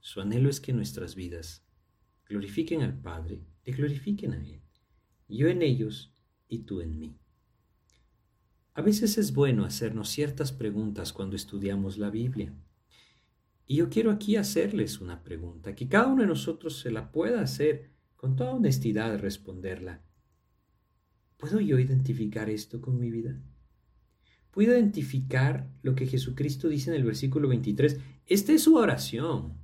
Su 0.00 0.20
anhelo 0.20 0.48
es 0.48 0.60
que 0.60 0.72
nuestras 0.72 1.14
vidas 1.14 1.66
glorifiquen 2.28 2.82
al 2.82 3.00
Padre, 3.00 3.42
le 3.64 3.72
glorifiquen 3.72 4.32
a 4.32 4.46
Él, 4.46 4.62
yo 5.28 5.48
en 5.48 5.62
ellos 5.62 6.14
y 6.48 6.60
tú 6.60 6.80
en 6.80 6.98
mí. 6.98 7.16
A 8.74 8.82
veces 8.82 9.18
es 9.18 9.32
bueno 9.32 9.64
hacernos 9.64 10.08
ciertas 10.08 10.52
preguntas 10.52 11.12
cuando 11.12 11.36
estudiamos 11.36 11.96
la 11.96 12.10
Biblia. 12.10 12.52
Y 13.66 13.76
yo 13.76 13.88
quiero 13.88 14.10
aquí 14.10 14.36
hacerles 14.36 15.00
una 15.00 15.22
pregunta, 15.22 15.74
que 15.74 15.88
cada 15.88 16.08
uno 16.08 16.22
de 16.22 16.28
nosotros 16.28 16.78
se 16.78 16.90
la 16.90 17.10
pueda 17.12 17.40
hacer 17.40 17.90
con 18.16 18.36
toda 18.36 18.52
honestidad 18.52 19.18
responderla. 19.18 20.02
¿Puedo 21.36 21.60
yo 21.60 21.78
identificar 21.78 22.50
esto 22.50 22.80
con 22.80 22.98
mi 22.98 23.10
vida? 23.10 23.40
puedo 24.54 24.72
identificar 24.72 25.68
lo 25.82 25.96
que 25.96 26.06
Jesucristo 26.06 26.68
dice 26.68 26.90
en 26.90 26.96
el 26.96 27.02
versículo 27.02 27.48
23. 27.48 27.98
Esta 28.24 28.52
es 28.52 28.62
su 28.62 28.76
oración. 28.76 29.58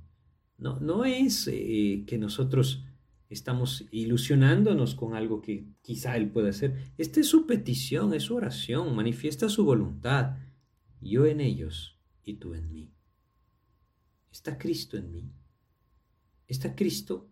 No, 0.57 0.79
no 0.81 1.05
es 1.05 1.49
eh, 1.51 2.03
que 2.05 2.17
nosotros 2.17 2.83
estamos 3.29 3.85
ilusionándonos 3.91 4.93
con 4.95 5.15
algo 5.15 5.41
que 5.41 5.65
quizá 5.81 6.17
Él 6.17 6.29
pueda 6.29 6.49
hacer. 6.49 6.75
Esta 6.97 7.21
es 7.21 7.27
su 7.27 7.47
petición, 7.47 8.13
es 8.13 8.23
su 8.23 8.35
oración, 8.35 8.93
manifiesta 8.93 9.47
su 9.47 9.63
voluntad. 9.63 10.35
Yo 10.99 11.25
en 11.25 11.39
ellos 11.39 11.97
y 12.25 12.33
tú 12.33 12.53
en 12.53 12.71
mí. 12.73 12.91
¿Está 14.31 14.57
Cristo 14.57 14.95
en 14.97 15.11
mí? 15.11 15.31
¿Está 16.47 16.73
Cristo 16.73 17.29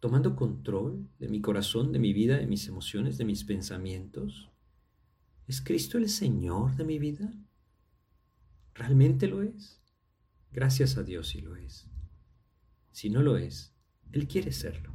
tomando 0.00 0.34
control 0.34 1.08
de 1.18 1.28
mi 1.28 1.40
corazón, 1.40 1.92
de 1.92 2.00
mi 2.00 2.12
vida, 2.12 2.36
de 2.38 2.46
mis 2.46 2.66
emociones, 2.66 3.16
de 3.18 3.24
mis 3.24 3.44
pensamientos? 3.44 4.50
¿Es 5.46 5.60
Cristo 5.60 5.96
el 5.96 6.08
Señor 6.08 6.74
de 6.76 6.84
mi 6.84 6.98
vida? 6.98 7.32
¿Realmente 8.74 9.28
lo 9.28 9.42
es? 9.42 9.80
Gracias 10.50 10.96
a 10.96 11.04
Dios 11.04 11.28
si 11.28 11.40
lo 11.40 11.54
es. 11.54 11.88
Si 12.90 13.10
no 13.10 13.22
lo 13.22 13.36
es, 13.36 13.72
Él 14.10 14.26
quiere 14.26 14.52
serlo. 14.52 14.92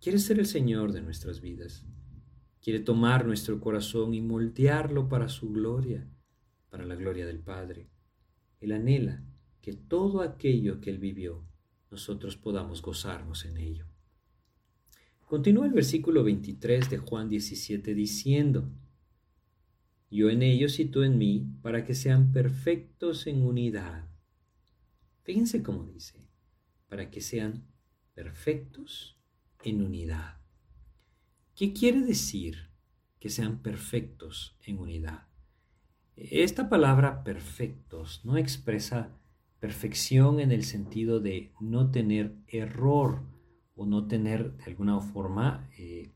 Quiere 0.00 0.18
ser 0.18 0.38
el 0.38 0.46
Señor 0.46 0.92
de 0.92 1.02
nuestras 1.02 1.40
vidas. 1.40 1.84
Quiere 2.60 2.80
tomar 2.80 3.26
nuestro 3.26 3.60
corazón 3.60 4.14
y 4.14 4.20
moldearlo 4.20 5.08
para 5.08 5.28
su 5.28 5.50
gloria, 5.50 6.08
para 6.68 6.84
la 6.84 6.94
gloria 6.94 7.26
del 7.26 7.40
Padre. 7.40 7.90
Él 8.60 8.72
anhela 8.72 9.24
que 9.66 9.72
todo 9.72 10.20
aquello 10.20 10.80
que 10.80 10.90
Él 10.90 10.98
vivió, 10.98 11.44
nosotros 11.90 12.36
podamos 12.36 12.82
gozarnos 12.82 13.44
en 13.46 13.56
ello. 13.56 13.84
Continúa 15.24 15.66
el 15.66 15.72
versículo 15.72 16.22
23 16.22 16.88
de 16.88 16.98
Juan 16.98 17.28
17 17.28 17.92
diciendo, 17.92 18.70
yo 20.08 20.30
en 20.30 20.44
ellos 20.44 20.78
y 20.78 20.84
tú 20.84 21.02
en 21.02 21.18
mí, 21.18 21.48
para 21.62 21.84
que 21.84 21.96
sean 21.96 22.30
perfectos 22.30 23.26
en 23.26 23.42
unidad. 23.42 24.08
Fíjense 25.24 25.64
cómo 25.64 25.82
dice, 25.82 26.30
para 26.88 27.10
que 27.10 27.20
sean 27.20 27.66
perfectos 28.14 29.18
en 29.64 29.82
unidad. 29.82 30.36
¿Qué 31.56 31.72
quiere 31.72 32.02
decir 32.02 32.70
que 33.18 33.30
sean 33.30 33.62
perfectos 33.62 34.56
en 34.64 34.78
unidad? 34.78 35.26
Esta 36.14 36.68
palabra 36.68 37.24
perfectos 37.24 38.20
no 38.24 38.36
expresa 38.36 39.18
perfección 39.60 40.40
en 40.40 40.52
el 40.52 40.64
sentido 40.64 41.20
de 41.20 41.52
no 41.60 41.90
tener 41.90 42.36
error 42.46 43.22
o 43.74 43.86
no 43.86 44.06
tener 44.06 44.56
de 44.56 44.64
alguna 44.64 45.00
forma 45.00 45.68
eh, 45.78 46.12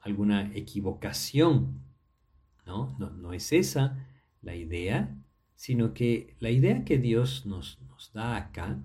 alguna 0.00 0.52
equivocación 0.54 1.82
¿no? 2.66 2.96
No, 2.98 3.32
es 3.32 3.52
esa 3.52 4.06
la 4.40 4.54
idea, 4.54 5.16
sino 5.54 5.94
que 5.94 6.36
la 6.40 6.50
idea 6.50 6.84
que 6.84 6.98
Dios 6.98 7.46
nos, 7.46 7.80
nos 7.82 8.12
da 8.12 8.36
acá 8.36 8.84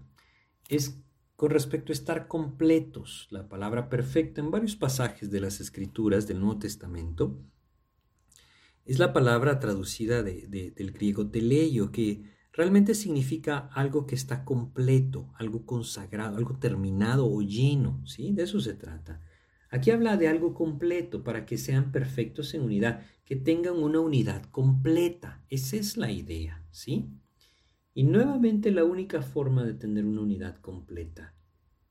es 0.69 0.99
con 1.35 1.51
respecto 1.51 1.91
a 1.91 1.93
estar 1.93 2.27
completos. 2.27 3.27
La 3.29 3.47
palabra 3.47 3.89
perfecto 3.89 4.41
en 4.41 4.51
varios 4.51 4.75
pasajes 4.75 5.31
de 5.31 5.39
las 5.39 5.59
escrituras 5.59 6.27
del 6.27 6.39
Nuevo 6.39 6.59
Testamento 6.59 7.39
es 8.85 8.99
la 8.99 9.13
palabra 9.13 9.59
traducida 9.59 10.23
del 10.23 10.91
griego 10.93 11.29
teleio, 11.29 11.91
que 11.91 12.23
realmente 12.57 12.95
significa 12.95 13.69
algo 13.71 14.07
que 14.07 14.15
está 14.15 14.43
completo, 14.43 15.31
algo 15.35 15.63
consagrado, 15.67 16.37
algo 16.37 16.57
terminado 16.57 17.31
o 17.31 17.43
lleno, 17.43 18.01
¿sí? 18.07 18.31
De 18.33 18.43
eso 18.43 18.59
se 18.59 18.73
trata. 18.73 19.21
Aquí 19.69 19.91
habla 19.91 20.17
de 20.17 20.27
algo 20.27 20.55
completo 20.55 21.23
para 21.23 21.45
que 21.45 21.59
sean 21.59 21.91
perfectos 21.91 22.55
en 22.55 22.63
unidad, 22.63 23.05
que 23.25 23.35
tengan 23.35 23.75
una 23.75 23.99
unidad 23.99 24.43
completa. 24.45 25.45
Esa 25.49 25.75
es 25.75 25.97
la 25.97 26.11
idea, 26.11 26.65
¿sí? 26.71 27.11
Y 27.93 28.03
nuevamente 28.03 28.71
la 28.71 28.85
única 28.85 29.21
forma 29.21 29.63
de 29.63 29.75
tener 29.75 30.05
una 30.05 30.21
unidad 30.21 30.59
completa 30.59 31.35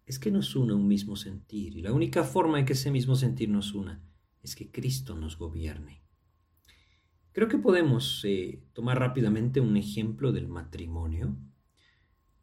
es 0.05 0.19
que 0.19 0.33
nos 0.33 0.57
una 0.57 0.75
un 0.75 0.89
mismo 0.89 1.14
sentir. 1.14 1.77
Y 1.77 1.83
la 1.83 1.93
única 1.93 2.25
forma 2.25 2.59
de 2.59 2.64
que 2.64 2.73
ese 2.73 2.91
mismo 2.91 3.14
sentir 3.14 3.49
nos 3.51 3.73
una 3.73 4.03
es 4.43 4.57
que 4.57 4.73
Cristo 4.73 5.14
nos 5.14 5.39
gobierne. 5.39 6.06
Creo 7.37 7.49
que 7.49 7.59
podemos 7.59 8.24
eh, 8.24 8.62
tomar 8.72 8.99
rápidamente 8.99 9.61
un 9.61 9.76
ejemplo 9.76 10.32
del 10.32 10.49
matrimonio. 10.49 11.37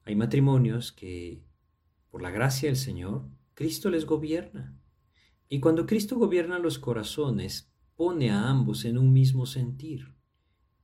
Hay 0.04 0.16
matrimonios 0.16 0.92
que, 0.92 1.42
por 2.12 2.22
la 2.22 2.30
gracia 2.30 2.70
del 2.70 2.76
Señor, 2.76 3.28
Cristo 3.56 3.90
les 3.90 4.06
gobierna. 4.06 4.78
Y 5.50 5.60
cuando 5.62 5.88
Cristo 5.88 6.16
gobierna 6.20 6.60
los 6.60 6.78
corazones, 6.78 7.74
pone 7.96 8.30
a 8.30 8.48
ambos 8.48 8.86
en 8.86 9.00
un 9.00 9.12
mismo 9.12 9.48
sentir. 9.48 10.14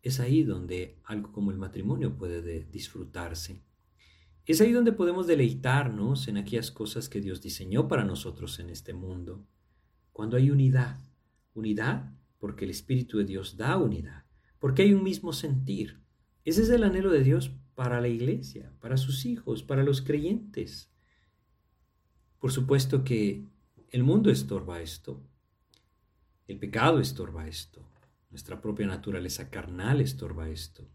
Es 0.01 0.19
ahí 0.19 0.41
donde 0.41 0.97
algo 1.03 1.31
como 1.31 1.51
el 1.51 1.59
matrimonio 1.59 2.17
puede 2.17 2.65
disfrutarse. 2.65 3.61
Es 4.47 4.59
ahí 4.59 4.71
donde 4.71 4.91
podemos 4.91 5.27
deleitarnos 5.27 6.27
en 6.27 6.37
aquellas 6.37 6.71
cosas 6.71 7.09
que 7.09 7.21
Dios 7.21 7.43
diseñó 7.43 7.87
para 7.87 8.05
nosotros 8.05 8.57
en 8.57 8.71
este 8.71 8.95
mundo. 8.95 9.45
Cuando 10.11 10.35
hay 10.35 10.49
unidad. 10.49 10.97
Unidad 11.53 12.18
porque 12.39 12.65
el 12.65 12.71
Espíritu 12.71 13.19
de 13.19 13.25
Dios 13.25 13.57
da 13.57 13.77
unidad. 13.77 14.25
Porque 14.57 14.81
hay 14.81 14.93
un 14.93 15.03
mismo 15.03 15.33
sentir. 15.33 16.01
Ese 16.43 16.63
es 16.63 16.69
el 16.69 16.83
anhelo 16.83 17.11
de 17.11 17.23
Dios 17.23 17.51
para 17.75 18.01
la 18.01 18.07
iglesia, 18.07 18.73
para 18.79 18.97
sus 18.97 19.25
hijos, 19.25 19.61
para 19.61 19.83
los 19.83 20.01
creyentes. 20.01 20.91
Por 22.39 22.51
supuesto 22.51 23.03
que 23.03 23.45
el 23.89 24.03
mundo 24.03 24.31
estorba 24.31 24.81
esto. 24.81 25.21
El 26.47 26.57
pecado 26.57 26.99
estorba 26.99 27.47
esto. 27.47 27.85
Nuestra 28.29 28.61
propia 28.61 28.87
naturaleza 28.87 29.49
carnal 29.49 30.01
estorba 30.01 30.49
esto. 30.49 30.89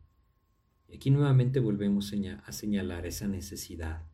Y 0.88 0.96
aquí 0.96 1.10
nuevamente 1.10 1.60
volvemos 1.60 2.12
a 2.44 2.52
señalar 2.52 3.06
esa 3.06 3.28
necesidad. 3.28 4.06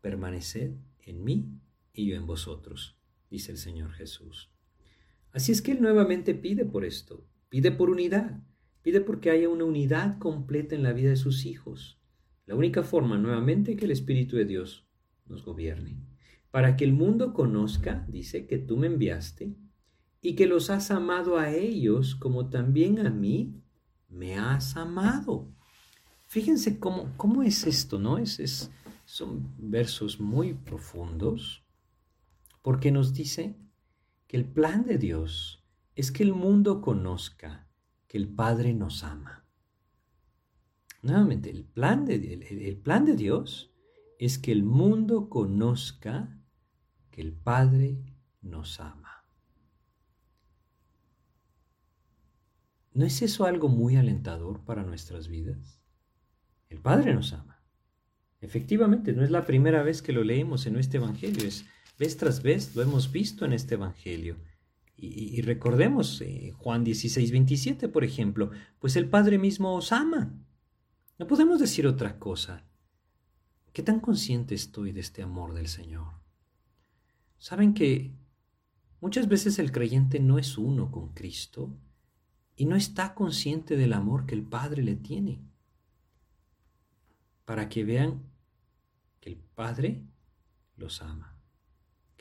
Permaneced 0.00 0.74
en 1.00 1.24
mí 1.24 1.60
y 1.92 2.06
yo 2.06 2.16
en 2.16 2.26
vosotros, 2.26 2.96
dice 3.30 3.52
el 3.52 3.58
Señor 3.58 3.92
Jesús. 3.92 4.50
Así 5.32 5.52
es 5.52 5.62
que 5.62 5.72
Él 5.72 5.82
nuevamente 5.82 6.34
pide 6.34 6.64
por 6.64 6.84
esto, 6.84 7.26
pide 7.48 7.70
por 7.70 7.90
unidad, 7.90 8.42
pide 8.82 9.00
porque 9.00 9.30
haya 9.30 9.48
una 9.48 9.64
unidad 9.64 10.18
completa 10.18 10.74
en 10.74 10.82
la 10.82 10.92
vida 10.92 11.10
de 11.10 11.16
sus 11.16 11.44
hijos. 11.44 12.00
La 12.46 12.54
única 12.54 12.82
forma 12.82 13.18
nuevamente 13.18 13.76
que 13.76 13.84
el 13.84 13.90
Espíritu 13.90 14.36
de 14.36 14.44
Dios 14.44 14.86
nos 15.26 15.44
gobierne 15.44 15.98
para 16.56 16.74
que 16.74 16.84
el 16.84 16.94
mundo 16.94 17.34
conozca, 17.34 18.06
dice, 18.08 18.46
que 18.46 18.56
tú 18.56 18.78
me 18.78 18.86
enviaste 18.86 19.54
y 20.22 20.36
que 20.36 20.46
los 20.46 20.70
has 20.70 20.90
amado 20.90 21.36
a 21.36 21.50
ellos 21.52 22.14
como 22.14 22.48
también 22.48 22.98
a 23.06 23.10
mí 23.10 23.60
me 24.08 24.38
has 24.38 24.74
amado. 24.74 25.50
Fíjense 26.24 26.78
cómo, 26.78 27.12
cómo 27.18 27.42
es 27.42 27.66
esto, 27.66 27.98
¿no? 27.98 28.16
Es, 28.16 28.40
es, 28.40 28.70
son 29.04 29.52
versos 29.58 30.18
muy 30.18 30.54
profundos 30.54 31.62
porque 32.62 32.90
nos 32.90 33.12
dice 33.12 33.54
que 34.26 34.36
el 34.36 34.44
plan 34.44 34.84
de 34.84 34.98
Dios 34.98 35.64
es 35.94 36.10
que 36.12 36.22
el 36.22 36.32
mundo 36.32 36.80
conozca 36.80 37.66
que 38.06 38.18
el 38.18 38.28
Padre 38.28 38.74
nos 38.74 39.02
ama. 39.04 39.44
Nuevamente, 41.02 41.50
el 41.50 41.64
plan 41.64 42.04
de, 42.04 42.14
el 42.14 42.76
plan 42.78 43.04
de 43.04 43.16
Dios 43.16 43.72
es 44.18 44.38
que 44.38 44.52
el 44.52 44.64
mundo 44.64 45.28
conozca 45.28 46.38
que 47.10 47.20
el 47.20 47.32
Padre 47.32 48.02
nos 48.42 48.80
ama. 48.80 49.24
¿No 52.92 53.04
es 53.04 53.20
eso 53.20 53.44
algo 53.44 53.68
muy 53.68 53.96
alentador 53.96 54.64
para 54.64 54.82
nuestras 54.82 55.28
vidas? 55.28 55.82
El 56.70 56.80
Padre 56.80 57.14
nos 57.14 57.32
ama. 57.32 57.62
Efectivamente, 58.40 59.12
no 59.12 59.22
es 59.22 59.30
la 59.30 59.44
primera 59.44 59.82
vez 59.82 60.02
que 60.02 60.12
lo 60.12 60.24
leemos 60.24 60.66
en 60.66 60.76
este 60.76 60.96
Evangelio, 60.96 61.46
es 61.46 61.66
vez 61.98 62.16
tras 62.16 62.42
vez 62.42 62.74
lo 62.74 62.82
hemos 62.82 63.10
visto 63.10 63.44
en 63.44 63.52
este 63.52 63.74
Evangelio. 63.74 64.36
Y, 64.98 65.42
recordemos 65.42 66.22
eh, 66.22 66.52
Juan 66.56 66.82
16, 66.82 67.30
27, 67.30 67.88
por 67.88 68.02
ejemplo, 68.02 68.50
pues 68.78 68.96
el 68.96 69.10
Padre 69.10 69.36
mismo 69.38 69.74
os 69.74 69.92
ama. 69.92 70.32
No 71.18 71.26
podemos 71.26 71.60
decir 71.60 71.86
otra 71.86 72.18
cosa. 72.18 72.64
¿Qué 73.74 73.82
tan 73.82 74.00
consciente 74.00 74.54
estoy 74.54 74.92
de 74.92 75.00
este 75.00 75.22
amor 75.22 75.52
del 75.52 75.68
Señor? 75.68 76.14
Saben 77.38 77.74
que 77.74 78.14
muchas 79.02 79.28
veces 79.28 79.58
el 79.58 79.70
creyente 79.70 80.18
no 80.18 80.38
es 80.38 80.56
uno 80.56 80.90
con 80.90 81.12
Cristo 81.12 81.76
y 82.56 82.64
no 82.64 82.74
está 82.74 83.14
consciente 83.14 83.76
del 83.76 83.92
amor 83.92 84.24
que 84.24 84.34
el 84.34 84.44
Padre 84.44 84.82
le 84.82 84.96
tiene. 84.96 85.42
Para 87.44 87.68
que 87.68 87.84
vean 87.84 88.22
que 89.20 89.28
el 89.28 89.36
Padre 89.36 90.06
los 90.76 91.02
ama, 91.02 91.35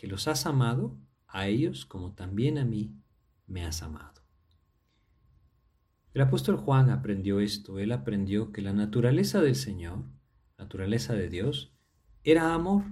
que 0.06 0.12
los 0.12 0.28
has 0.28 0.46
amado 0.46 0.96
a 1.28 1.48
ellos 1.48 1.88
como 1.88 2.14
también 2.14 2.60
a 2.60 2.64
mí 2.64 2.94
me 3.48 3.66
has 3.66 3.82
amado. 3.82 4.22
El 6.14 6.22
apóstol 6.22 6.58
Juan 6.58 6.92
aprendió 6.92 7.40
esto, 7.40 7.80
él 7.80 7.92
aprendió 7.92 8.52
que 8.52 8.62
la 8.62 8.72
naturaleza 8.72 9.42
del 9.42 9.56
Señor, 9.56 10.04
naturaleza 10.60 11.16
de 11.16 11.28
Dios, 11.28 11.74
era 12.24 12.54
amor. 12.54 12.84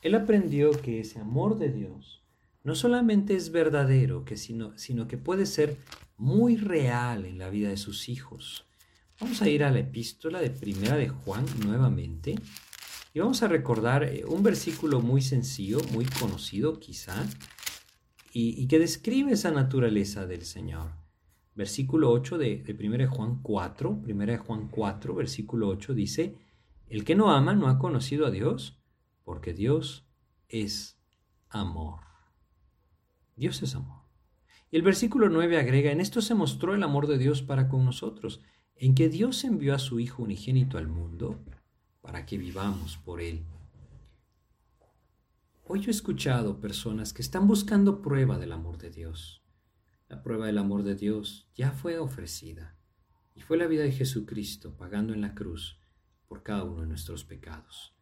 Él 0.00 0.14
aprendió 0.14 0.70
que 0.70 1.00
ese 1.00 1.18
amor 1.18 1.58
de 1.58 1.72
Dios 1.72 2.22
no 2.62 2.76
solamente 2.76 3.34
es 3.34 3.50
verdadero, 3.50 4.24
que 4.24 4.36
sino, 4.36 4.78
sino 4.78 5.08
que 5.08 5.18
puede 5.18 5.44
ser 5.44 5.76
muy 6.16 6.56
real 6.56 7.24
en 7.24 7.38
la 7.38 7.50
vida 7.50 7.70
de 7.70 7.76
sus 7.76 8.08
hijos. 8.08 8.64
Vamos 9.18 9.42
a 9.42 9.48
ir 9.48 9.64
a 9.64 9.72
la 9.72 9.80
epístola 9.80 10.40
de 10.40 10.50
Primera 10.50 10.96
de 10.96 11.08
Juan 11.08 11.44
nuevamente 11.66 12.36
y 13.14 13.20
vamos 13.20 13.42
a 13.42 13.48
recordar 13.48 14.04
eh, 14.04 14.24
un 14.26 14.42
versículo 14.42 15.00
muy 15.00 15.20
sencillo, 15.20 15.78
muy 15.92 16.06
conocido 16.06 16.78
quizá, 16.80 17.26
y, 18.34 18.66
que 18.66 18.78
describe 18.78 19.32
esa 19.32 19.50
naturaleza 19.50 20.26
del 20.26 20.46
Señor. 20.46 20.92
versículo 21.54 22.10
8 22.10 22.38
de, 22.38 22.62
de 22.62 22.88
1 22.88 23.10
Juan 23.10 23.42
4, 23.42 23.90
1 24.08 24.38
Juan 24.38 24.68
4, 24.68 25.14
versículo 25.14 25.68
8 25.68 25.92
dice, 25.92 26.38
el 26.88 27.04
que 27.04 27.14
no 27.14 27.30
ama 27.30 27.54
no 27.54 27.68
ha 27.68 27.78
conocido 27.78 28.24
a 28.24 28.30
Dios, 28.30 28.80
porque 29.22 29.52
Dios 29.52 30.06
es 30.48 30.98
amor. 31.50 32.00
Dios 33.36 33.62
es 33.62 33.74
amor. 33.74 34.02
Y 34.70 34.76
el 34.76 34.82
versículo 34.82 35.28
9 35.28 35.58
agrega, 35.58 35.92
en 35.92 36.00
esto 36.00 36.22
se 36.22 36.34
mostró 36.34 36.74
el 36.74 36.82
amor 36.82 37.06
de 37.06 37.18
Dios 37.18 37.42
para 37.42 37.68
con 37.68 37.84
nosotros, 37.84 38.40
en 38.74 38.94
que 38.94 39.10
Dios 39.10 39.44
envió 39.44 39.74
a 39.74 39.78
su 39.78 40.00
Hijo 40.00 40.22
unigénito 40.22 40.78
al 40.78 40.88
mundo 40.88 41.44
para 42.02 42.26
que 42.26 42.36
vivamos 42.36 42.98
por 42.98 43.20
Él. 43.20 43.46
Hoy 45.64 45.80
yo 45.80 45.88
he 45.88 45.90
escuchado 45.90 46.60
personas 46.60 47.14
que 47.14 47.22
están 47.22 47.46
buscando 47.46 48.02
prueba 48.02 48.38
del 48.38 48.52
amor 48.52 48.76
de 48.76 48.90
Dios. 48.90 49.42
La 50.08 50.22
prueba 50.22 50.46
del 50.46 50.58
amor 50.58 50.82
de 50.82 50.96
Dios 50.96 51.48
ya 51.54 51.70
fue 51.70 51.98
ofrecida 51.98 52.76
y 53.34 53.40
fue 53.40 53.56
la 53.56 53.66
vida 53.66 53.84
de 53.84 53.92
Jesucristo 53.92 54.76
pagando 54.76 55.14
en 55.14 55.22
la 55.22 55.34
cruz 55.34 55.80
por 56.26 56.42
cada 56.42 56.64
uno 56.64 56.82
de 56.82 56.88
nuestros 56.88 57.24
pecados. 57.24 57.96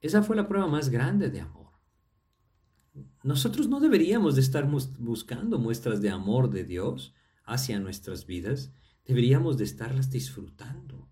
Esa 0.00 0.22
fue 0.22 0.36
la 0.36 0.48
prueba 0.48 0.68
más 0.68 0.88
grande 0.88 1.28
de 1.28 1.40
amor. 1.40 1.72
Nosotros 3.22 3.68
no 3.68 3.80
deberíamos 3.80 4.36
de 4.36 4.40
estar 4.40 4.66
buscando 4.98 5.58
muestras 5.58 6.00
de 6.00 6.10
amor 6.10 6.50
de 6.50 6.64
Dios 6.64 7.14
hacia 7.44 7.80
nuestras 7.80 8.26
vidas, 8.26 8.72
deberíamos 9.04 9.58
de 9.58 9.64
estarlas 9.64 10.10
disfrutando. 10.10 11.09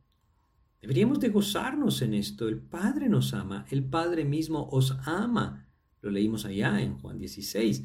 Deberíamos 0.81 1.21
de 1.21 1.29
gozarnos 1.29 2.03
en 2.03 2.15
esto. 2.15 2.49
El 2.49 2.61
Padre 2.61 3.09
nos 3.09 3.35
ama, 3.35 3.67
el 3.71 3.85
Padre 3.85 4.25
mismo 4.25 4.69
os 4.71 4.97
ama. 5.05 5.69
Lo 6.01 6.11
leímos 6.11 6.45
allá 6.45 6.81
en 6.81 6.99
Juan 6.99 7.19
16. 7.19 7.85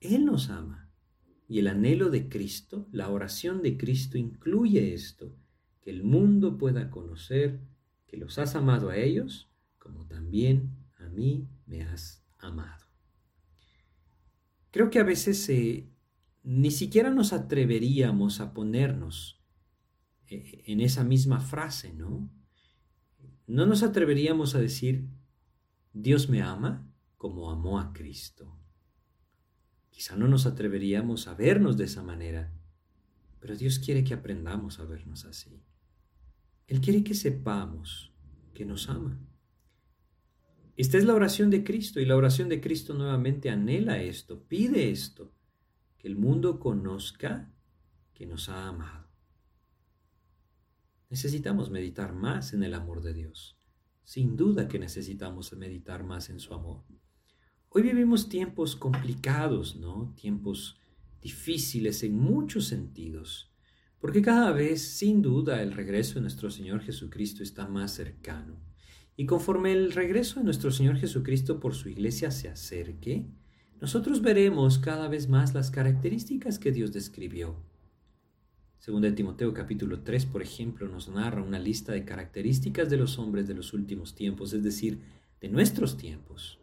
Él 0.00 0.24
nos 0.24 0.50
ama. 0.50 0.90
Y 1.48 1.58
el 1.58 1.68
anhelo 1.68 2.10
de 2.10 2.28
Cristo, 2.28 2.88
la 2.90 3.10
oración 3.10 3.62
de 3.62 3.76
Cristo 3.76 4.18
incluye 4.18 4.94
esto, 4.94 5.36
que 5.80 5.90
el 5.90 6.02
mundo 6.02 6.56
pueda 6.56 6.90
conocer 6.90 7.60
que 8.06 8.16
los 8.16 8.38
has 8.38 8.56
amado 8.56 8.90
a 8.90 8.96
ellos 8.96 9.50
como 9.84 10.06
también 10.06 10.70
a 10.96 11.08
mí 11.10 11.46
me 11.66 11.82
has 11.82 12.24
amado. 12.38 12.86
Creo 14.70 14.88
que 14.88 14.98
a 14.98 15.04
veces 15.04 15.46
eh, 15.50 15.90
ni 16.42 16.70
siquiera 16.70 17.10
nos 17.10 17.34
atreveríamos 17.34 18.40
a 18.40 18.54
ponernos 18.54 19.43
en 20.66 20.80
esa 20.80 21.04
misma 21.04 21.40
frase, 21.40 21.92
¿no? 21.92 22.30
No 23.46 23.66
nos 23.66 23.82
atreveríamos 23.82 24.54
a 24.54 24.58
decir, 24.58 25.06
Dios 25.92 26.28
me 26.28 26.42
ama 26.42 26.90
como 27.16 27.50
amó 27.50 27.78
a 27.78 27.92
Cristo. 27.92 28.58
Quizá 29.90 30.16
no 30.16 30.26
nos 30.28 30.46
atreveríamos 30.46 31.28
a 31.28 31.34
vernos 31.34 31.76
de 31.76 31.84
esa 31.84 32.02
manera, 32.02 32.52
pero 33.38 33.56
Dios 33.56 33.78
quiere 33.78 34.02
que 34.02 34.14
aprendamos 34.14 34.80
a 34.80 34.84
vernos 34.84 35.24
así. 35.24 35.62
Él 36.66 36.80
quiere 36.80 37.04
que 37.04 37.14
sepamos 37.14 38.12
que 38.54 38.64
nos 38.64 38.88
ama. 38.88 39.20
Esta 40.76 40.98
es 40.98 41.04
la 41.04 41.14
oración 41.14 41.50
de 41.50 41.62
Cristo 41.62 42.00
y 42.00 42.06
la 42.06 42.16
oración 42.16 42.48
de 42.48 42.60
Cristo 42.60 42.94
nuevamente 42.94 43.50
anhela 43.50 44.02
esto, 44.02 44.42
pide 44.42 44.90
esto, 44.90 45.32
que 45.98 46.08
el 46.08 46.16
mundo 46.16 46.58
conozca 46.58 47.52
que 48.12 48.26
nos 48.26 48.48
ha 48.48 48.68
amado. 48.68 49.03
Necesitamos 51.14 51.70
meditar 51.70 52.12
más 52.12 52.54
en 52.54 52.64
el 52.64 52.74
amor 52.74 53.00
de 53.00 53.14
Dios. 53.14 53.56
Sin 54.02 54.36
duda 54.36 54.66
que 54.66 54.80
necesitamos 54.80 55.52
meditar 55.52 56.02
más 56.02 56.28
en 56.28 56.40
su 56.40 56.52
amor. 56.52 56.82
Hoy 57.68 57.82
vivimos 57.82 58.28
tiempos 58.28 58.74
complicados, 58.74 59.76
¿no? 59.76 60.12
Tiempos 60.16 60.80
difíciles 61.22 62.02
en 62.02 62.18
muchos 62.18 62.64
sentidos, 62.64 63.52
porque 64.00 64.22
cada 64.22 64.50
vez, 64.50 64.82
sin 64.82 65.22
duda, 65.22 65.62
el 65.62 65.70
regreso 65.70 66.14
de 66.14 66.22
nuestro 66.22 66.50
Señor 66.50 66.80
Jesucristo 66.80 67.44
está 67.44 67.68
más 67.68 67.92
cercano. 67.92 68.58
Y 69.16 69.24
conforme 69.24 69.70
el 69.70 69.92
regreso 69.92 70.40
de 70.40 70.44
nuestro 70.46 70.72
Señor 70.72 70.96
Jesucristo 70.96 71.60
por 71.60 71.76
su 71.76 71.90
iglesia 71.90 72.32
se 72.32 72.48
acerque, 72.48 73.30
nosotros 73.80 74.20
veremos 74.20 74.80
cada 74.80 75.06
vez 75.06 75.28
más 75.28 75.54
las 75.54 75.70
características 75.70 76.58
que 76.58 76.72
Dios 76.72 76.92
describió. 76.92 77.62
Según 78.78 79.02
de 79.02 79.12
Timoteo 79.12 79.54
capítulo 79.54 80.00
3, 80.00 80.26
por 80.26 80.42
ejemplo, 80.42 80.88
nos 80.88 81.08
narra 81.08 81.42
una 81.42 81.58
lista 81.58 81.92
de 81.92 82.04
características 82.04 82.90
de 82.90 82.98
los 82.98 83.18
hombres 83.18 83.48
de 83.48 83.54
los 83.54 83.72
últimos 83.72 84.14
tiempos, 84.14 84.52
es 84.52 84.62
decir, 84.62 85.00
de 85.40 85.48
nuestros 85.48 85.96
tiempos. 85.96 86.58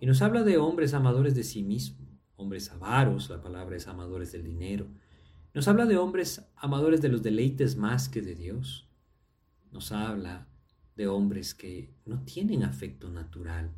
Y 0.00 0.06
nos 0.06 0.22
habla 0.22 0.42
de 0.42 0.56
hombres 0.56 0.94
amadores 0.94 1.34
de 1.34 1.44
sí 1.44 1.62
mismos, 1.62 2.08
hombres 2.36 2.70
avaros, 2.70 3.28
la 3.28 3.42
palabra 3.42 3.76
es 3.76 3.86
amadores 3.86 4.32
del 4.32 4.44
dinero. 4.44 4.86
Nos 5.52 5.68
habla 5.68 5.84
de 5.84 5.98
hombres 5.98 6.46
amadores 6.56 7.02
de 7.02 7.10
los 7.10 7.22
deleites 7.22 7.76
más 7.76 8.08
que 8.08 8.22
de 8.22 8.34
Dios. 8.34 8.88
Nos 9.72 9.92
habla 9.92 10.48
de 10.96 11.06
hombres 11.06 11.54
que 11.54 11.94
no 12.06 12.22
tienen 12.24 12.62
afecto 12.62 13.10
natural. 13.10 13.70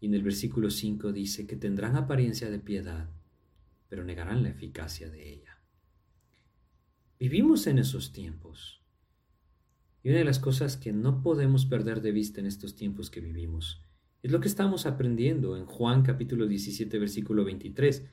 Y 0.00 0.06
en 0.06 0.14
el 0.14 0.22
versículo 0.22 0.70
5 0.70 1.12
dice 1.12 1.46
que 1.46 1.56
tendrán 1.56 1.96
apariencia 1.96 2.50
de 2.50 2.58
piedad, 2.58 3.08
pero 3.94 4.04
negarán 4.04 4.42
la 4.42 4.48
eficacia 4.48 5.08
de 5.08 5.34
ella. 5.34 5.62
Vivimos 7.16 7.68
en 7.68 7.78
esos 7.78 8.12
tiempos. 8.12 8.82
Y 10.02 10.08
una 10.08 10.18
de 10.18 10.24
las 10.24 10.40
cosas 10.40 10.76
que 10.76 10.92
no 10.92 11.22
podemos 11.22 11.64
perder 11.66 12.02
de 12.02 12.10
vista 12.10 12.40
en 12.40 12.46
estos 12.46 12.74
tiempos 12.74 13.08
que 13.08 13.20
vivimos 13.20 13.84
es 14.20 14.32
lo 14.32 14.40
que 14.40 14.48
estamos 14.48 14.86
aprendiendo 14.86 15.56
en 15.56 15.66
Juan 15.66 16.02
capítulo 16.02 16.48
17 16.48 16.98
versículo 16.98 17.44
23. 17.44 18.04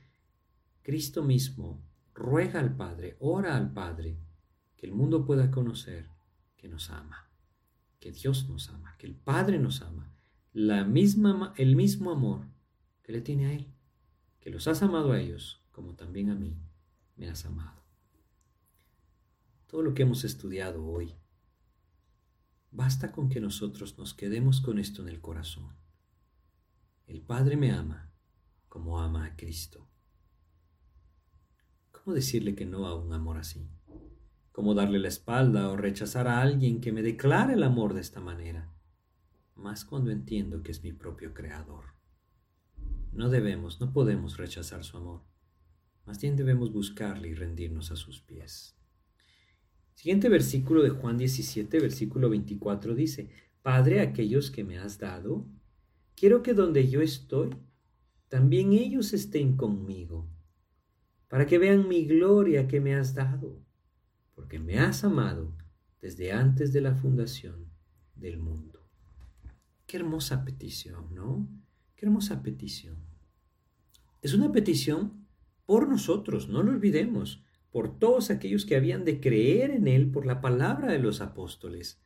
Cristo 0.84 1.24
mismo 1.24 1.84
ruega 2.14 2.60
al 2.60 2.76
Padre, 2.76 3.18
ora 3.18 3.58
al 3.58 3.74
Padre, 3.74 4.20
que 4.78 4.86
el 4.86 4.92
mundo 4.92 5.26
pueda 5.26 5.50
conocer 5.50 6.12
que 6.58 6.70
nos 6.70 6.92
ama, 6.92 7.32
que 8.00 8.12
Dios 8.12 8.48
nos 8.48 8.70
ama, 8.70 8.96
que 9.00 9.08
el 9.08 9.16
Padre 9.16 9.58
nos 9.58 9.82
ama, 9.82 10.14
la 10.54 10.84
misma, 10.84 11.56
el 11.58 11.76
mismo 11.76 12.12
amor 12.12 12.46
que 13.02 13.14
le 13.14 13.22
tiene 13.22 13.48
a 13.48 13.54
Él, 13.54 13.74
que 14.40 14.52
los 14.52 14.68
has 14.68 14.84
amado 14.84 15.14
a 15.14 15.20
ellos 15.20 15.61
como 15.82 15.96
también 15.96 16.30
a 16.30 16.36
mí 16.36 16.56
me 17.18 17.28
has 17.28 17.44
amado. 17.44 17.82
Todo 19.66 19.82
lo 19.82 19.96
que 19.96 20.04
hemos 20.04 20.24
estudiado 20.24 20.86
hoy, 20.86 21.16
basta 22.70 23.12
con 23.12 23.30
que 23.30 23.42
nosotros 23.42 23.98
nos 23.98 24.14
quedemos 24.14 24.62
con 24.62 24.78
esto 24.78 25.02
en 25.02 25.10
el 25.10 25.22
corazón. 25.22 25.76
El 27.08 27.22
Padre 27.22 27.58
me 27.58 27.72
ama 27.72 28.12
como 28.70 29.00
ama 29.00 29.26
a 29.26 29.36
Cristo. 29.36 29.88
¿Cómo 31.92 32.14
decirle 32.14 32.54
que 32.54 32.68
no 32.68 32.86
a 32.86 32.96
un 32.96 33.12
amor 33.12 33.38
así? 33.38 33.68
como 34.52 34.74
darle 34.74 35.00
la 35.00 35.08
espalda 35.08 35.70
o 35.70 35.78
rechazar 35.78 36.28
a 36.28 36.42
alguien 36.42 36.82
que 36.82 36.92
me 36.92 37.02
declara 37.02 37.54
el 37.54 37.64
amor 37.64 37.94
de 37.94 38.02
esta 38.02 38.20
manera, 38.20 38.70
más 39.56 39.86
cuando 39.86 40.12
entiendo 40.12 40.62
que 40.62 40.72
es 40.72 40.84
mi 40.84 40.92
propio 40.92 41.34
creador. 41.34 41.94
No 43.14 43.30
debemos, 43.30 43.80
no 43.80 43.94
podemos 43.94 44.36
rechazar 44.36 44.84
su 44.84 44.98
amor, 44.98 45.22
más 46.06 46.20
bien 46.20 46.36
debemos 46.36 46.72
buscarle 46.72 47.30
y 47.30 47.34
rendirnos 47.34 47.92
a 47.92 47.96
sus 47.96 48.22
pies. 48.22 48.76
Siguiente 49.94 50.30
versículo 50.30 50.82
de 50.82 50.90
Juan 50.90 51.18
17, 51.18 51.80
versículo 51.80 52.30
24 52.30 52.96
dice, 52.96 53.30
Padre, 53.62 54.02
aquellos 54.02 54.50
que 54.50 54.64
me 54.64 54.78
has 54.78 54.98
dado, 54.98 55.46
quiero 56.16 56.42
que 56.42 56.54
donde 56.54 56.90
yo 56.90 57.02
estoy, 57.02 57.56
también 58.28 58.74
ellos 58.74 59.14
estén 59.14 59.56
conmigo, 59.56 60.28
para 61.28 61.46
que 61.46 61.58
vean 61.58 61.88
mi 61.88 62.06
gloria 62.06 62.68
que 62.68 62.80
me 62.80 62.96
has 62.96 63.14
dado 63.14 63.62
porque 64.42 64.58
me 64.58 64.80
has 64.80 65.04
amado 65.04 65.54
desde 66.02 66.32
antes 66.32 66.74
de 66.74 66.82
la 66.82 66.96
fundación 66.96 67.70
del 68.16 68.40
mundo. 68.40 68.88
Qué 69.86 69.98
hermosa 69.98 70.44
petición, 70.44 71.14
¿no? 71.14 71.48
Qué 71.96 72.08
hermosa 72.08 72.42
petición. 72.42 72.98
Es 74.22 74.34
una 74.34 74.52
petición 74.52 75.21
por 75.72 75.88
nosotros, 75.88 76.50
no 76.50 76.64
lo 76.64 76.72
olvidemos, 76.72 77.42
por 77.70 77.98
todos 77.98 78.30
aquellos 78.30 78.66
que 78.66 78.76
habían 78.76 79.06
de 79.06 79.22
creer 79.22 79.72
en 79.72 79.88
Él 79.88 80.12
por 80.12 80.26
la 80.26 80.42
palabra 80.42 80.92
de 80.92 81.00
los 81.00 81.22
apóstoles. 81.22 82.04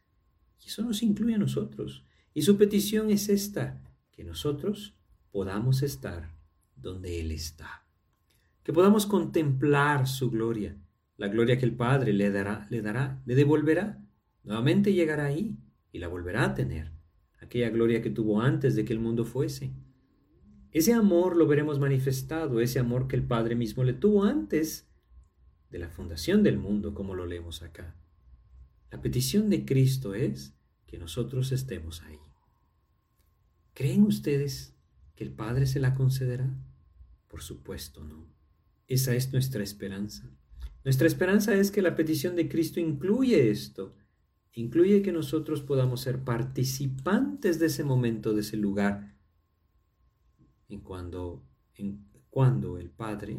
Y 0.64 0.68
eso 0.68 0.84
nos 0.84 1.02
incluye 1.02 1.34
a 1.34 1.40
nosotros. 1.40 2.06
Y 2.36 2.44
su 2.44 2.58
petición 2.58 3.10
es 3.10 3.28
esta, 3.28 3.82
que 4.12 4.24
nosotros 4.24 4.96
podamos 5.32 5.82
estar 5.82 6.36
donde 6.76 7.20
Él 7.20 7.32
está, 7.32 7.88
que 8.62 8.72
podamos 8.72 9.08
contemplar 9.08 10.06
su 10.06 10.30
gloria, 10.30 10.78
la 11.18 11.28
gloria 11.28 11.58
que 11.58 11.66
el 11.66 11.76
Padre 11.76 12.14
le 12.14 12.30
dará, 12.30 12.68
le 12.70 12.84
dará, 12.84 13.24
le 13.26 13.34
devolverá. 13.34 14.00
Nuevamente 14.44 14.94
llegará 14.94 15.26
ahí 15.26 15.58
y 15.92 15.98
la 15.98 16.08
volverá 16.08 16.46
a 16.46 16.54
tener. 16.54 16.92
Aquella 17.40 17.72
gloria 17.72 18.04
que 18.04 18.12
tuvo 18.12 18.42
antes 18.42 18.76
de 18.76 18.86
que 18.86 18.94
el 18.94 19.00
mundo 19.00 19.26
fuese. 19.26 19.74
Ese 20.76 20.92
amor 20.92 21.38
lo 21.38 21.48
veremos 21.48 21.80
manifestado, 21.80 22.60
ese 22.60 22.80
amor 22.80 23.08
que 23.08 23.16
el 23.16 23.26
Padre 23.26 23.56
mismo 23.56 23.86
le 23.86 23.94
tuvo 23.94 24.26
antes 24.26 24.90
de 25.70 25.80
la 25.80 25.88
fundación 25.88 26.44
del 26.44 26.58
mundo, 26.58 26.94
como 26.94 27.16
lo 27.16 27.26
leemos 27.26 27.62
acá. 27.62 27.96
La 28.92 29.02
petición 29.02 29.50
de 29.50 29.64
Cristo 29.64 30.16
es 30.16 30.54
que 30.86 30.98
nosotros 30.98 31.54
estemos 31.54 32.02
ahí. 32.02 32.20
¿Creen 33.74 34.04
ustedes 34.04 34.76
que 35.16 35.24
el 35.24 35.32
Padre 35.32 35.66
se 35.66 35.80
la 35.80 35.96
concederá? 35.96 36.54
Por 37.30 37.42
supuesto 37.42 38.04
no. 38.04 38.28
Esa 38.90 39.16
es 39.16 39.32
nuestra 39.32 39.64
esperanza. 39.64 40.30
Nuestra 40.84 41.08
esperanza 41.08 41.56
es 41.56 41.72
que 41.72 41.82
la 41.82 41.96
petición 41.96 42.36
de 42.36 42.50
Cristo 42.50 42.82
incluye 42.82 43.50
esto, 43.50 43.96
incluye 44.52 45.02
que 45.02 45.14
nosotros 45.14 45.62
podamos 45.62 46.02
ser 46.02 46.26
participantes 46.26 47.60
de 47.60 47.68
ese 47.68 47.86
momento, 47.86 48.34
de 48.34 48.42
ese 48.42 48.58
lugar, 48.58 49.15
en 50.70 50.82
cuando, 50.82 51.46
cuando 52.30 52.78
el 52.78 52.90
Padre 52.90 53.38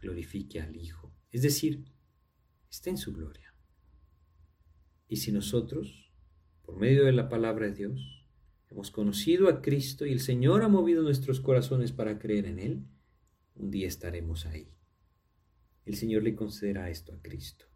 glorifique 0.00 0.60
al 0.60 0.76
Hijo, 0.76 1.12
es 1.30 1.42
decir, 1.42 1.84
esté 2.70 2.90
en 2.90 2.98
su 2.98 3.12
gloria. 3.12 3.54
Y 5.08 5.16
si 5.16 5.32
nosotros, 5.32 6.10
por 6.62 6.76
medio 6.76 7.04
de 7.04 7.12
la 7.12 7.28
palabra 7.28 7.66
de 7.66 7.74
Dios, 7.74 8.26
hemos 8.70 8.90
conocido 8.90 9.48
a 9.48 9.60
Cristo 9.60 10.06
y 10.06 10.12
el 10.12 10.20
Señor 10.20 10.62
ha 10.62 10.68
movido 10.68 11.02
nuestros 11.02 11.40
corazones 11.40 11.92
para 11.92 12.18
creer 12.18 12.46
en 12.46 12.58
Él, 12.58 12.86
un 13.54 13.70
día 13.70 13.86
estaremos 13.86 14.46
ahí. 14.46 14.72
El 15.84 15.96
Señor 15.96 16.22
le 16.22 16.34
concederá 16.34 16.90
esto 16.90 17.12
a 17.12 17.20
Cristo. 17.20 17.66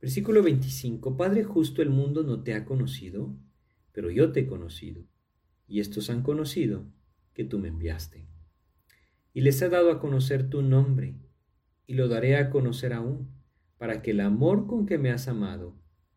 Versículo 0.00 0.42
25. 0.42 1.16
Padre 1.16 1.44
justo, 1.44 1.82
el 1.82 1.90
mundo 1.90 2.22
no 2.22 2.42
te 2.42 2.54
ha 2.54 2.64
conocido, 2.64 3.34
pero 3.92 4.10
yo 4.10 4.32
te 4.32 4.40
he 4.40 4.46
conocido, 4.46 5.04
y 5.66 5.80
estos 5.80 6.10
han 6.10 6.22
conocido 6.22 6.86
que 7.34 7.44
tú 7.44 7.58
me 7.58 7.68
enviaste. 7.68 8.26
Y 9.32 9.40
les 9.40 9.60
he 9.60 9.68
dado 9.68 9.90
a 9.90 10.00
conocer 10.00 10.48
tu 10.48 10.62
nombre, 10.62 11.16
y 11.86 11.94
lo 11.94 12.08
daré 12.08 12.36
a 12.36 12.50
conocer 12.50 12.92
aún, 12.92 13.34
para 13.76 14.00
que 14.00 14.12
el 14.12 14.20
amor 14.20 14.66
con 14.66 14.86
que 14.86 14.96
me 14.96 15.10
has 15.10 15.28
amado 15.28 15.76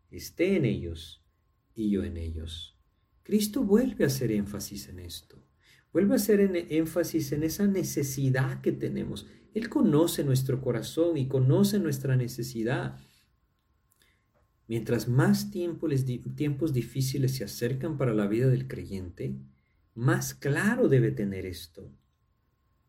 esté 0.09 0.55
en 0.55 0.65
ellos 0.65 1.25
y 1.73 1.89
yo 1.89 2.03
en 2.03 2.17
ellos. 2.17 2.79
Cristo 3.23 3.63
vuelve 3.63 4.05
a 4.05 4.07
hacer 4.07 4.31
énfasis 4.31 4.87
en 4.87 4.99
esto. 4.99 5.43
Vuelve 5.91 6.13
a 6.13 6.15
hacer 6.17 6.39
énfasis 6.69 7.31
en 7.31 7.43
esa 7.43 7.67
necesidad 7.67 8.61
que 8.61 8.71
tenemos. 8.71 9.27
Él 9.53 9.67
conoce 9.67 10.23
nuestro 10.23 10.61
corazón 10.61 11.17
y 11.17 11.27
conoce 11.27 11.79
nuestra 11.79 12.15
necesidad. 12.15 12.99
Mientras 14.67 15.07
más 15.07 15.49
tiempos 15.49 16.73
difíciles 16.73 17.35
se 17.35 17.43
acercan 17.43 17.97
para 17.97 18.13
la 18.13 18.27
vida 18.27 18.47
del 18.47 18.67
creyente, 18.67 19.35
más 19.97 20.35
claro 20.35 20.89
debe 20.89 21.09
tener 21.09 21.47
esto, 21.47 21.91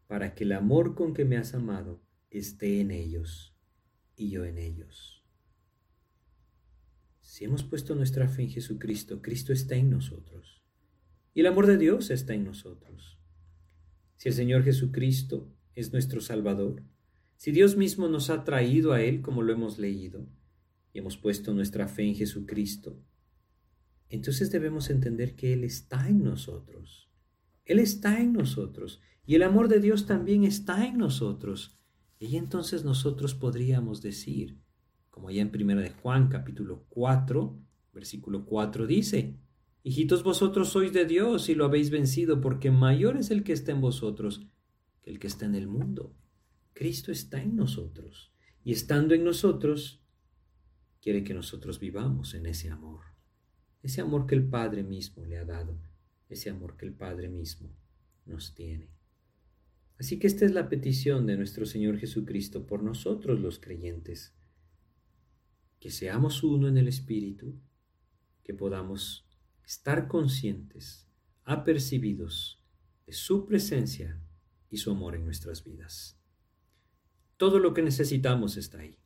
para 0.09 0.35
que 0.35 0.45
el 0.45 0.53
amor 0.53 0.95
con 0.95 1.15
que 1.15 1.25
me 1.25 1.39
has 1.39 1.55
amado 1.55 2.03
esté 2.29 2.83
en 2.83 2.91
ellos 2.91 3.57
y 4.15 4.29
yo 4.29 4.45
en 4.45 4.59
ellos. 4.59 5.25
Si 7.23 7.47
hemos 7.47 7.65
puesto 7.65 7.95
nuestra 7.95 8.29
fe 8.29 8.43
en 8.43 8.51
Jesucristo, 8.51 9.23
Cristo 9.23 9.55
está 9.55 9.75
en 9.75 9.89
nosotros. 9.89 10.63
Y 11.33 11.41
el 11.41 11.47
amor 11.47 11.67
de 11.67 11.79
Dios 11.79 12.11
está 12.11 12.35
en 12.35 12.45
nosotros. 12.45 13.19
Si 14.17 14.29
el 14.29 14.35
Señor 14.35 14.63
Jesucristo 14.63 15.51
es 15.75 15.95
nuestro 15.95 16.21
Salvador, 16.21 16.83
si 17.37 17.53
Dios 17.53 17.79
mismo 17.79 18.09
nos 18.09 18.29
ha 18.29 18.45
traído 18.45 18.93
a 18.93 19.01
Él 19.01 19.23
como 19.23 19.41
lo 19.41 19.55
hemos 19.55 19.79
leído, 19.79 20.29
y 20.93 20.99
hemos 20.99 21.17
puesto 21.17 21.55
nuestra 21.55 21.89
fe 21.89 22.03
en 22.03 22.17
Jesucristo, 22.17 23.03
entonces 24.09 24.51
debemos 24.51 24.91
entender 24.91 25.37
que 25.37 25.53
Él 25.53 25.65
está 25.65 26.09
en 26.09 26.23
nosotros. 26.25 27.11
Él 27.65 27.79
está 27.79 28.21
en 28.21 28.33
nosotros 28.33 29.01
y 29.27 29.35
el 29.35 29.43
amor 29.43 29.69
de 29.69 29.81
Dios 29.81 30.07
también 30.07 30.45
está 30.45 30.87
en 30.87 30.99
nosotros. 30.99 31.79
Y 32.19 32.37
entonces 32.37 32.85
nosotros 32.85 33.35
podríamos 33.35 34.01
decir, 34.01 34.59
como 35.11 35.31
ya 35.31 35.43
en 35.43 35.53
1 35.55 35.81
de 35.81 35.91
Juan 35.91 36.29
capítulo 36.29 36.87
4, 36.89 37.59
versículo 37.93 38.47
4 38.47 38.87
dice, 38.87 39.39
Hijitos 39.83 40.23
vosotros 40.23 40.71
sois 40.71 40.93
de 40.93 41.05
Dios 41.05 41.49
y 41.49 41.55
lo 41.55 41.65
habéis 41.65 41.91
vencido, 41.91 42.41
porque 42.41 42.71
mayor 42.71 43.17
es 43.17 43.31
el 43.31 43.45
que 43.45 43.53
está 43.53 43.73
en 43.73 43.81
vosotros 43.81 44.47
que 45.03 45.11
el 45.11 45.19
que 45.19 45.27
está 45.27 45.47
en 45.47 45.55
el 45.55 45.67
mundo. 45.67 46.15
Cristo 46.75 47.11
está 47.11 47.43
en 47.43 47.57
nosotros 47.57 48.33
y 48.63 48.73
estando 48.73 49.15
en 49.15 49.25
nosotros, 49.25 50.05
quiere 51.01 51.25
que 51.25 51.35
nosotros 51.35 51.81
vivamos 51.81 52.35
en 52.35 52.47
ese 52.47 52.71
amor, 52.71 53.05
ese 53.83 54.01
amor 54.01 54.27
que 54.27 54.35
el 54.35 54.49
Padre 54.49 54.83
mismo 54.83 55.25
le 55.25 55.39
ha 55.39 55.45
dado, 55.45 55.79
ese 56.29 56.51
amor 56.51 56.77
que 56.77 56.87
el 56.87 56.93
Padre 56.93 57.29
mismo 57.29 57.71
nos 58.27 58.55
tiene. 58.55 58.91
Así 59.99 60.19
que 60.19 60.27
esta 60.27 60.45
es 60.45 60.53
la 60.53 60.69
petición 60.69 61.27
de 61.27 61.37
nuestro 61.37 61.67
Señor 61.67 61.99
Jesucristo 61.99 62.67
por 62.67 62.83
nosotros 62.83 63.41
los 63.41 63.59
creyentes, 63.59 64.35
que 65.81 65.91
seamos 65.91 66.43
uno 66.45 66.69
en 66.69 66.79
el 66.79 66.89
Espíritu, 66.89 67.59
que 68.45 68.55
podamos 68.55 69.27
estar 69.65 70.09
conscientes, 70.09 71.09
apercibidos 71.45 72.63
de 73.07 73.13
su 73.13 73.45
presencia 73.45 74.21
y 74.71 74.77
su 74.77 74.91
amor 74.91 75.17
en 75.17 75.25
nuestras 75.25 75.65
vidas. 75.65 76.19
Todo 77.37 77.59
lo 77.59 77.75
que 77.75 77.83
necesitamos 77.83 78.57
está 78.57 78.81
ahí. 78.81 78.99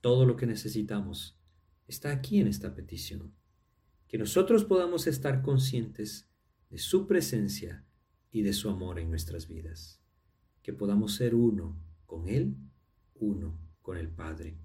Todo 0.00 0.24
lo 0.24 0.36
que 0.36 0.46
necesitamos 0.46 1.38
está 1.86 2.10
aquí 2.12 2.40
en 2.40 2.48
esta 2.48 2.74
petición. 2.74 3.34
Que 4.08 4.18
nosotros 4.18 4.64
podamos 4.64 5.06
estar 5.06 5.42
conscientes 5.42 6.28
de 6.70 6.78
su 6.78 7.06
presencia 7.06 7.84
y 8.30 8.42
de 8.42 8.52
su 8.52 8.70
amor 8.70 8.98
en 8.98 9.10
nuestras 9.10 9.48
vidas. 9.48 10.02
Que 10.62 10.72
podamos 10.72 11.14
ser 11.14 11.34
uno 11.34 11.78
con 12.06 12.28
Él, 12.28 12.56
uno 13.14 13.58
con 13.82 13.96
el 13.96 14.08
Padre. 14.08 14.58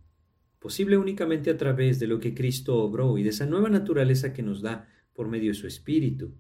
Posible 0.60 0.98
únicamente 0.98 1.50
a 1.50 1.58
través 1.58 2.00
de 2.00 2.08
lo 2.08 2.20
que 2.20 2.34
Cristo 2.34 2.78
obró 2.78 3.18
y 3.18 3.24
de 3.24 3.30
esa 3.30 3.46
nueva 3.46 3.70
naturaleza 3.70 4.34
que 4.34 4.44
nos 4.44 4.62
da 4.62 4.88
por 5.14 5.28
medio 5.28 5.52
de 5.52 5.56
su 5.56 5.68
Espíritu. 5.68 6.38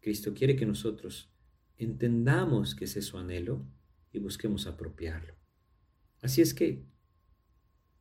Cristo 0.00 0.32
quiere 0.32 0.56
que 0.56 0.66
nosotros 0.66 1.30
entendamos 1.76 2.74
que 2.74 2.86
ese 2.86 3.00
es 3.00 3.06
su 3.06 3.18
anhelo 3.18 3.66
y 4.12 4.18
busquemos 4.18 4.66
apropiarlo. 4.66 5.34
Así 6.22 6.40
es 6.40 6.54
que 6.54 6.86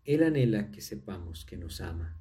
Él 0.04 0.24
anhela 0.24 0.72
que 0.72 0.82
sepamos 0.82 1.46
que 1.46 1.58
nos 1.58 1.82
ama 1.82 2.19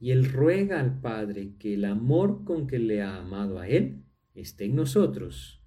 y 0.00 0.10
Él 0.10 0.24
ruega 0.24 0.80
al 0.80 1.00
Padre 1.00 1.54
que 1.58 1.74
el 1.74 1.84
amor 1.84 2.44
con 2.44 2.66
que 2.66 2.80
le 2.80 3.02
ha 3.02 3.18
amado 3.18 3.60
a 3.60 3.68
Él 3.68 4.02
esté 4.34 4.64
en 4.64 4.74
nosotros 4.74 5.62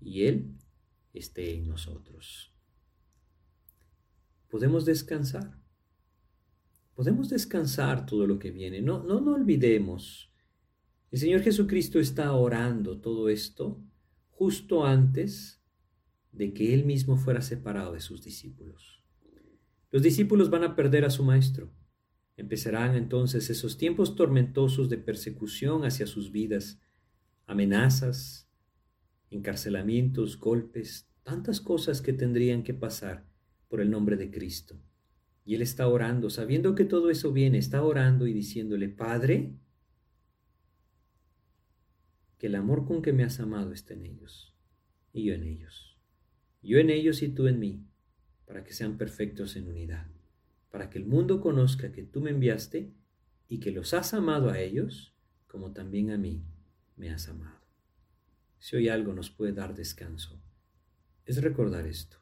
y 0.00 0.24
Él 0.24 0.54
esté 1.12 1.54
en 1.54 1.66
nosotros. 1.66 2.54
Podemos 4.48 4.84
descansar 4.84 5.58
podemos 6.98 7.28
descansar 7.28 8.06
todo 8.06 8.26
lo 8.26 8.40
que 8.40 8.50
viene. 8.50 8.82
No, 8.82 9.04
no, 9.04 9.20
no 9.20 9.34
olvidemos. 9.34 10.32
El 11.12 11.20
Señor 11.20 11.42
Jesucristo 11.42 12.00
está 12.00 12.32
orando 12.32 13.00
todo 13.00 13.28
esto 13.28 13.80
justo 14.30 14.84
antes 14.84 15.62
de 16.32 16.52
que 16.52 16.74
Él 16.74 16.84
mismo 16.84 17.16
fuera 17.16 17.40
separado 17.40 17.92
de 17.92 18.00
sus 18.00 18.24
discípulos. 18.24 19.04
Los 19.92 20.02
discípulos 20.02 20.50
van 20.50 20.64
a 20.64 20.74
perder 20.74 21.04
a 21.04 21.10
su 21.10 21.22
Maestro. 21.22 21.70
Empezarán 22.38 22.94
entonces 22.94 23.50
esos 23.50 23.76
tiempos 23.76 24.14
tormentosos 24.14 24.88
de 24.88 24.96
persecución 24.96 25.84
hacia 25.84 26.06
sus 26.06 26.30
vidas, 26.30 26.80
amenazas, 27.46 28.48
encarcelamientos, 29.28 30.38
golpes, 30.38 31.10
tantas 31.24 31.60
cosas 31.60 32.00
que 32.00 32.12
tendrían 32.12 32.62
que 32.62 32.74
pasar 32.74 33.26
por 33.66 33.80
el 33.80 33.90
nombre 33.90 34.16
de 34.16 34.30
Cristo. 34.30 34.80
Y 35.44 35.56
él 35.56 35.62
está 35.62 35.88
orando, 35.88 36.30
sabiendo 36.30 36.76
que 36.76 36.84
todo 36.84 37.10
eso 37.10 37.32
viene, 37.32 37.58
está 37.58 37.82
orando 37.82 38.28
y 38.28 38.32
diciéndole, 38.32 38.88
Padre, 38.88 39.56
que 42.38 42.46
el 42.46 42.54
amor 42.54 42.86
con 42.86 43.02
que 43.02 43.12
me 43.12 43.24
has 43.24 43.40
amado 43.40 43.72
esté 43.72 43.94
en 43.94 44.06
ellos 44.06 44.54
y 45.12 45.24
yo 45.24 45.34
en 45.34 45.42
ellos. 45.42 45.98
Yo 46.62 46.78
en 46.78 46.90
ellos 46.90 47.20
y 47.22 47.30
tú 47.30 47.48
en 47.48 47.58
mí, 47.58 47.84
para 48.46 48.62
que 48.62 48.72
sean 48.72 48.96
perfectos 48.96 49.56
en 49.56 49.66
unidad, 49.66 50.06
para 50.70 50.90
que 50.90 50.98
el 50.98 51.06
mundo 51.06 51.40
conozca 51.40 51.92
que 51.92 52.02
tú 52.02 52.20
me 52.20 52.30
enviaste 52.30 52.92
y 53.48 53.60
que 53.60 53.72
los 53.72 53.94
has 53.94 54.14
amado 54.14 54.50
a 54.50 54.60
ellos 54.60 55.14
como 55.46 55.72
también 55.72 56.10
a 56.10 56.18
mí 56.18 56.44
me 56.96 57.10
has 57.10 57.28
amado. 57.28 57.60
Si 58.58 58.76
hoy 58.76 58.88
algo 58.88 59.12
nos 59.12 59.30
puede 59.30 59.52
dar 59.52 59.74
descanso, 59.74 60.42
es 61.24 61.42
recordar 61.42 61.86
esto 61.86 62.18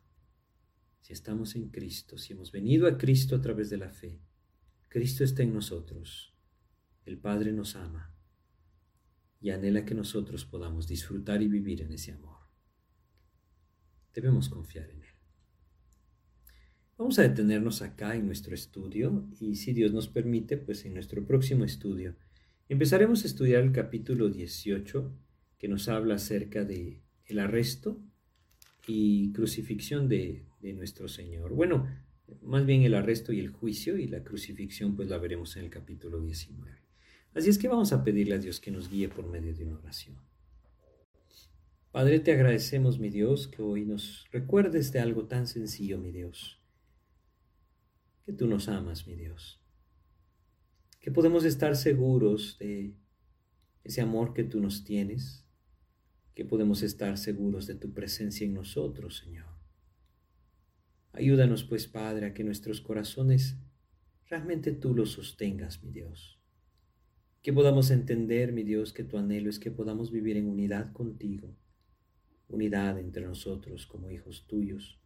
si 1.07 1.13
estamos 1.13 1.55
en 1.55 1.69
Cristo, 1.69 2.19
si 2.19 2.33
hemos 2.33 2.51
venido 2.51 2.89
a 2.89 2.99
Cristo 2.99 3.37
a 3.37 3.41
través 3.41 3.71
de 3.71 3.77
la 3.77 3.91
fe, 3.91 4.21
Cristo 4.89 5.23
está 5.23 5.45
en 5.45 5.55
nosotros, 5.55 6.35
el 7.05 7.17
Padre 7.17 7.53
nos 7.53 7.77
ama 7.77 8.13
y 9.41 9.51
anhela 9.51 9.85
que 9.85 9.95
nosotros 9.95 10.45
podamos 10.45 10.89
disfrutar 10.89 11.43
y 11.43 11.47
vivir 11.47 11.83
en 11.83 11.93
ese 11.93 12.11
amor. 12.11 12.41
Debemos 14.15 14.49
confiar 14.49 14.91
en 14.91 15.05
Él. 15.05 15.16
Vamos 16.99 17.19
a 17.19 17.23
detenernos 17.23 17.83
acá 17.83 18.17
en 18.17 18.25
nuestro 18.25 18.55
estudio 18.55 19.29
y 19.39 19.57
si 19.57 19.75
Dios 19.75 19.93
nos 19.93 20.09
permite, 20.09 20.57
pues 20.57 20.87
en 20.87 20.95
nuestro 20.95 21.27
próximo 21.27 21.67
estudio 21.67 22.17
empezaremos 22.71 23.23
a 23.23 23.27
estudiar 23.27 23.63
el 23.63 23.73
capítulo 23.73 24.31
18 24.31 25.13
que 25.59 25.69
nos 25.69 25.91
habla 25.91 26.15
acerca 26.15 26.65
de 26.65 27.03
el 27.27 27.39
arresto 27.39 28.01
y 28.87 29.31
crucifixión 29.35 30.09
de, 30.09 30.47
de 30.63 30.73
nuestro 30.73 31.07
Señor. 31.07 31.53
Bueno, 31.53 31.87
más 32.41 32.65
bien 32.65 32.83
el 32.83 32.95
arresto 32.95 33.31
y 33.35 33.41
el 33.41 33.51
juicio 33.51 33.99
y 33.99 34.07
la 34.07 34.25
crucifixión, 34.25 34.97
pues 34.97 35.11
la 35.11 35.19
veremos 35.19 35.55
en 35.59 35.65
el 35.65 35.71
capítulo 35.71 36.23
19. 36.23 36.79
Así 37.35 37.51
es 37.51 37.59
que 37.59 37.69
vamos 37.69 37.93
a 37.93 38.05
pedirle 38.05 38.37
a 38.37 38.39
Dios 38.39 38.59
que 38.59 38.71
nos 38.71 38.89
guíe 38.89 39.11
por 39.11 39.29
medio 39.29 39.55
de 39.55 39.65
una 39.65 39.77
oración. 39.77 40.17
Padre, 41.93 42.21
te 42.21 42.33
agradecemos, 42.33 42.99
mi 42.99 43.11
Dios, 43.11 43.49
que 43.49 43.61
hoy 43.61 43.85
nos 43.85 44.27
recuerdes 44.33 44.93
de 44.93 45.01
algo 45.01 45.27
tan 45.27 45.47
sencillo, 45.47 45.99
mi 45.99 46.11
Dios, 46.11 46.59
que 48.27 48.33
tú 48.33 48.49
nos 48.49 48.69
amas, 48.69 49.07
mi 49.07 49.15
Dios, 49.15 49.63
que 50.99 51.13
podemos 51.13 51.45
estar 51.45 51.77
seguros 51.77 52.59
de 52.59 52.97
ese 53.85 54.01
amor 54.01 54.35
que 54.35 54.43
tú 54.43 54.61
nos 54.61 54.83
tienes, 54.83 55.47
que 56.35 56.45
podemos 56.45 56.83
estar 56.83 57.17
seguros 57.19 57.69
de 57.69 57.77
tu 57.77 57.95
presencia 57.95 58.45
en 58.45 58.55
nosotros, 58.55 59.19
Señor. 59.19 59.47
Ayúdanos, 61.13 61.63
pues, 61.63 61.87
Padre, 61.87 62.27
a 62.27 62.35
que 62.35 62.43
nuestros 62.43 62.81
corazones 62.81 63.57
realmente 64.29 64.73
tú 64.73 64.93
los 64.93 65.13
sostengas, 65.13 65.85
mi 65.85 65.93
Dios. 65.93 66.41
Que 67.43 67.53
podamos 67.53 67.93
entender, 67.93 68.53
mi 68.53 68.65
Dios, 68.65 68.93
que 68.93 69.05
tu 69.05 69.19
anhelo 69.19 69.49
es 69.49 69.61
que 69.61 69.71
podamos 69.71 70.11
vivir 70.11 70.37
en 70.37 70.49
unidad 70.49 70.93
contigo, 70.93 71.57
unidad 72.49 72.99
entre 72.99 73.25
nosotros 73.25 73.87
como 73.87 74.11
hijos 74.11 74.49
tuyos, 74.49 75.01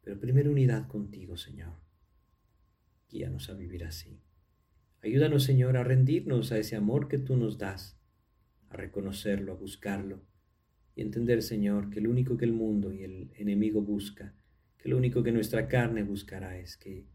pero 0.00 0.20
primero 0.20 0.52
unidad 0.52 0.86
contigo, 0.86 1.36
Señor. 1.36 1.85
Guíanos 3.08 3.50
a 3.50 3.54
vivir 3.54 3.84
así. 3.84 4.20
Ayúdanos, 5.02 5.44
Señor, 5.44 5.76
a 5.76 5.84
rendirnos 5.84 6.52
a 6.52 6.58
ese 6.58 6.76
amor 6.76 7.08
que 7.08 7.18
tú 7.18 7.36
nos 7.36 7.58
das, 7.58 7.98
a 8.68 8.76
reconocerlo, 8.76 9.52
a 9.52 9.56
buscarlo 9.56 10.22
y 10.94 11.02
entender, 11.02 11.42
Señor, 11.42 11.90
que 11.90 12.00
lo 12.00 12.10
único 12.10 12.36
que 12.36 12.44
el 12.44 12.52
mundo 12.52 12.92
y 12.92 13.04
el 13.04 13.30
enemigo 13.36 13.82
busca 13.82 14.34
que 14.78 14.88
lo 14.88 14.98
único 14.98 15.22
que 15.22 15.32
nuestra 15.32 15.68
carne 15.68 16.02
buscará 16.02 16.58
es 16.58 16.76
que 16.76 17.06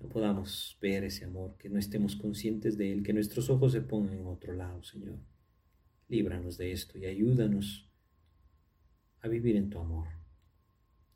no 0.00 0.08
podamos 0.08 0.76
ver 0.80 1.04
ese 1.04 1.24
amor, 1.24 1.56
que 1.58 1.68
no 1.68 1.78
estemos 1.78 2.16
conscientes 2.16 2.76
de 2.76 2.92
él, 2.92 3.02
que 3.02 3.12
nuestros 3.12 3.50
ojos 3.50 3.72
se 3.72 3.82
pongan 3.82 4.18
en 4.18 4.26
otro 4.26 4.52
lado, 4.52 4.82
Señor. 4.82 5.18
Líbranos 6.08 6.58
de 6.58 6.72
esto 6.72 6.98
y 6.98 7.06
ayúdanos 7.06 7.90
a 9.20 9.28
vivir 9.28 9.56
en 9.56 9.70
tu 9.70 9.78
amor. 9.78 10.08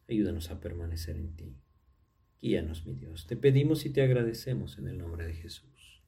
Ayúdanos 0.09 0.51
a 0.51 0.61
permanecer 0.61 1.17
en 1.17 1.37
ti. 1.37 1.57
Guíanos, 2.41 2.87
mi 2.87 2.95
Dios. 2.95 3.27
Te 3.27 3.37
pedimos 3.37 3.85
y 3.85 3.91
te 3.91 4.03
agradecemos 4.03 4.79
en 4.79 4.89
el 4.89 4.99
nombre 4.99 5.27
de 5.27 5.35
Jesús. 5.35 6.03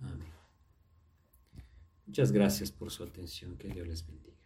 Amén. 0.00 0.28
Muchas 2.06 2.32
gracias 2.32 2.70
por 2.72 2.90
su 2.90 3.02
atención. 3.02 3.56
Que 3.58 3.68
Dios 3.68 3.86
les 3.86 4.06
bendiga. 4.06 4.45